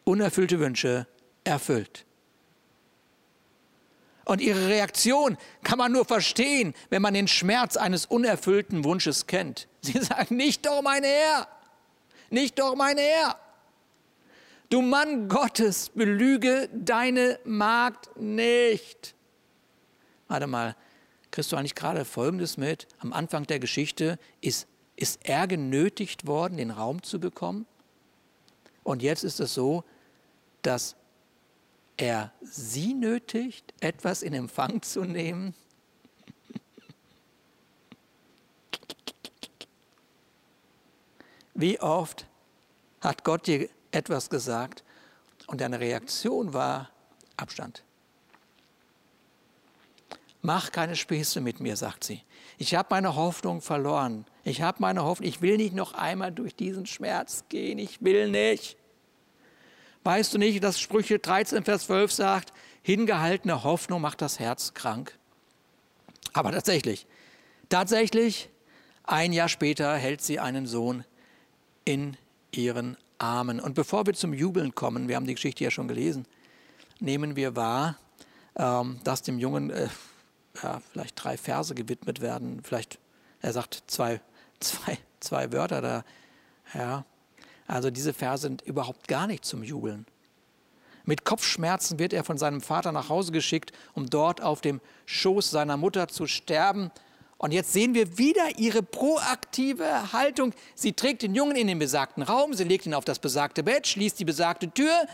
unerfüllte 0.04 0.60
Wünsche 0.60 1.06
erfüllt. 1.44 2.06
Und 4.30 4.40
ihre 4.40 4.68
Reaktion 4.68 5.36
kann 5.64 5.76
man 5.76 5.90
nur 5.90 6.04
verstehen, 6.04 6.72
wenn 6.88 7.02
man 7.02 7.14
den 7.14 7.26
Schmerz 7.26 7.76
eines 7.76 8.06
unerfüllten 8.06 8.84
Wunsches 8.84 9.26
kennt. 9.26 9.66
Sie 9.80 9.98
sagen, 10.00 10.36
nicht 10.36 10.64
doch 10.64 10.82
mein 10.82 11.02
Herr, 11.02 11.48
nicht 12.30 12.56
doch 12.60 12.76
mein 12.76 12.96
Herr. 12.96 13.36
Du 14.68 14.82
Mann 14.82 15.28
Gottes, 15.28 15.88
belüge 15.88 16.68
deine 16.72 17.40
Magd 17.42 18.16
nicht. 18.20 19.16
Warte 20.28 20.46
mal, 20.46 20.76
kriegst 21.32 21.50
du 21.50 21.56
eigentlich 21.56 21.74
gerade 21.74 22.04
Folgendes 22.04 22.56
mit? 22.56 22.86
Am 23.00 23.12
Anfang 23.12 23.48
der 23.48 23.58
Geschichte 23.58 24.16
ist, 24.40 24.68
ist 24.94 25.18
er 25.24 25.48
genötigt 25.48 26.28
worden, 26.28 26.56
den 26.56 26.70
Raum 26.70 27.02
zu 27.02 27.18
bekommen. 27.18 27.66
Und 28.84 29.02
jetzt 29.02 29.24
ist 29.24 29.40
es 29.40 29.54
so, 29.54 29.82
dass 30.62 30.94
er 32.00 32.32
sie 32.42 32.94
nötigt, 32.94 33.74
etwas 33.80 34.22
in 34.22 34.32
Empfang 34.32 34.82
zu 34.82 35.04
nehmen. 35.04 35.54
Wie 41.54 41.78
oft 41.80 42.26
hat 43.00 43.24
Gott 43.24 43.46
dir 43.46 43.68
etwas 43.90 44.30
gesagt 44.30 44.82
und 45.46 45.60
deine 45.60 45.80
Reaktion 45.80 46.54
war 46.54 46.90
Abstand. 47.36 47.82
Mach 50.42 50.72
keine 50.72 50.96
Späße 50.96 51.40
mit 51.40 51.60
mir, 51.60 51.76
sagt 51.76 52.04
sie. 52.04 52.22
Ich 52.56 52.74
habe 52.74 52.88
meine 52.90 53.14
Hoffnung 53.14 53.60
verloren. 53.60 54.24
Ich 54.42 54.62
habe 54.62 54.78
meine 54.80 55.04
Hoffnung. 55.04 55.28
Ich 55.28 55.42
will 55.42 55.58
nicht 55.58 55.74
noch 55.74 55.92
einmal 55.92 56.32
durch 56.32 56.54
diesen 56.54 56.86
Schmerz 56.86 57.44
gehen. 57.50 57.78
Ich 57.78 58.02
will 58.02 58.30
nicht. 58.30 58.76
Weißt 60.04 60.32
du 60.32 60.38
nicht, 60.38 60.62
dass 60.64 60.80
Sprüche 60.80 61.18
13, 61.18 61.64
Vers 61.64 61.84
12 61.84 62.12
sagt, 62.12 62.52
hingehaltene 62.82 63.64
Hoffnung 63.64 64.00
macht 64.00 64.22
das 64.22 64.38
Herz 64.38 64.72
krank? 64.74 65.18
Aber 66.32 66.52
tatsächlich, 66.52 67.06
tatsächlich, 67.68 68.48
ein 69.04 69.32
Jahr 69.32 69.48
später 69.48 69.96
hält 69.96 70.22
sie 70.22 70.38
einen 70.38 70.66
Sohn 70.66 71.04
in 71.84 72.16
ihren 72.52 72.96
Armen. 73.18 73.60
Und 73.60 73.74
bevor 73.74 74.06
wir 74.06 74.14
zum 74.14 74.32
Jubeln 74.32 74.74
kommen, 74.74 75.08
wir 75.08 75.16
haben 75.16 75.26
die 75.26 75.34
Geschichte 75.34 75.64
ja 75.64 75.70
schon 75.70 75.88
gelesen, 75.88 76.26
nehmen 77.00 77.36
wir 77.36 77.56
wahr, 77.56 77.98
ähm, 78.56 79.00
dass 79.04 79.22
dem 79.22 79.38
Jungen 79.38 79.70
äh, 79.70 79.88
ja, 80.62 80.80
vielleicht 80.92 81.22
drei 81.22 81.36
Verse 81.36 81.74
gewidmet 81.74 82.20
werden. 82.20 82.62
Vielleicht, 82.62 82.98
er 83.40 83.52
sagt 83.52 83.82
zwei, 83.86 84.20
zwei, 84.60 84.98
zwei 85.20 85.52
Wörter 85.52 85.80
da. 85.80 86.04
Ja. 86.74 87.04
Also 87.70 87.90
diese 87.90 88.12
Verse 88.12 88.42
sind 88.42 88.62
überhaupt 88.62 89.06
gar 89.06 89.26
nicht 89.26 89.44
zum 89.44 89.62
Jubeln. 89.62 90.04
Mit 91.04 91.24
Kopfschmerzen 91.24 91.98
wird 91.98 92.12
er 92.12 92.24
von 92.24 92.36
seinem 92.36 92.60
Vater 92.60 92.90
nach 92.92 93.08
Hause 93.08 93.32
geschickt, 93.32 93.72
um 93.94 94.10
dort 94.10 94.42
auf 94.42 94.60
dem 94.60 94.80
Schoß 95.06 95.50
seiner 95.50 95.76
Mutter 95.76 96.08
zu 96.08 96.26
sterben. 96.26 96.90
Und 97.38 97.52
jetzt 97.52 97.72
sehen 97.72 97.94
wir 97.94 98.18
wieder 98.18 98.58
ihre 98.58 98.82
proaktive 98.82 100.12
Haltung. 100.12 100.52
Sie 100.74 100.92
trägt 100.92 101.22
den 101.22 101.34
Jungen 101.34 101.56
in 101.56 101.68
den 101.68 101.78
besagten 101.78 102.22
Raum, 102.22 102.54
sie 102.54 102.64
legt 102.64 102.86
ihn 102.86 102.94
auf 102.94 103.04
das 103.04 103.18
besagte 103.18 103.62
Bett, 103.62 103.86
schließt 103.86 104.18
die 104.18 104.24
besagte 104.24 104.70
Tür 104.70 105.06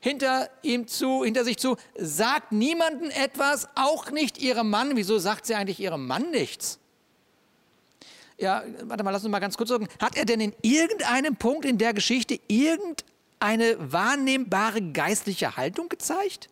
hinter 0.00 0.48
ihm 0.62 0.86
zu, 0.86 1.24
hinter 1.24 1.44
sich 1.44 1.58
zu, 1.58 1.76
sagt 1.96 2.52
niemandem 2.52 3.10
etwas, 3.10 3.68
auch 3.74 4.12
nicht 4.12 4.38
ihrem 4.38 4.70
Mann. 4.70 4.92
Wieso 4.94 5.18
sagt 5.18 5.46
sie 5.46 5.56
eigentlich 5.56 5.80
ihrem 5.80 6.06
Mann 6.06 6.30
nichts? 6.30 6.78
Ja, 8.38 8.62
warte 8.84 9.02
mal, 9.02 9.10
lass 9.10 9.24
uns 9.24 9.32
mal 9.32 9.40
ganz 9.40 9.56
kurz 9.56 9.68
sagen. 9.68 9.88
Hat 10.00 10.16
er 10.16 10.24
denn 10.24 10.40
in 10.40 10.54
irgendeinem 10.62 11.36
Punkt 11.36 11.64
in 11.64 11.76
der 11.76 11.92
Geschichte 11.92 12.38
irgendeine 12.46 13.76
wahrnehmbare 13.92 14.80
geistliche 14.80 15.56
Haltung 15.56 15.88
gezeigt? 15.88 16.48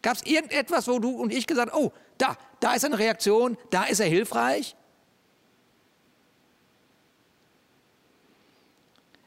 Gab 0.00 0.16
es 0.16 0.22
irgendetwas, 0.22 0.88
wo 0.88 0.98
du 0.98 1.10
und 1.10 1.32
ich 1.32 1.46
gesagt 1.46 1.74
oh, 1.74 1.92
da, 2.16 2.36
da 2.60 2.74
ist 2.74 2.84
eine 2.84 2.98
Reaktion, 2.98 3.58
da 3.70 3.84
ist 3.84 4.00
er 4.00 4.06
hilfreich? 4.06 4.74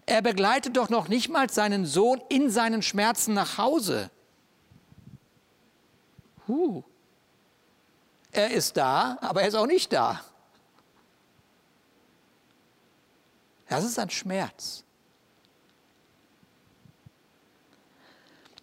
Er 0.07 0.21
begleitet 0.21 0.77
doch 0.77 0.89
noch 0.89 1.07
nicht 1.07 1.29
mal 1.29 1.49
seinen 1.49 1.85
Sohn 1.85 2.21
in 2.29 2.49
seinen 2.49 2.81
Schmerzen 2.81 3.33
nach 3.33 3.57
Hause. 3.57 4.11
Huh. 6.47 6.83
Er 8.31 8.51
ist 8.51 8.77
da, 8.77 9.17
aber 9.21 9.41
er 9.41 9.47
ist 9.47 9.55
auch 9.55 9.65
nicht 9.65 9.93
da. 9.93 10.21
Das 13.75 13.83
ist 13.83 13.99
ein 13.99 14.09
Schmerz. 14.09 14.85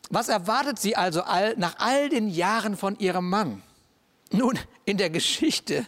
Was 0.09 0.31
erwartet 0.31 0.79
sie 0.79 0.97
also 0.97 1.21
all, 1.21 1.55
nach 1.59 1.79
all 1.81 2.09
den 2.09 2.31
Jahren 2.31 2.79
von 2.79 2.99
ihrem 2.99 3.29
Mann? 3.29 3.63
Nun, 4.31 4.59
in 4.87 4.97
der 4.97 5.11
Geschichte 5.11 5.87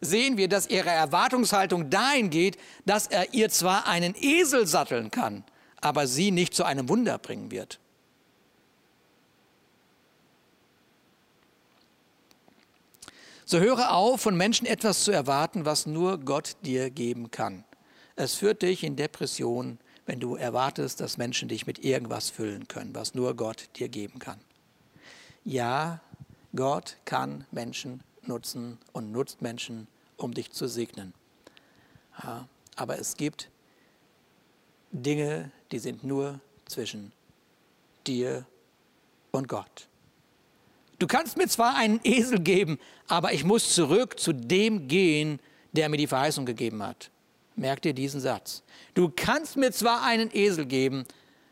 sehen 0.00 0.36
wir, 0.36 0.48
dass 0.48 0.68
ihre 0.68 0.90
Erwartungshaltung 0.90 1.90
dahin 1.90 2.30
geht, 2.30 2.56
dass 2.86 3.08
er 3.08 3.34
ihr 3.34 3.48
zwar 3.48 3.88
einen 3.88 4.14
Esel 4.16 4.68
satteln 4.68 5.10
kann, 5.10 5.42
aber 5.80 6.06
sie 6.06 6.30
nicht 6.30 6.54
zu 6.54 6.62
einem 6.62 6.88
Wunder 6.88 7.18
bringen 7.18 7.50
wird. 7.50 7.80
So 13.46 13.58
höre 13.58 13.92
auf, 13.94 14.20
von 14.20 14.36
Menschen 14.36 14.68
etwas 14.68 15.02
zu 15.02 15.10
erwarten, 15.10 15.64
was 15.64 15.86
nur 15.86 16.18
Gott 16.18 16.56
dir 16.62 16.90
geben 16.90 17.32
kann. 17.32 17.64
Es 18.16 18.34
führt 18.34 18.62
dich 18.62 18.84
in 18.84 18.96
Depression, 18.96 19.78
wenn 20.06 20.20
du 20.20 20.36
erwartest, 20.36 21.00
dass 21.00 21.16
Menschen 21.16 21.48
dich 21.48 21.66
mit 21.66 21.78
irgendwas 21.84 22.30
füllen 22.30 22.68
können, 22.68 22.94
was 22.94 23.14
nur 23.14 23.34
Gott 23.34 23.68
dir 23.76 23.88
geben 23.88 24.18
kann. 24.18 24.38
Ja, 25.44 26.00
Gott 26.54 26.96
kann 27.04 27.46
Menschen 27.50 28.02
nutzen 28.22 28.78
und 28.92 29.12
nutzt 29.12 29.42
Menschen, 29.42 29.88
um 30.16 30.32
dich 30.32 30.52
zu 30.52 30.68
segnen. 30.68 31.12
Ja, 32.22 32.48
aber 32.76 32.98
es 32.98 33.16
gibt 33.16 33.50
Dinge, 34.92 35.50
die 35.72 35.80
sind 35.80 36.04
nur 36.04 36.40
zwischen 36.66 37.12
dir 38.06 38.46
und 39.32 39.48
Gott. 39.48 39.88
Du 41.00 41.08
kannst 41.08 41.36
mir 41.36 41.48
zwar 41.48 41.76
einen 41.76 42.00
Esel 42.04 42.38
geben, 42.40 42.78
aber 43.08 43.32
ich 43.32 43.44
muss 43.44 43.74
zurück 43.74 44.20
zu 44.20 44.32
dem 44.32 44.86
gehen, 44.86 45.40
der 45.72 45.88
mir 45.88 45.96
die 45.96 46.06
Verheißung 46.06 46.46
gegeben 46.46 46.82
hat. 46.82 47.10
Merk 47.56 47.82
dir 47.82 47.94
diesen 47.94 48.20
Satz. 48.20 48.62
Du 48.94 49.12
kannst 49.14 49.56
mir 49.56 49.70
zwar 49.72 50.02
einen 50.02 50.30
Esel 50.32 50.66
geben, 50.66 51.04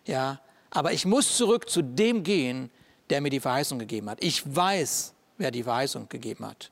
ja, 0.06 0.40
aber 0.70 0.92
ich 0.92 1.04
muss 1.04 1.36
zurück 1.36 1.68
zu 1.68 1.82
dem 1.82 2.22
gehen, 2.22 2.70
der 3.10 3.20
mir 3.20 3.30
die 3.30 3.40
Verheißung 3.40 3.78
gegeben 3.78 4.10
hat. 4.10 4.18
Ich 4.22 4.42
weiß, 4.44 5.14
wer 5.38 5.50
die 5.50 5.62
Verheißung 5.62 6.08
gegeben 6.08 6.46
hat. 6.46 6.70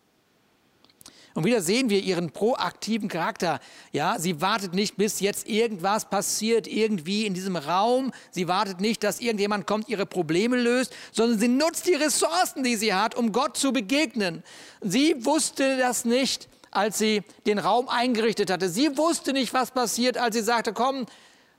Und 1.35 1.45
wieder 1.45 1.63
sehen 1.63 1.91
wir 1.91 2.01
ihren 2.01 2.33
proaktiven 2.33 3.09
Charakter. 3.09 3.61
Ja, 3.93 4.19
sie 4.19 4.41
wartet 4.41 4.75
nicht, 4.75 4.97
bis 4.97 5.21
jetzt 5.21 5.49
irgendwas 5.49 6.11
passiert 6.11 6.67
irgendwie 6.67 7.25
in 7.25 7.35
diesem 7.35 7.55
Raum. 7.55 8.13
Sie 8.33 8.49
wartet 8.49 8.81
nicht, 8.81 9.05
dass 9.05 9.21
irgendjemand 9.21 9.67
kommt, 9.67 9.89
ihre 9.89 10.07
Probleme 10.07 10.57
löst, 10.61 10.93
sondern 11.13 11.39
sie 11.39 11.49
nutzt 11.49 11.87
die 11.87 11.95
Ressourcen, 11.95 12.65
die 12.65 12.75
sie 12.75 12.95
hat, 12.95 13.15
um 13.15 13.31
Gott 13.31 13.57
zu 13.57 13.73
begegnen. 13.73 14.43
Sie 14.81 15.25
wusste 15.25 15.79
das 15.79 16.05
nicht, 16.05 16.49
als 16.71 16.99
sie 16.99 17.23
den 17.47 17.59
Raum 17.59 17.89
eingerichtet 17.89 18.51
hatte. 18.51 18.69
Sie 18.69 18.97
wusste 18.97 19.33
nicht, 19.33 19.53
was 19.53 19.71
passiert, 19.71 20.19
als 20.19 20.37
sie 20.37 20.43
sagte, 20.43 20.73
komm, 20.73 21.07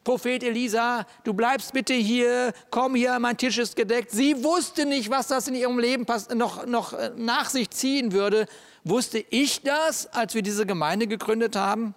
Prophet 0.04 0.42
Elisa, 0.44 1.06
du 1.24 1.34
bleibst 1.34 1.74
bitte 1.74 1.94
hier, 1.94 2.54
komm 2.72 2.96
hier, 2.96 3.20
mein 3.20 3.38
Tisch 3.38 3.60
ist 3.60 3.76
gedeckt. 3.76 4.10
Sie 4.10 4.44
wusste 4.44 4.86
nicht, 4.86 5.12
was 5.12 5.28
das 5.28 5.48
in 5.48 5.54
ihrem 5.54 5.78
Leben 5.78 6.06
noch, 6.34 6.66
noch 6.66 6.94
äh, 6.94 7.12
nach 7.16 7.50
sich 7.50 7.70
ziehen 7.70 8.12
würde. 8.12 8.48
Wusste 8.84 9.24
ich 9.30 9.62
das, 9.62 10.08
als 10.08 10.34
wir 10.34 10.42
diese 10.42 10.66
Gemeinde 10.66 11.06
gegründet 11.06 11.56
haben? 11.56 11.94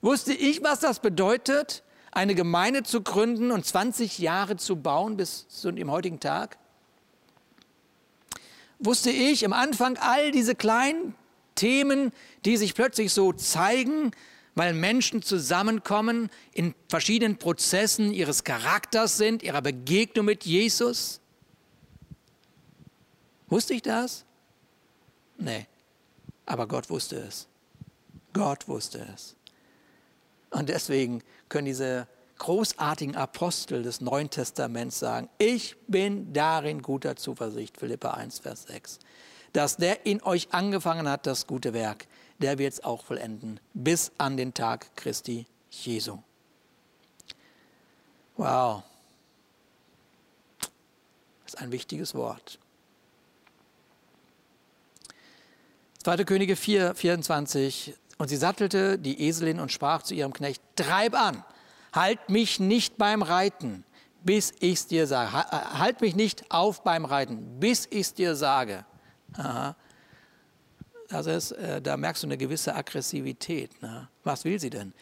Wusste 0.00 0.32
ich, 0.32 0.62
was 0.62 0.78
das 0.78 1.00
bedeutet, 1.00 1.82
eine 2.12 2.36
Gemeinde 2.36 2.84
zu 2.84 3.02
gründen 3.02 3.50
und 3.50 3.66
20 3.66 4.18
Jahre 4.18 4.56
zu 4.56 4.76
bauen 4.76 5.16
bis 5.16 5.48
zu 5.48 5.72
dem 5.72 5.90
heutigen 5.90 6.20
Tag? 6.20 6.56
Wusste 8.78 9.10
ich 9.10 9.44
am 9.44 9.52
Anfang 9.52 9.96
all 9.98 10.30
diese 10.30 10.54
kleinen 10.54 11.14
Themen, 11.54 12.12
die 12.44 12.56
sich 12.56 12.74
plötzlich 12.74 13.12
so 13.12 13.32
zeigen, 13.32 14.12
weil 14.54 14.74
Menschen 14.74 15.22
zusammenkommen, 15.22 16.30
in 16.52 16.74
verschiedenen 16.88 17.38
Prozessen 17.38 18.12
ihres 18.12 18.44
Charakters 18.44 19.16
sind, 19.16 19.42
ihrer 19.42 19.62
Begegnung 19.62 20.26
mit 20.26 20.44
Jesus? 20.44 21.20
Wusste 23.48 23.74
ich 23.74 23.82
das? 23.82 24.24
Nee, 25.38 25.66
aber 26.46 26.66
Gott 26.66 26.90
wusste 26.90 27.16
es. 27.16 27.46
Gott 28.32 28.66
wusste 28.68 29.06
es. 29.14 29.36
Und 30.50 30.68
deswegen 30.68 31.22
können 31.48 31.66
diese 31.66 32.08
großartigen 32.38 33.16
Apostel 33.16 33.82
des 33.82 34.00
Neuen 34.00 34.30
Testaments 34.30 34.98
sagen, 34.98 35.28
ich 35.38 35.76
bin 35.86 36.32
darin 36.32 36.82
guter 36.82 37.16
Zuversicht, 37.16 37.78
Philippa 37.78 38.12
1, 38.12 38.40
Vers 38.40 38.64
6, 38.64 38.98
dass 39.52 39.76
der 39.76 40.06
in 40.06 40.22
euch 40.22 40.48
angefangen 40.52 41.08
hat, 41.08 41.26
das 41.26 41.46
gute 41.46 41.72
Werk, 41.72 42.06
der 42.38 42.58
wird 42.58 42.74
es 42.74 42.84
auch 42.84 43.04
vollenden, 43.04 43.60
bis 43.74 44.12
an 44.18 44.36
den 44.36 44.52
Tag 44.52 44.94
Christi 44.96 45.46
Jesu. 45.70 46.18
Wow. 48.36 48.82
Das 50.58 51.54
ist 51.54 51.60
ein 51.60 51.72
wichtiges 51.72 52.14
Wort. 52.14 52.58
2. 56.06 56.24
Könige 56.24 56.54
4, 56.54 56.94
24. 56.94 57.94
Und 58.18 58.28
sie 58.28 58.36
sattelte 58.36 58.98
die 58.98 59.22
Eselin 59.22 59.58
und 59.58 59.72
sprach 59.72 60.02
zu 60.02 60.14
ihrem 60.14 60.32
Knecht, 60.32 60.62
treib 60.76 61.14
an, 61.14 61.44
halt 61.96 62.28
mich 62.28 62.60
nicht 62.60 62.98
beim 62.98 63.22
Reiten, 63.22 63.84
bis 64.22 64.52
ich 64.60 64.74
es 64.74 64.86
dir 64.86 65.06
sage. 65.06 65.32
Halt 65.32 66.00
mich 66.00 66.14
nicht 66.14 66.50
auf 66.50 66.82
beim 66.84 67.04
Reiten, 67.04 67.58
bis 67.58 67.86
ich 67.86 68.00
es 68.00 68.14
dir 68.14 68.36
sage. 68.36 68.84
Aha. 69.34 69.74
Das 71.08 71.26
ist, 71.26 71.52
äh, 71.52 71.80
da 71.80 71.96
merkst 71.96 72.22
du 72.22 72.26
eine 72.26 72.36
gewisse 72.36 72.74
Aggressivität. 72.74 73.80
Ne? 73.80 74.08
Was 74.24 74.44
will 74.44 74.58
sie 74.58 74.70
denn? 74.70 74.92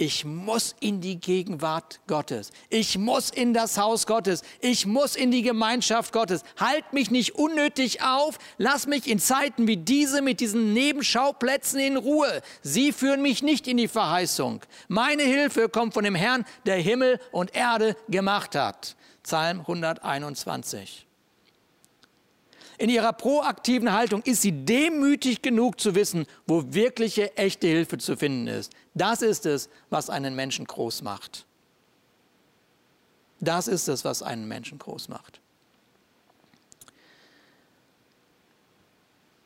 Ich 0.00 0.24
muss 0.24 0.74
in 0.80 1.02
die 1.02 1.20
Gegenwart 1.20 2.00
Gottes. 2.06 2.52
Ich 2.70 2.96
muss 2.96 3.28
in 3.28 3.52
das 3.52 3.76
Haus 3.76 4.06
Gottes. 4.06 4.40
Ich 4.62 4.86
muss 4.86 5.14
in 5.14 5.30
die 5.30 5.42
Gemeinschaft 5.42 6.14
Gottes. 6.14 6.42
Halt 6.56 6.94
mich 6.94 7.10
nicht 7.10 7.34
unnötig 7.34 8.02
auf. 8.02 8.38
Lass 8.56 8.86
mich 8.86 9.06
in 9.06 9.18
Zeiten 9.18 9.66
wie 9.66 9.76
diese 9.76 10.22
mit 10.22 10.40
diesen 10.40 10.72
Nebenschauplätzen 10.72 11.80
in 11.80 11.98
Ruhe. 11.98 12.40
Sie 12.62 12.92
führen 12.92 13.20
mich 13.20 13.42
nicht 13.42 13.68
in 13.68 13.76
die 13.76 13.88
Verheißung. 13.88 14.62
Meine 14.88 15.22
Hilfe 15.22 15.68
kommt 15.68 15.92
von 15.92 16.04
dem 16.04 16.14
Herrn, 16.14 16.46
der 16.64 16.76
Himmel 16.76 17.20
und 17.30 17.54
Erde 17.54 17.94
gemacht 18.08 18.54
hat. 18.54 18.96
Psalm 19.22 19.60
121. 19.60 21.06
In 22.80 22.88
ihrer 22.88 23.12
proaktiven 23.12 23.92
Haltung 23.92 24.22
ist 24.22 24.40
sie 24.40 24.52
demütig 24.52 25.42
genug 25.42 25.78
zu 25.78 25.94
wissen, 25.94 26.24
wo 26.46 26.64
wirkliche, 26.72 27.36
echte 27.36 27.66
Hilfe 27.66 27.98
zu 27.98 28.16
finden 28.16 28.46
ist. 28.46 28.72
Das 28.94 29.22
ist 29.22 29.46
es, 29.46 29.68
was 29.88 30.10
einen 30.10 30.34
Menschen 30.34 30.66
groß 30.66 31.02
macht. 31.02 31.46
Das 33.40 33.68
ist 33.68 33.88
es, 33.88 34.04
was 34.04 34.22
einen 34.22 34.48
Menschen 34.48 34.78
groß 34.78 35.08
macht. 35.08 35.40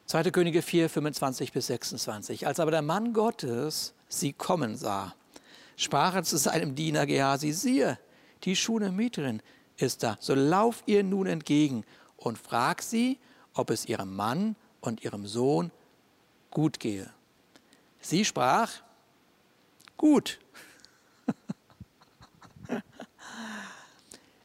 2. 0.07 0.31
Könige 0.31 0.63
4, 0.63 0.89
25 0.91 1.53
bis 1.53 1.67
26. 1.69 2.47
Als 2.47 2.61
aber 2.61 2.71
der 2.71 2.83
Mann 2.83 3.13
Gottes 3.13 3.95
sie 4.09 4.33
kommen 4.33 4.77
sah, 4.77 5.15
sprach 5.77 6.15
er 6.15 6.23
zu 6.23 6.37
seinem 6.37 6.75
Diener 6.75 7.07
Gehasi, 7.07 7.53
siehe, 7.53 7.99
die 8.45 8.55
Schunemieterin 8.55 9.43
ist 9.77 10.03
da, 10.03 10.17
so 10.21 10.35
lauf 10.35 10.83
ihr 10.87 11.03
nun 11.03 11.27
entgegen 11.27 11.85
und 12.17 12.39
frag 12.39 12.83
sie, 12.83 13.19
ob 13.55 13.71
es 13.71 13.87
ihrem 13.87 14.15
Mann 14.15 14.57
und 14.81 15.03
ihrem 15.03 15.27
Sohn 15.27 15.71
gut 16.51 16.79
gehe. 16.79 17.11
Sie 18.01 18.25
sprach, 18.25 18.71
gut. 19.97 20.41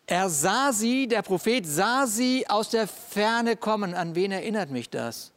er 0.07 0.29
sah 0.29 0.71
sie, 0.73 1.07
der 1.07 1.21
Prophet 1.21 1.65
sah 1.65 2.07
sie 2.07 2.49
aus 2.49 2.69
der 2.69 2.87
Ferne 2.87 3.55
kommen. 3.55 3.93
An 3.93 4.15
wen 4.15 4.31
erinnert 4.31 4.69
mich 4.69 4.89
das? 4.89 5.31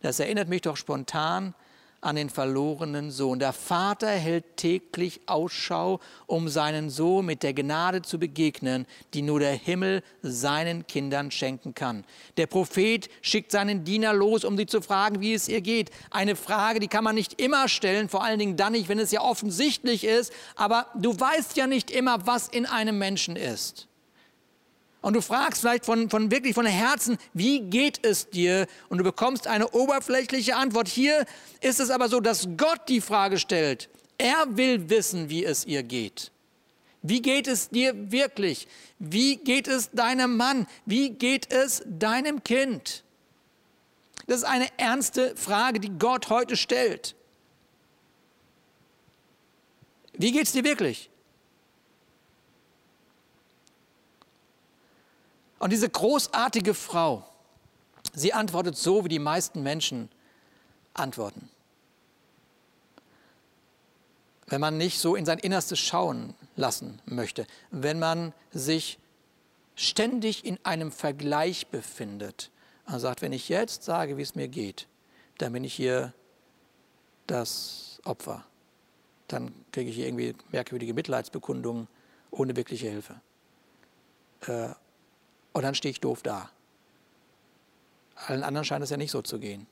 Das 0.00 0.20
erinnert 0.20 0.48
mich 0.48 0.62
doch 0.62 0.76
spontan 0.76 1.54
an 2.02 2.16
den 2.16 2.28
verlorenen 2.28 3.10
Sohn. 3.10 3.38
Der 3.38 3.52
Vater 3.52 4.08
hält 4.08 4.56
täglich 4.56 5.20
Ausschau, 5.26 6.00
um 6.26 6.48
seinen 6.48 6.90
Sohn 6.90 7.24
mit 7.24 7.42
der 7.42 7.54
Gnade 7.54 8.02
zu 8.02 8.18
begegnen, 8.18 8.86
die 9.14 9.22
nur 9.22 9.38
der 9.40 9.54
Himmel 9.54 10.02
seinen 10.20 10.86
Kindern 10.86 11.30
schenken 11.30 11.74
kann. 11.74 12.04
Der 12.36 12.48
Prophet 12.48 13.08
schickt 13.22 13.52
seinen 13.52 13.84
Diener 13.84 14.12
los, 14.12 14.44
um 14.44 14.56
sie 14.56 14.66
zu 14.66 14.82
fragen, 14.82 15.20
wie 15.20 15.32
es 15.32 15.48
ihr 15.48 15.60
geht. 15.60 15.90
Eine 16.10 16.34
Frage, 16.36 16.80
die 16.80 16.88
kann 16.88 17.04
man 17.04 17.14
nicht 17.14 17.40
immer 17.40 17.68
stellen, 17.68 18.08
vor 18.08 18.24
allen 18.24 18.40
Dingen 18.40 18.56
dann 18.56 18.72
nicht, 18.72 18.88
wenn 18.88 18.98
es 18.98 19.12
ja 19.12 19.22
offensichtlich 19.22 20.04
ist. 20.04 20.32
Aber 20.56 20.88
du 20.96 21.18
weißt 21.18 21.56
ja 21.56 21.68
nicht 21.68 21.90
immer, 21.90 22.26
was 22.26 22.48
in 22.48 22.66
einem 22.66 22.98
Menschen 22.98 23.36
ist. 23.36 23.86
Und 25.02 25.14
du 25.14 25.20
fragst 25.20 25.60
vielleicht 25.60 25.84
von, 25.84 26.08
von 26.08 26.30
wirklich 26.30 26.54
von 26.54 26.64
Herzen, 26.64 27.18
wie 27.34 27.60
geht 27.60 28.06
es 28.06 28.30
dir? 28.30 28.66
Und 28.88 28.98
du 28.98 29.04
bekommst 29.04 29.48
eine 29.48 29.68
oberflächliche 29.70 30.56
Antwort. 30.56 30.88
Hier 30.88 31.26
ist 31.60 31.80
es 31.80 31.90
aber 31.90 32.08
so, 32.08 32.20
dass 32.20 32.48
Gott 32.56 32.88
die 32.88 33.00
Frage 33.00 33.38
stellt. 33.38 33.90
Er 34.16 34.56
will 34.56 34.88
wissen, 34.88 35.28
wie 35.28 35.44
es 35.44 35.66
ihr 35.66 35.82
geht. 35.82 36.30
Wie 37.02 37.20
geht 37.20 37.48
es 37.48 37.68
dir 37.68 38.12
wirklich? 38.12 38.68
Wie 39.00 39.36
geht 39.36 39.66
es 39.66 39.90
deinem 39.90 40.36
Mann? 40.36 40.68
Wie 40.86 41.10
geht 41.10 41.52
es 41.52 41.82
deinem 41.84 42.44
Kind? 42.44 43.02
Das 44.28 44.38
ist 44.38 44.44
eine 44.44 44.68
ernste 44.76 45.34
Frage, 45.34 45.80
die 45.80 45.90
Gott 45.90 46.30
heute 46.30 46.56
stellt. 46.56 47.16
Wie 50.12 50.30
geht 50.30 50.46
es 50.46 50.52
dir 50.52 50.62
wirklich? 50.62 51.10
Und 55.62 55.70
diese 55.70 55.88
großartige 55.88 56.74
Frau, 56.74 57.24
sie 58.12 58.32
antwortet 58.32 58.76
so, 58.76 59.04
wie 59.04 59.08
die 59.08 59.20
meisten 59.20 59.62
Menschen 59.62 60.08
antworten. 60.92 61.48
Wenn 64.48 64.60
man 64.60 64.76
nicht 64.76 64.98
so 64.98 65.14
in 65.14 65.24
sein 65.24 65.38
Innerstes 65.38 65.78
schauen 65.78 66.34
lassen 66.56 67.00
möchte, 67.04 67.46
wenn 67.70 68.00
man 68.00 68.34
sich 68.50 68.98
ständig 69.76 70.44
in 70.44 70.58
einem 70.64 70.90
Vergleich 70.90 71.68
befindet 71.68 72.50
und 72.86 72.98
sagt, 72.98 73.22
wenn 73.22 73.32
ich 73.32 73.48
jetzt 73.48 73.84
sage, 73.84 74.16
wie 74.16 74.22
es 74.22 74.34
mir 74.34 74.48
geht, 74.48 74.88
dann 75.38 75.52
bin 75.52 75.62
ich 75.62 75.74
hier 75.74 76.12
das 77.28 78.00
Opfer. 78.02 78.44
Dann 79.28 79.54
kriege 79.70 79.90
ich 79.90 79.94
hier 79.94 80.08
irgendwie 80.08 80.34
merkwürdige 80.50 80.92
Mitleidsbekundungen 80.92 81.86
ohne 82.32 82.56
wirkliche 82.56 82.88
Hilfe. 82.88 83.20
Äh, 84.40 84.70
und 85.52 85.62
dann 85.62 85.74
stehe 85.74 85.90
ich 85.90 86.00
doof 86.00 86.22
da. 86.22 86.50
Allen 88.14 88.42
anderen 88.42 88.64
scheint 88.64 88.84
es 88.84 88.90
ja 88.90 88.96
nicht 88.96 89.10
so 89.10 89.22
zu 89.22 89.38
gehen. 89.38 89.66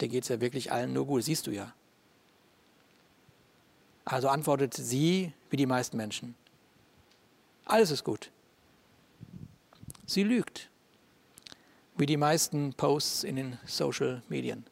Der 0.00 0.08
geht 0.08 0.22
es 0.22 0.28
ja 0.28 0.40
wirklich 0.40 0.70
allen 0.72 0.92
nur 0.92 1.06
gut, 1.06 1.24
siehst 1.24 1.46
du 1.46 1.50
ja. 1.50 1.72
Also 4.04 4.28
antwortet 4.28 4.74
sie 4.74 5.32
wie 5.50 5.56
die 5.56 5.66
meisten 5.66 5.96
Menschen. 5.96 6.34
Alles 7.64 7.90
ist 7.90 8.04
gut. 8.04 8.30
Sie 10.06 10.22
lügt. 10.22 10.70
Wie 11.96 12.06
die 12.06 12.16
meisten 12.16 12.72
Posts 12.72 13.24
in 13.24 13.36
den 13.36 13.58
Social 13.66 14.22
Medien. 14.28 14.64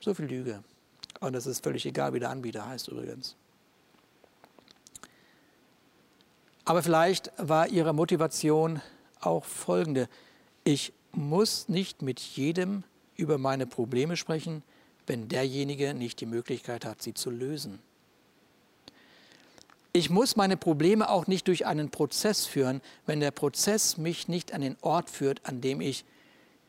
So 0.00 0.14
viel 0.14 0.26
Lüge. 0.26 0.64
Und 1.20 1.34
es 1.34 1.46
ist 1.46 1.62
völlig 1.62 1.84
egal, 1.86 2.14
wie 2.14 2.20
der 2.20 2.30
Anbieter 2.30 2.66
heißt 2.66 2.88
übrigens. 2.88 3.36
Aber 6.68 6.82
vielleicht 6.82 7.32
war 7.38 7.68
ihre 7.68 7.94
Motivation 7.94 8.82
auch 9.20 9.46
folgende. 9.46 10.06
Ich 10.64 10.92
muss 11.12 11.66
nicht 11.70 12.02
mit 12.02 12.20
jedem 12.20 12.84
über 13.16 13.38
meine 13.38 13.66
Probleme 13.66 14.18
sprechen, 14.18 14.62
wenn 15.06 15.28
derjenige 15.28 15.94
nicht 15.94 16.20
die 16.20 16.26
Möglichkeit 16.26 16.84
hat, 16.84 17.00
sie 17.00 17.14
zu 17.14 17.30
lösen. 17.30 17.78
Ich 19.94 20.10
muss 20.10 20.36
meine 20.36 20.58
Probleme 20.58 21.08
auch 21.08 21.26
nicht 21.26 21.48
durch 21.48 21.64
einen 21.64 21.90
Prozess 21.90 22.44
führen, 22.44 22.82
wenn 23.06 23.20
der 23.20 23.30
Prozess 23.30 23.96
mich 23.96 24.28
nicht 24.28 24.52
an 24.52 24.60
den 24.60 24.76
Ort 24.82 25.08
führt, 25.08 25.40
an 25.46 25.62
dem 25.62 25.80
ich 25.80 26.04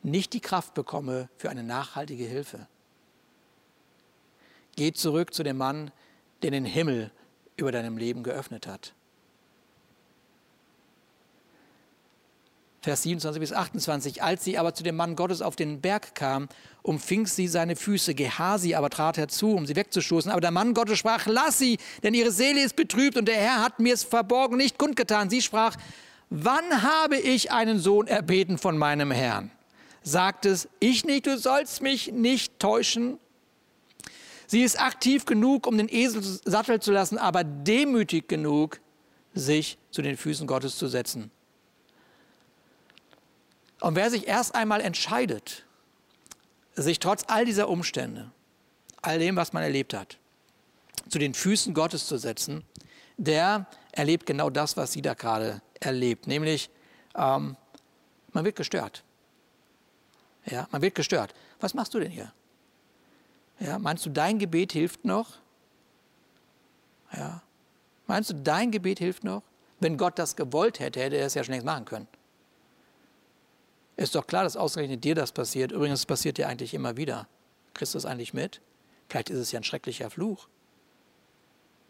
nicht 0.01 0.31
die 0.31 0.39
Kraft 0.39 0.75
bekomme 0.75 1.27
für 1.35 1.49
eine 1.49 1.63
nachhaltige 1.63 2.23
Hilfe. 2.23 2.67
Geh 4.77 4.93
zurück 4.93 5.33
zu 5.33 5.43
dem 5.43 5.57
Mann, 5.57 5.91
der 6.41 6.51
den 6.51 6.63
Himmel 6.63 7.11
über 7.57 7.73
deinem 7.73 7.97
Leben 7.97 8.23
geöffnet 8.23 8.65
hat. 8.65 8.93
Vers 12.81 13.03
27 13.03 13.41
bis 13.41 13.51
28. 13.51 14.23
Als 14.23 14.43
sie 14.43 14.57
aber 14.57 14.73
zu 14.73 14.83
dem 14.83 14.95
Mann 14.95 15.17
Gottes 15.17 15.41
auf 15.41 15.57
den 15.57 15.81
Berg 15.81 16.15
kam, 16.15 16.47
umfing 16.81 17.25
sie 17.25 17.47
seine 17.47 17.75
Füße. 17.75 18.15
Gehasi 18.15 18.73
aber 18.73 18.89
trat 18.89 19.17
herzu, 19.17 19.53
um 19.53 19.65
sie 19.65 19.75
wegzustoßen. 19.75 20.31
Aber 20.31 20.39
der 20.39 20.51
Mann 20.51 20.73
Gottes 20.73 20.97
sprach, 20.97 21.25
lass 21.27 21.57
sie, 21.57 21.77
denn 22.03 22.13
ihre 22.13 22.31
Seele 22.31 22.63
ist 22.63 22.77
betrübt 22.77 23.17
und 23.17 23.27
der 23.27 23.35
Herr 23.35 23.61
hat 23.61 23.79
mir 23.79 23.93
es 23.93 24.03
verborgen 24.03 24.55
nicht 24.55 24.77
kundgetan. 24.77 25.29
Sie 25.29 25.41
sprach, 25.41 25.75
wann 26.29 26.81
habe 26.81 27.17
ich 27.17 27.51
einen 27.51 27.79
Sohn 27.79 28.07
erbeten 28.07 28.57
von 28.57 28.77
meinem 28.77 29.11
Herrn? 29.11 29.51
Sagt 30.01 30.45
es, 30.45 30.69
ich 30.79 31.03
nicht, 31.03 31.27
du 31.27 31.37
sollst 31.37 31.81
mich 31.81 32.13
nicht 32.13 32.59
täuschen. 32.59 33.19
Sie 34.47 34.63
ist 34.63 34.81
aktiv 34.81 35.25
genug, 35.25 35.67
um 35.67 35.77
den 35.77 35.89
Esel 35.89 36.23
satteln 36.23 36.79
zu 36.79 36.93
lassen, 36.93 37.17
aber 37.17 37.43
demütig 37.43 38.29
genug, 38.29 38.79
sich 39.33 39.77
zu 39.91 40.01
den 40.01 40.15
Füßen 40.15 40.47
Gottes 40.47 40.77
zu 40.77 40.87
setzen. 40.87 41.29
Und 43.79 43.95
wer 43.95 44.09
sich 44.09 44.27
erst 44.27 44.55
einmal 44.55 44.81
entscheidet, 44.81 45.65
sich 46.75 46.99
trotz 46.99 47.23
all 47.27 47.45
dieser 47.45 47.69
Umstände, 47.69 48.31
all 49.01 49.19
dem, 49.19 49.35
was 49.35 49.53
man 49.53 49.63
erlebt 49.63 49.93
hat, 49.93 50.17
zu 51.07 51.19
den 51.19 51.33
Füßen 51.33 51.73
Gottes 51.73 52.07
zu 52.07 52.17
setzen, 52.17 52.63
der 53.17 53.67
erlebt 53.91 54.25
genau 54.25 54.49
das, 54.49 54.77
was 54.77 54.91
sie 54.91 55.01
da 55.01 55.13
gerade 55.13 55.61
erlebt. 55.79 56.27
Nämlich, 56.27 56.69
ähm, 57.15 57.55
man 58.31 58.45
wird 58.45 58.55
gestört. 58.55 59.03
Ja, 60.45 60.67
man 60.71 60.81
wird 60.81 60.95
gestört. 60.95 61.33
Was 61.59 61.73
machst 61.73 61.93
du 61.93 61.99
denn 61.99 62.11
hier? 62.11 62.31
Ja, 63.59 63.77
meinst 63.77 64.05
du, 64.05 64.09
dein 64.09 64.39
Gebet 64.39 64.71
hilft 64.71 65.03
noch? 65.03 65.37
Ja. 67.15 67.41
Meinst 68.07 68.29
du, 68.29 68.35
dein 68.35 68.71
Gebet 68.71 68.99
hilft 68.99 69.23
noch? 69.23 69.43
Wenn 69.79 69.97
Gott 69.97 70.17
das 70.17 70.35
gewollt 70.35 70.79
hätte, 70.79 70.99
hätte 70.99 71.17
er 71.17 71.25
es 71.25 71.33
ja 71.33 71.43
schon 71.43 71.53
längst 71.53 71.65
machen 71.65 71.85
können. 71.85 72.07
Ist 73.99 74.15
doch 74.15 74.25
klar, 74.25 74.45
dass 74.45 74.55
ausgerechnet 74.55 75.03
dir 75.03 75.13
das 75.13 75.33
passiert. 75.33 75.73
Übrigens 75.73 76.05
passiert 76.05 76.37
dir 76.37 76.47
eigentlich 76.47 76.73
immer 76.73 76.95
wieder. 76.95 77.27
Kriegst 77.73 77.93
du 77.93 77.97
das 77.97 78.05
eigentlich 78.05 78.33
mit? 78.33 78.61
Vielleicht 79.09 79.29
ist 79.29 79.39
es 79.39 79.51
ja 79.51 79.59
ein 79.59 79.65
schrecklicher 79.65 80.09
Fluch. 80.09 80.47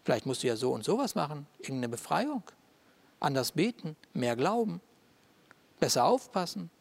Vielleicht 0.04 0.26
musst 0.26 0.42
du 0.42 0.48
ja 0.48 0.56
so 0.56 0.72
und 0.72 0.84
sowas 0.84 1.14
machen. 1.14 1.46
Irgendeine 1.60 1.90
Befreiung. 1.90 2.42
Anders 3.20 3.52
beten, 3.52 3.96
mehr 4.16 4.36
glauben, 4.36 4.82
besser 5.80 6.06
aufpassen. 6.06 6.72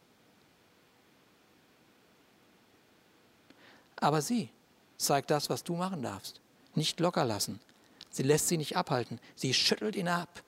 Aber 3.96 4.22
sie 4.22 4.48
zeigt 4.96 5.30
das, 5.30 5.50
was 5.50 5.62
du 5.62 5.76
machen 5.76 6.00
darfst. 6.00 6.40
Nicht 6.74 7.00
locker 7.00 7.26
lassen. 7.26 7.60
Sie 8.08 8.22
lässt 8.22 8.48
sie 8.48 8.56
nicht 8.56 8.78
abhalten. 8.78 9.20
Sie 9.36 9.52
schüttelt 9.52 9.94
ihn 9.94 10.08
ab. 10.08 10.42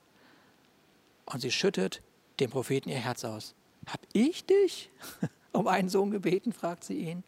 Und 1.25 1.41
sie 1.41 1.51
schüttet 1.51 2.01
dem 2.39 2.49
Propheten 2.49 2.89
ihr 2.89 2.97
Herz 2.97 3.23
aus. 3.23 3.53
Hab 3.87 4.01
ich 4.13 4.45
dich 4.45 4.89
um 5.51 5.67
einen 5.67 5.89
Sohn 5.89 6.11
gebeten? 6.11 6.53
fragt 6.53 6.83
sie 6.83 6.97
ihn. 6.97 7.23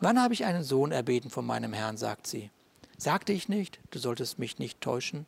Wann 0.00 0.20
habe 0.20 0.34
ich 0.34 0.44
einen 0.44 0.64
Sohn 0.64 0.92
erbeten 0.92 1.30
von 1.30 1.46
meinem 1.46 1.72
Herrn? 1.72 1.96
sagt 1.96 2.26
sie. 2.26 2.50
Sagte 2.98 3.32
ich 3.32 3.48
nicht, 3.48 3.78
du 3.90 3.98
solltest 3.98 4.38
mich 4.38 4.58
nicht 4.58 4.80
täuschen? 4.80 5.26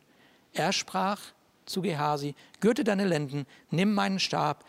Er 0.53 0.71
sprach 0.71 1.19
zu 1.65 1.81
Gehasi, 1.81 2.35
gürte 2.59 2.83
deine 2.83 3.05
Lenden, 3.05 3.45
nimm 3.71 3.93
meinen 3.93 4.19
Stab 4.19 4.63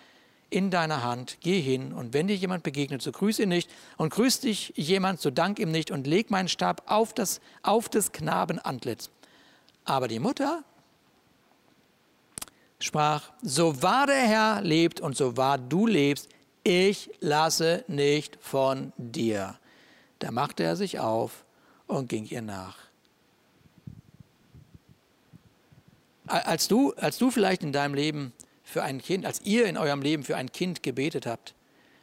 in 0.49 0.71
deiner 0.71 1.03
Hand, 1.03 1.39
geh 1.41 1.61
hin 1.61 1.93
und 1.93 2.15
wenn 2.15 2.29
dir 2.29 2.37
jemand 2.37 2.63
begegnet, 2.63 3.03
so 3.03 3.13
grüß 3.13 3.41
ihn 3.41 3.49
nicht 3.49 3.71
und 3.97 4.11
grüßt 4.11 4.45
dich 4.45 4.73
jemand, 4.77 5.21
so 5.21 5.31
dank 5.31 5.59
ihm 5.59 5.71
nicht 5.71 5.91
und 5.91 6.07
leg 6.07 6.31
meinen 6.31 6.49
Stab 6.49 6.83
auf 6.87 7.13
das, 7.13 7.41
auf 7.63 7.89
des 7.89 8.13
Knaben 8.13 8.59
Antlitz. 8.59 9.11
Aber 9.85 10.09
die 10.09 10.21
Mutter 10.21 10.65
sprach, 12.79 13.33
so 13.43 13.83
wahr 13.83 14.07
der 14.07 14.27
Herr 14.27 14.63
lebt 14.63 15.01
und 15.01 15.17
so 15.17 15.37
wahr 15.37 15.59
du 15.59 15.87
lebst, 15.87 16.29
ich 16.63 17.11
lasse 17.21 17.85
nicht 17.87 18.39
von 18.41 18.93
dir. 18.97 19.59
Da 20.19 20.31
machte 20.31 20.65
er 20.65 20.77
sich 20.77 20.99
auf 20.99 21.45
und 21.87 22.09
ging 22.09 22.27
ihr 22.27 22.43
nach. 22.43 22.79
Als 26.27 26.67
du, 26.67 26.93
als 26.95 27.19
du 27.19 27.31
vielleicht 27.31 27.63
in 27.63 27.73
deinem 27.73 27.95
Leben 27.95 28.33
für 28.65 28.83
ein 28.83 29.01
Kind, 29.01 29.25
als 29.25 29.41
ihr 29.43 29.67
in 29.67 29.77
eurem 29.77 30.03
Leben 30.03 30.25
für 30.25 30.37
ein 30.37 30.51
Kind 30.51 30.83
gebetet 30.83 31.25
habt, 31.25 31.55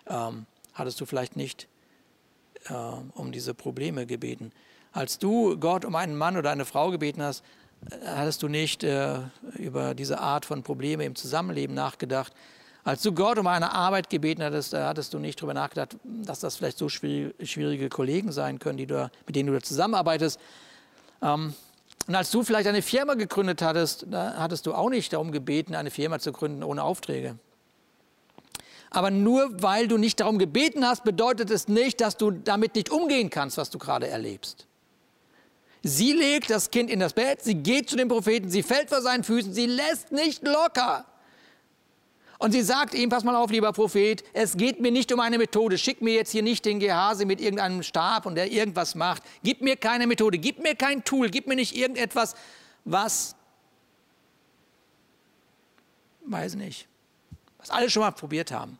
ähm, 0.07 0.45
hattest 0.73 1.01
du 1.01 1.05
vielleicht 1.05 1.35
nicht 1.35 1.67
äh, 2.69 2.73
um 2.73 3.33
diese 3.33 3.53
Probleme 3.53 4.05
gebeten. 4.05 4.53
Als 4.93 5.19
du 5.19 5.57
Gott 5.57 5.83
um 5.83 5.95
einen 5.95 6.15
Mann 6.15 6.37
oder 6.37 6.51
eine 6.51 6.65
Frau 6.65 6.89
gebeten 6.91 7.21
hast, 7.21 7.43
hattest 8.05 8.43
du 8.43 8.47
nicht 8.47 8.83
äh, 8.83 9.19
über 9.55 9.93
diese 9.93 10.19
Art 10.19 10.45
von 10.45 10.63
Probleme 10.63 11.05
im 11.05 11.15
Zusammenleben 11.15 11.75
nachgedacht. 11.75 12.33
Als 12.83 13.01
du 13.01 13.13
Gott 13.13 13.37
um 13.37 13.47
eine 13.47 13.71
Arbeit 13.71 14.09
gebeten 14.09 14.43
hattest, 14.43 14.73
da 14.73 14.89
hattest 14.89 15.13
du 15.13 15.19
nicht 15.19 15.39
darüber 15.39 15.53
nachgedacht, 15.53 15.95
dass 16.03 16.41
das 16.41 16.57
vielleicht 16.57 16.77
so 16.77 16.89
schwierige 16.89 17.87
Kollegen 17.89 18.31
sein 18.31 18.59
können, 18.59 18.77
die 18.77 18.87
du, 18.87 19.09
mit 19.25 19.35
denen 19.35 19.53
du 19.53 19.61
zusammenarbeitest. 19.61 20.39
Ähm, 21.21 21.53
und 22.07 22.15
als 22.15 22.31
du 22.31 22.43
vielleicht 22.43 22.67
eine 22.67 22.81
Firma 22.81 23.13
gegründet 23.13 23.61
hattest, 23.61 24.05
da 24.09 24.35
hattest 24.37 24.65
du 24.65 24.73
auch 24.73 24.89
nicht 24.89 25.13
darum 25.13 25.31
gebeten, 25.31 25.73
eine 25.75 25.91
Firma 25.91 26.19
zu 26.19 26.33
gründen 26.33 26.61
ohne 26.61 26.83
Aufträge. 26.83 27.37
Aber 28.89 29.09
nur 29.09 29.61
weil 29.61 29.87
du 29.87 29.97
nicht 29.97 30.19
darum 30.19 30.37
gebeten 30.37 30.85
hast, 30.85 31.03
bedeutet 31.05 31.49
es 31.49 31.69
nicht, 31.69 32.01
dass 32.01 32.17
du 32.17 32.31
damit 32.31 32.75
nicht 32.75 32.91
umgehen 32.91 33.29
kannst, 33.29 33.57
was 33.57 33.69
du 33.69 33.79
gerade 33.79 34.07
erlebst. 34.07 34.67
Sie 35.85 36.13
legt 36.13 36.49
das 36.49 36.71
Kind 36.71 36.89
in 36.89 37.01
das 37.01 37.11
Bett, 37.11 37.43
sie 37.43 37.55
geht 37.55 37.89
zu 37.89 37.97
dem 37.97 38.07
Propheten, 38.07 38.49
sie 38.49 38.63
fällt 38.63 38.87
vor 38.87 39.01
seinen 39.01 39.25
Füßen, 39.25 39.53
sie 39.53 39.65
lässt 39.65 40.13
nicht 40.13 40.41
locker. 40.41 41.05
Und 42.39 42.51
sie 42.51 42.61
sagt 42.61 42.93
ihm, 42.93 43.09
pass 43.09 43.23
mal 43.23 43.35
auf, 43.35 43.51
lieber 43.51 43.71
Prophet, 43.71 44.21
es 44.33 44.57
geht 44.57 44.81
mir 44.81 44.91
nicht 44.91 45.11
um 45.13 45.19
eine 45.21 45.37
Methode. 45.37 45.77
Schick 45.77 46.01
mir 46.01 46.13
jetzt 46.13 46.31
hier 46.31 46.43
nicht 46.43 46.65
den 46.65 46.79
Gehase 46.79 47.25
mit 47.25 47.39
irgendeinem 47.39 47.83
Stab 47.83 48.25
und 48.25 48.35
der 48.35 48.51
irgendwas 48.51 48.95
macht. 48.95 49.23
Gib 49.43 49.61
mir 49.61 49.77
keine 49.77 50.07
Methode, 50.07 50.37
gib 50.37 50.59
mir 50.59 50.75
kein 50.75 51.05
Tool, 51.05 51.29
gib 51.29 51.47
mir 51.47 51.55
nicht 51.55 51.73
irgendetwas, 51.73 52.35
was, 52.83 53.35
weiß 56.25 56.55
nicht, 56.55 56.89
was 57.59 57.69
alle 57.69 57.89
schon 57.89 58.01
mal 58.03 58.11
probiert 58.11 58.51
haben. 58.51 58.77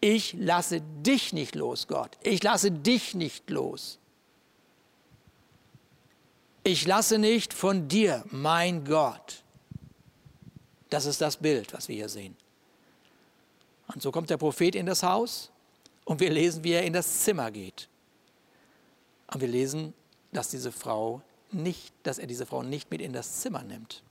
Ich 0.00 0.34
lasse 0.36 0.80
dich 0.80 1.32
nicht 1.32 1.54
los, 1.54 1.86
Gott. 1.86 2.18
Ich 2.22 2.42
lasse 2.42 2.72
dich 2.72 3.14
nicht 3.14 3.50
los. 3.50 3.99
Ich 6.62 6.86
lasse 6.86 7.18
nicht 7.18 7.54
von 7.54 7.88
dir, 7.88 8.24
mein 8.30 8.84
Gott. 8.84 9.42
Das 10.90 11.06
ist 11.06 11.20
das 11.20 11.36
Bild, 11.36 11.72
was 11.72 11.88
wir 11.88 11.96
hier 11.96 12.08
sehen. 12.08 12.36
Und 13.86 14.02
so 14.02 14.10
kommt 14.10 14.30
der 14.30 14.36
Prophet 14.36 14.74
in 14.74 14.86
das 14.86 15.02
Haus 15.02 15.50
und 16.04 16.20
wir 16.20 16.30
lesen, 16.30 16.62
wie 16.64 16.72
er 16.72 16.84
in 16.84 16.92
das 16.92 17.22
Zimmer 17.22 17.50
geht. 17.50 17.88
Und 19.32 19.40
wir 19.40 19.48
lesen, 19.48 19.94
dass 20.32 20.50
diese 20.50 20.72
Frau 20.72 21.22
nicht, 21.50 21.92
dass 22.02 22.18
er 22.18 22.26
diese 22.26 22.46
Frau 22.46 22.62
nicht 22.62 22.90
mit 22.90 23.00
in 23.00 23.12
das 23.12 23.40
Zimmer 23.40 23.62
nimmt. 23.62 24.02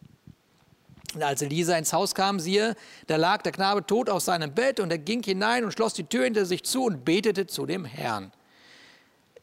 Und 1.13 1.23
als 1.23 1.41
Elisa 1.41 1.77
ins 1.77 1.93
Haus 1.93 2.13
kam, 2.13 2.39
siehe, 2.39 2.75
da 3.07 3.15
lag 3.15 3.41
der 3.41 3.51
Knabe 3.51 3.85
tot 3.85 4.09
auf 4.09 4.21
seinem 4.21 4.53
Bett 4.53 4.79
und 4.79 4.91
er 4.91 4.97
ging 4.97 5.23
hinein 5.23 5.63
und 5.63 5.71
schloss 5.71 5.93
die 5.93 6.03
Tür 6.03 6.25
hinter 6.25 6.45
sich 6.45 6.63
zu 6.63 6.83
und 6.83 7.03
betete 7.03 7.47
zu 7.47 7.65
dem 7.65 7.85
Herrn. 7.85 8.31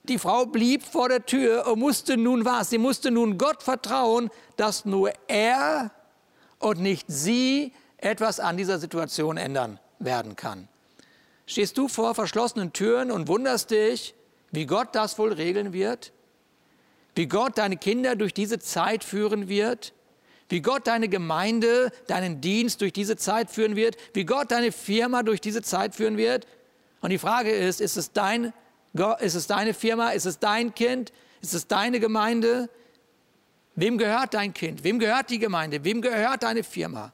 Die 0.09 0.19
Frau 0.19 0.47
blieb 0.47 0.85
vor 0.85 1.09
der 1.09 1.27
Tür 1.27 1.67
und 1.67 1.81
musste 1.81 2.17
nun 2.17 2.45
was? 2.45 2.71
Sie 2.71 2.79
musste 2.79 3.11
nun 3.11 3.39
Gott 3.39 3.63
vertrauen, 3.63 4.31
dass 4.57 4.85
nur 4.85 5.13
er 5.27 5.91
und 6.59 6.81
nicht 6.81 7.07
sie 7.09 7.73
etwas 7.99 8.39
an 8.39 8.57
dieser 8.57 8.79
Situation 8.79 9.37
ändern 9.37 9.81
werden 9.99 10.37
kann. 10.37 10.69
Stehst 11.47 11.77
du 11.79 11.89
vor 11.89 12.15
verschlossenen 12.15 12.73
Türen 12.73 13.11
und 13.11 13.29
wunderst 13.29 13.71
dich, 13.71 14.15
wie 14.53 14.67
Gott 14.67 14.89
das 14.93 15.19
wohl 15.19 15.33
regeln 15.33 15.73
wird? 15.73 16.13
Wie 17.15 17.27
Gott 17.27 17.59
deine 17.59 17.77
Kinder 17.77 18.15
durch 18.15 18.35
diese 18.35 18.59
Zeit 18.59 19.03
führen 19.03 19.49
wird? 19.49 19.93
Wie 20.49 20.61
Gott 20.61 20.87
deine 20.87 21.09
Gemeinde, 21.09 21.91
deinen 22.07 22.41
Dienst 22.41 22.81
durch 22.81 22.93
diese 22.93 23.17
Zeit 23.17 23.51
führen 23.51 23.75
wird? 23.75 23.97
Wie 24.13 24.25
Gott 24.25 24.53
deine 24.53 24.71
Firma 24.71 25.23
durch 25.23 25.41
diese 25.41 25.63
Zeit 25.63 25.95
führen 25.95 26.17
wird? 26.17 26.47
Und 27.01 27.11
die 27.11 27.19
Frage 27.19 27.51
ist, 27.51 27.81
ist 27.81 27.97
es 27.97 28.13
dein 28.13 28.53
ist 29.20 29.34
es 29.34 29.47
deine 29.47 29.74
Firma? 29.74 30.11
Ist 30.11 30.26
es 30.26 30.38
dein 30.38 30.74
Kind? 30.74 31.12
Ist 31.40 31.55
es 31.55 31.66
deine 31.66 32.01
Gemeinde? 32.01 32.68
Wem 33.74 33.99
gehört 33.99 34.34
dein 34.34 34.55
Kind? 34.55 34.82
Wem 34.84 34.99
gehört 34.99 35.30
die 35.30 35.38
Gemeinde? 35.38 35.84
Wem 35.84 36.01
gehört 36.01 36.42
deine 36.42 36.64
Firma? 36.64 37.12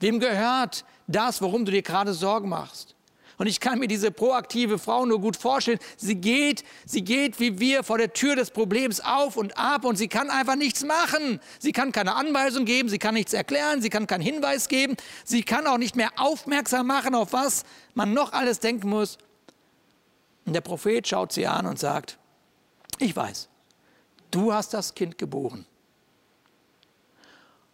Wem 0.00 0.18
gehört 0.18 0.84
das, 1.06 1.42
worum 1.42 1.64
du 1.64 1.70
dir 1.70 1.82
gerade 1.82 2.14
Sorgen 2.14 2.48
machst? 2.48 2.96
Und 3.38 3.46
ich 3.46 3.60
kann 3.60 3.78
mir 3.78 3.88
diese 3.88 4.10
proaktive 4.10 4.78
Frau 4.78 5.04
nur 5.04 5.20
gut 5.20 5.36
vorstellen. 5.36 5.78
Sie 5.96 6.14
geht, 6.14 6.64
sie 6.86 7.02
geht 7.02 7.40
wie 7.40 7.58
wir 7.58 7.82
vor 7.82 7.98
der 7.98 8.12
Tür 8.12 8.36
des 8.36 8.50
Problems 8.50 9.00
auf 9.00 9.36
und 9.36 9.58
ab 9.58 9.84
und 9.84 9.96
sie 9.96 10.08
kann 10.08 10.30
einfach 10.30 10.54
nichts 10.54 10.84
machen. 10.84 11.40
Sie 11.58 11.72
kann 11.72 11.92
keine 11.92 12.14
Anweisung 12.14 12.64
geben, 12.64 12.88
sie 12.88 12.98
kann 12.98 13.14
nichts 13.14 13.32
erklären, 13.32 13.82
sie 13.82 13.90
kann 13.90 14.06
keinen 14.06 14.22
Hinweis 14.22 14.68
geben, 14.68 14.96
sie 15.24 15.42
kann 15.42 15.66
auch 15.66 15.78
nicht 15.78 15.96
mehr 15.96 16.10
aufmerksam 16.16 16.86
machen, 16.86 17.14
auf 17.14 17.32
was 17.32 17.64
man 17.94 18.12
noch 18.12 18.32
alles 18.32 18.60
denken 18.60 18.88
muss. 18.88 19.18
Und 20.44 20.54
der 20.54 20.60
Prophet 20.60 21.06
schaut 21.06 21.32
sie 21.32 21.46
an 21.46 21.66
und 21.66 21.78
sagt, 21.78 22.18
ich 22.98 23.14
weiß, 23.14 23.48
du 24.30 24.52
hast 24.52 24.74
das 24.74 24.94
Kind 24.94 25.18
geboren. 25.18 25.66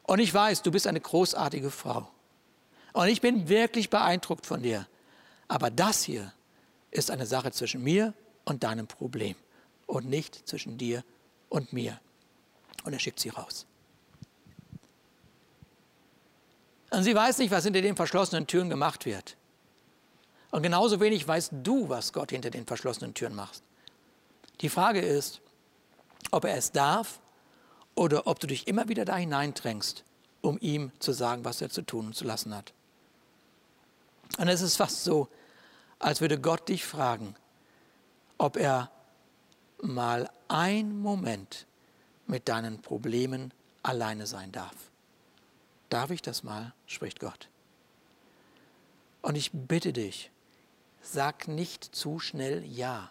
Und 0.04 0.20
ich 0.20 0.32
weiß, 0.32 0.62
du 0.62 0.70
bist 0.70 0.86
eine 0.86 1.00
großartige 1.00 1.70
Frau. 1.70 2.08
Und 2.92 3.08
ich 3.08 3.20
bin 3.20 3.48
wirklich 3.48 3.90
beeindruckt 3.90 4.46
von 4.46 4.62
dir. 4.62 4.86
Aber 5.48 5.70
das 5.70 6.02
hier 6.02 6.32
ist 6.90 7.10
eine 7.10 7.26
Sache 7.26 7.52
zwischen 7.52 7.82
mir 7.82 8.14
und 8.44 8.64
deinem 8.64 8.86
Problem 8.86 9.36
und 9.86 10.08
nicht 10.08 10.48
zwischen 10.48 10.78
dir 10.78 11.04
und 11.48 11.72
mir. 11.72 12.00
Und 12.84 12.92
er 12.92 12.98
schickt 12.98 13.20
sie 13.20 13.28
raus. 13.28 13.66
Und 16.90 17.02
sie 17.02 17.14
weiß 17.14 17.38
nicht, 17.38 17.50
was 17.50 17.64
hinter 17.64 17.82
den 17.82 17.96
verschlossenen 17.96 18.46
Türen 18.46 18.70
gemacht 18.70 19.04
wird. 19.04 19.36
Und 20.50 20.62
genauso 20.62 21.00
wenig 21.00 21.26
weißt 21.26 21.52
du, 21.62 21.88
was 21.88 22.12
Gott 22.12 22.30
hinter 22.30 22.50
den 22.50 22.66
verschlossenen 22.66 23.14
Türen 23.14 23.34
macht. 23.34 23.62
Die 24.60 24.68
Frage 24.68 25.00
ist, 25.00 25.40
ob 26.30 26.44
er 26.44 26.56
es 26.56 26.72
darf 26.72 27.20
oder 27.94 28.26
ob 28.26 28.40
du 28.40 28.46
dich 28.46 28.66
immer 28.66 28.88
wieder 28.88 29.04
da 29.04 29.16
hineindrängst, 29.16 30.04
um 30.40 30.58
ihm 30.60 30.90
zu 30.98 31.12
sagen, 31.12 31.44
was 31.44 31.60
er 31.60 31.70
zu 31.70 31.82
tun 31.82 32.06
und 32.06 32.16
zu 32.16 32.24
lassen 32.24 32.54
hat. 32.54 32.72
Und 34.38 34.48
es 34.48 34.60
ist 34.60 34.76
fast 34.76 35.04
so, 35.04 35.28
als 35.98 36.20
würde 36.20 36.40
Gott 36.40 36.68
dich 36.68 36.84
fragen, 36.84 37.34
ob 38.36 38.56
er 38.56 38.90
mal 39.82 40.30
einen 40.48 41.00
Moment 41.00 41.66
mit 42.26 42.48
deinen 42.48 42.80
Problemen 42.80 43.52
alleine 43.82 44.26
sein 44.26 44.52
darf. 44.52 44.74
Darf 45.88 46.10
ich 46.10 46.22
das 46.22 46.42
mal? 46.42 46.72
spricht 46.86 47.20
Gott. 47.20 47.48
Und 49.22 49.36
ich 49.36 49.50
bitte 49.52 49.92
dich, 49.92 50.30
sag 51.12 51.48
nicht 51.48 51.84
zu 51.84 52.18
schnell 52.18 52.64
Ja. 52.64 53.10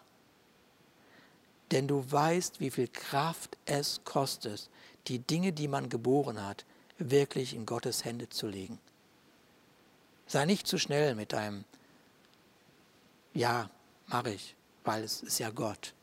Denn 1.70 1.86
du 1.86 2.10
weißt, 2.10 2.60
wie 2.60 2.70
viel 2.70 2.88
Kraft 2.88 3.58
es 3.66 4.00
kostet, 4.04 4.70
die 5.06 5.18
Dinge, 5.18 5.52
die 5.52 5.68
man 5.68 5.90
geboren 5.90 6.42
hat, 6.42 6.64
wirklich 6.96 7.54
in 7.54 7.66
Gottes 7.66 8.04
Hände 8.04 8.28
zu 8.30 8.46
legen. 8.46 8.78
Sei 10.26 10.44
nicht 10.46 10.66
zu 10.66 10.78
schnell 10.78 11.14
mit 11.14 11.32
deinem 11.32 11.64
ja, 13.34 13.70
mache 14.06 14.30
ich, 14.30 14.56
weil 14.84 15.04
es 15.04 15.22
ist 15.22 15.38
ja 15.38 15.50
Gott. 15.50 15.94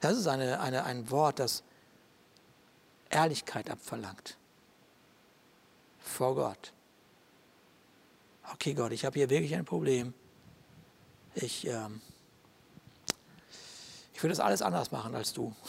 Das 0.00 0.16
ist 0.16 0.26
eine, 0.26 0.60
eine, 0.60 0.84
ein 0.84 1.10
Wort, 1.10 1.40
das 1.40 1.62
Ehrlichkeit 3.10 3.68
abverlangt. 3.68 4.36
Vor 5.98 6.34
Gott. 6.36 6.72
Okay, 8.52 8.74
Gott, 8.74 8.92
ich 8.92 9.04
habe 9.04 9.18
hier 9.18 9.28
wirklich 9.28 9.54
ein 9.54 9.64
Problem. 9.64 10.14
Ich, 11.36 11.66
ähm, 11.66 12.00
ich 14.14 14.22
will 14.22 14.30
das 14.30 14.40
alles 14.40 14.62
anders 14.62 14.90
machen 14.90 15.14
als 15.14 15.34
du. 15.34 15.54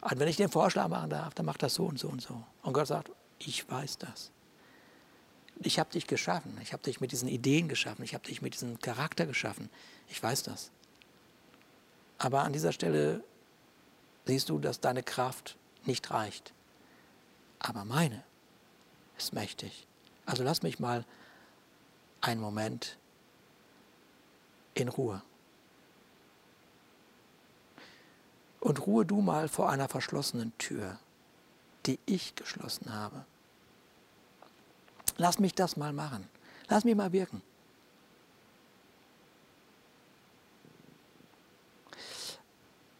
Und 0.00 0.18
wenn 0.18 0.26
ich 0.26 0.36
den 0.36 0.50
Vorschlag 0.50 0.88
machen 0.88 1.10
darf, 1.10 1.32
dann 1.34 1.46
mach 1.46 1.56
das 1.56 1.74
so 1.74 1.84
und 1.84 1.98
so 1.98 2.08
und 2.08 2.20
so. 2.20 2.42
Und 2.62 2.72
Gott 2.72 2.88
sagt, 2.88 3.10
ich 3.38 3.70
weiß 3.70 3.98
das. 3.98 4.30
Ich 5.60 5.78
habe 5.78 5.90
dich 5.90 6.06
geschaffen. 6.06 6.58
Ich 6.62 6.72
habe 6.72 6.82
dich 6.82 7.00
mit 7.00 7.12
diesen 7.12 7.28
Ideen 7.28 7.68
geschaffen. 7.68 8.04
Ich 8.04 8.14
habe 8.14 8.24
dich 8.24 8.42
mit 8.42 8.54
diesem 8.54 8.78
Charakter 8.80 9.26
geschaffen. 9.26 9.70
Ich 10.08 10.22
weiß 10.22 10.42
das. 10.42 10.70
Aber 12.18 12.42
an 12.42 12.52
dieser 12.52 12.72
Stelle 12.72 13.22
siehst 14.26 14.48
du, 14.48 14.58
dass 14.58 14.80
deine 14.80 15.02
Kraft 15.02 15.56
nicht 15.84 16.10
reicht. 16.10 16.52
Aber 17.58 17.84
meine 17.84 18.22
ist 19.16 19.32
mächtig. 19.32 19.86
Also 20.24 20.42
lass 20.42 20.62
mich 20.62 20.78
mal 20.78 21.04
einen 22.26 22.40
Moment 22.40 22.98
in 24.74 24.88
Ruhe. 24.88 25.22
Und 28.60 28.86
ruhe 28.86 29.06
du 29.06 29.20
mal 29.20 29.48
vor 29.48 29.70
einer 29.70 29.88
verschlossenen 29.88 30.56
Tür, 30.58 30.98
die 31.86 31.98
ich 32.04 32.34
geschlossen 32.34 32.92
habe. 32.92 33.24
Lass 35.16 35.38
mich 35.38 35.54
das 35.54 35.76
mal 35.76 35.92
machen. 35.92 36.28
Lass 36.68 36.84
mich 36.84 36.96
mal 36.96 37.12
wirken. 37.12 37.42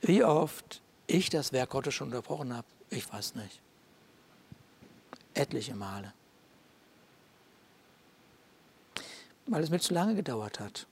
Wie 0.00 0.22
oft 0.22 0.82
ich 1.08 1.30
das 1.30 1.52
Werk 1.52 1.70
Gottes 1.70 1.94
schon 1.94 2.08
unterbrochen 2.08 2.54
habe, 2.54 2.66
ich 2.90 3.12
weiß 3.12 3.34
nicht. 3.34 3.60
Etliche 5.34 5.74
Male. 5.74 6.12
Weil 9.46 9.62
es 9.62 9.70
mir 9.70 9.78
zu 9.78 9.94
lange 9.94 10.14
gedauert 10.14 10.60
hat. 10.60 10.86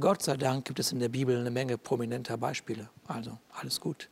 Gott 0.00 0.22
sei 0.22 0.36
Dank 0.36 0.64
gibt 0.64 0.80
es 0.80 0.90
in 0.90 0.98
der 0.98 1.08
Bibel 1.08 1.38
eine 1.38 1.50
Menge 1.50 1.78
prominenter 1.78 2.36
Beispiele. 2.36 2.88
Also 3.06 3.38
alles 3.52 3.80
gut. 3.80 4.08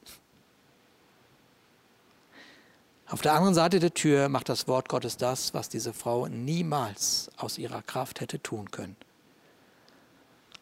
Auf 3.09 3.21
der 3.21 3.35
anderen 3.35 3.55
Seite 3.55 3.81
der 3.81 3.93
Tür 3.93 4.29
macht 4.29 4.49
das 4.49 4.67
Wort 4.67 4.89
Gottes 4.89 5.17
das, 5.17 5.53
was 5.53 5.69
diese 5.69 5.93
Frau 5.93 6.27
niemals 6.27 7.31
aus 7.37 7.59
ihrer 7.59 7.83
Kraft 7.83 8.21
hätte 8.21 8.41
tun 8.41 8.71
können. 8.71 8.97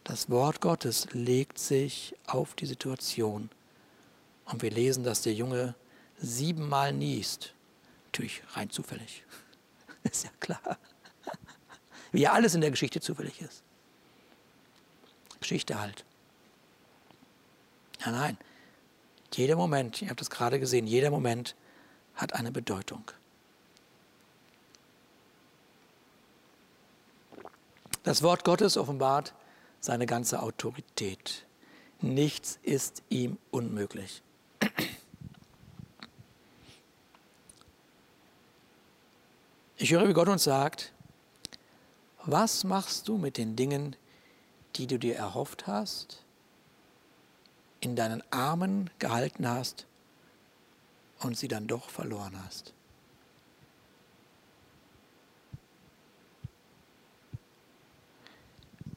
Das 0.04 0.28
Wort 0.30 0.60
Gottes 0.60 1.06
legt 1.12 1.58
sich 1.58 2.16
auf 2.26 2.54
die 2.54 2.66
Situation. 2.66 3.50
Und 4.46 4.62
wir 4.62 4.70
lesen, 4.70 5.04
dass 5.04 5.22
der 5.22 5.34
Junge 5.34 5.74
siebenmal 6.18 6.92
niest. 6.92 7.54
Natürlich 8.06 8.42
rein 8.54 8.70
zufällig. 8.70 9.24
Ist 10.10 10.24
ja 10.24 10.30
klar. 10.40 10.78
Wie 12.12 12.22
ja 12.22 12.32
alles 12.32 12.54
in 12.54 12.60
der 12.60 12.70
Geschichte 12.70 13.00
zufällig 13.00 13.40
ist. 13.40 13.62
Geschichte 15.40 15.80
halt. 15.80 16.04
Ja, 18.04 18.12
nein. 18.12 18.38
Jeder 19.34 19.56
Moment, 19.56 20.02
ihr 20.02 20.10
habt 20.10 20.20
es 20.20 20.30
gerade 20.30 20.60
gesehen, 20.60 20.86
jeder 20.86 21.10
Moment 21.10 21.54
hat 22.14 22.34
eine 22.34 22.52
Bedeutung. 22.52 23.10
Das 28.02 28.22
Wort 28.22 28.44
Gottes 28.44 28.76
offenbart 28.76 29.32
seine 29.80 30.06
ganze 30.06 30.42
Autorität. 30.42 31.46
Nichts 32.00 32.58
ist 32.62 33.02
ihm 33.08 33.38
unmöglich. 33.50 34.22
Ich 39.82 39.90
höre, 39.90 40.06
wie 40.06 40.12
Gott 40.12 40.28
uns 40.28 40.44
sagt, 40.44 40.92
was 42.24 42.62
machst 42.62 43.08
du 43.08 43.18
mit 43.18 43.36
den 43.36 43.56
Dingen, 43.56 43.96
die 44.76 44.86
du 44.86 44.96
dir 44.96 45.16
erhofft 45.16 45.66
hast, 45.66 46.22
in 47.80 47.96
deinen 47.96 48.22
Armen 48.30 48.90
gehalten 49.00 49.48
hast 49.48 49.86
und 51.18 51.36
sie 51.36 51.48
dann 51.48 51.66
doch 51.66 51.90
verloren 51.90 52.40
hast. 52.44 52.74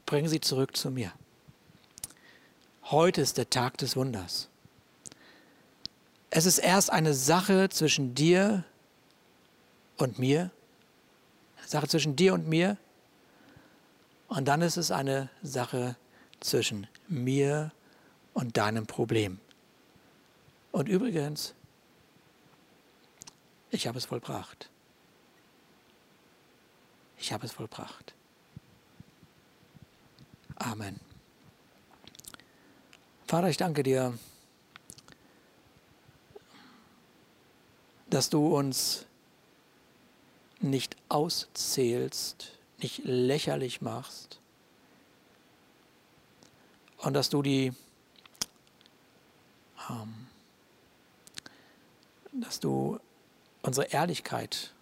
Bring 0.04 0.28
sie 0.28 0.38
zurück 0.38 0.76
zu 0.76 0.92
mir. 0.92 1.10
Heute 2.84 3.22
ist 3.22 3.38
der 3.38 3.50
Tag 3.50 3.76
des 3.78 3.96
Wunders. 3.96 4.48
Es 6.30 6.46
ist 6.46 6.58
erst 6.58 6.92
eine 6.92 7.12
Sache 7.12 7.70
zwischen 7.70 8.14
dir 8.14 8.62
und 9.96 10.20
mir, 10.20 10.52
Sache 11.66 11.88
zwischen 11.88 12.16
dir 12.16 12.32
und 12.32 12.48
mir, 12.48 12.78
und 14.28 14.46
dann 14.46 14.62
ist 14.62 14.76
es 14.76 14.90
eine 14.90 15.28
Sache 15.42 15.96
zwischen 16.40 16.86
mir 17.08 17.72
und 18.34 18.56
deinem 18.56 18.86
Problem. 18.86 19.40
Und 20.72 20.88
übrigens, 20.88 21.54
ich 23.70 23.86
habe 23.86 23.98
es 23.98 24.04
vollbracht. 24.04 24.70
Ich 27.18 27.32
habe 27.32 27.46
es 27.46 27.52
vollbracht. 27.52 28.14
Amen. 30.56 31.00
Vater, 33.26 33.48
ich 33.48 33.56
danke 33.56 33.82
dir, 33.82 34.16
dass 38.08 38.30
du 38.30 38.56
uns 38.56 39.06
nicht 40.60 40.96
auszählst, 41.08 42.52
nicht 42.78 43.04
lächerlich 43.04 43.80
machst 43.80 44.40
und 46.98 47.14
dass 47.14 47.28
du 47.28 47.42
die 47.42 47.72
ähm, 49.88 50.26
dass 52.32 52.60
du 52.60 52.98
unsere 53.62 53.86
Ehrlichkeit, 53.88 54.72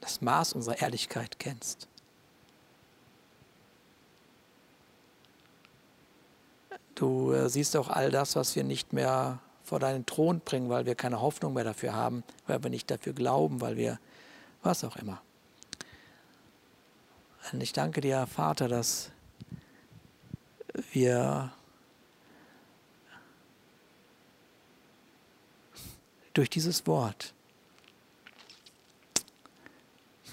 das 0.00 0.20
Maß 0.20 0.52
unserer 0.52 0.80
Ehrlichkeit 0.80 1.38
kennst. 1.38 1.88
Du 6.94 7.32
äh, 7.32 7.48
siehst 7.48 7.76
auch 7.76 7.88
all 7.88 8.10
das, 8.10 8.36
was 8.36 8.56
wir 8.56 8.64
nicht 8.64 8.92
mehr 8.92 9.38
vor 9.62 9.78
deinen 9.78 10.06
Thron 10.06 10.40
bringen, 10.40 10.68
weil 10.68 10.86
wir 10.86 10.94
keine 10.94 11.20
Hoffnung 11.20 11.54
mehr 11.54 11.64
dafür 11.64 11.94
haben, 11.94 12.24
weil 12.46 12.62
wir 12.62 12.70
nicht 12.70 12.90
dafür 12.90 13.12
glauben, 13.12 13.60
weil 13.60 13.76
wir 13.76 13.98
was 14.68 14.84
auch 14.84 14.96
immer. 14.96 15.22
Und 17.50 17.62
ich 17.62 17.72
danke 17.72 18.02
dir, 18.02 18.26
Vater, 18.26 18.68
dass 18.68 19.10
wir 20.92 21.50
durch 26.34 26.50
dieses 26.50 26.86
Wort 26.86 27.32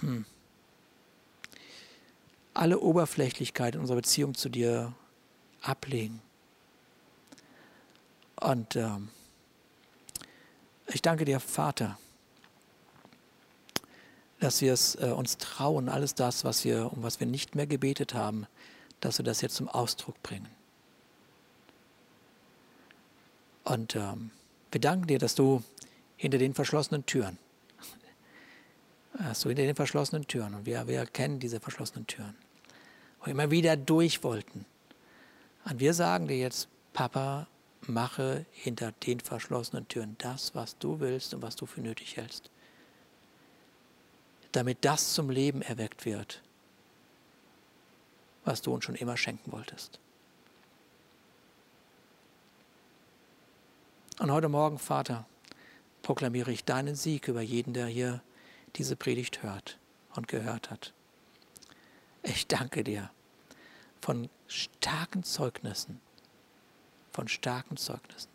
hm, 0.01 0.25
alle 2.53 2.79
Oberflächlichkeit 2.79 3.77
unserer 3.77 3.95
Beziehung 3.95 4.35
zu 4.35 4.49
dir 4.49 4.93
ablegen 5.61 6.21
und 8.35 8.75
ähm, 8.75 9.09
ich 10.87 11.01
danke 11.01 11.25
dir, 11.25 11.39
Vater, 11.39 11.97
dass 14.45 14.61
wir 14.61 14.73
es 14.73 14.93
äh, 15.01 15.07
uns 15.07 15.39
trauen, 15.39 15.89
alles 15.89 16.13
das, 16.13 16.43
was 16.43 16.65
wir, 16.65 16.93
um 16.93 17.01
was 17.01 17.19
wir 17.19 17.25
nicht 17.25 17.55
mehr 17.55 17.65
gebetet 17.65 18.13
haben, 18.13 18.45
dass 18.99 19.17
wir 19.17 19.25
das 19.25 19.41
jetzt 19.41 19.55
zum 19.55 19.67
Ausdruck 19.67 20.21
bringen. 20.21 20.47
Und 23.63 23.95
ähm, 23.95 24.29
wir 24.71 24.79
danken 24.79 25.07
dir, 25.07 25.17
dass 25.17 25.33
du 25.33 25.63
hinter 26.15 26.37
den 26.37 26.53
verschlossenen 26.53 27.07
Türen, 27.07 27.39
dass 29.17 29.41
du 29.41 29.49
hinter 29.49 29.63
den 29.63 29.75
verschlossenen 29.75 30.27
Türen, 30.27 30.53
und 30.53 30.67
wir, 30.67 30.85
wir 30.87 31.07
kennen 31.07 31.39
diese 31.39 31.59
verschlossenen 31.59 32.05
Türen, 32.05 32.35
wo 33.21 33.31
immer 33.31 33.49
wieder 33.49 33.75
durch 33.75 34.23
wollten. 34.23 34.67
Und 35.67 35.79
wir 35.79 35.95
sagen 35.95 36.27
dir 36.27 36.37
jetzt, 36.37 36.67
Papa, 36.93 37.47
mache 37.87 38.45
hinter 38.51 38.91
den 38.91 39.21
verschlossenen 39.21 39.87
Türen 39.87 40.15
das, 40.19 40.53
was 40.53 40.77
du 40.77 40.99
willst 40.99 41.33
und 41.33 41.41
was 41.41 41.55
du 41.55 41.65
für 41.65 41.81
nötig 41.81 42.17
hältst, 42.17 42.51
damit 44.55 44.83
das 44.85 45.13
zum 45.13 45.29
Leben 45.29 45.61
erweckt 45.61 46.05
wird, 46.05 46.41
was 48.43 48.61
du 48.61 48.73
uns 48.73 48.85
schon 48.85 48.95
immer 48.95 49.17
schenken 49.17 49.51
wolltest. 49.51 49.99
Und 54.19 54.31
heute 54.31 54.49
Morgen, 54.49 54.79
Vater, 54.79 55.25
proklamiere 56.01 56.51
ich 56.51 56.63
deinen 56.63 56.95
Sieg 56.95 57.27
über 57.27 57.41
jeden, 57.41 57.73
der 57.73 57.87
hier 57.87 58.21
diese 58.75 58.95
Predigt 58.95 59.43
hört 59.43 59.77
und 60.15 60.27
gehört 60.27 60.71
hat. 60.71 60.93
Ich 62.23 62.47
danke 62.47 62.83
dir 62.83 63.09
von 64.01 64.29
starken 64.47 65.23
Zeugnissen 65.23 65.99
von 67.15 67.29
starken 67.29 67.77
Zeugnissen, 67.77 68.29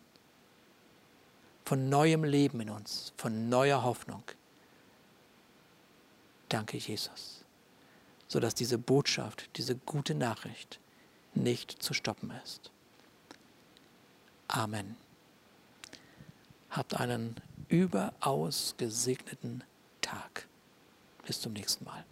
von 1.65 1.87
neuem 1.87 2.23
Leben 2.23 2.59
in 2.61 2.71
uns, 2.71 3.13
von 3.15 3.47
neuer 3.47 3.83
Hoffnung. 3.83 4.23
Danke, 6.51 6.75
Jesus, 6.75 7.45
sodass 8.27 8.53
diese 8.53 8.77
Botschaft, 8.77 9.49
diese 9.55 9.77
gute 9.77 10.13
Nachricht 10.13 10.81
nicht 11.33 11.81
zu 11.81 11.93
stoppen 11.93 12.29
ist. 12.43 12.71
Amen. 14.49 14.97
Habt 16.69 16.99
einen 16.99 17.37
überaus 17.69 18.75
gesegneten 18.77 19.63
Tag. 20.01 20.45
Bis 21.25 21.39
zum 21.39 21.53
nächsten 21.53 21.85
Mal. 21.85 22.03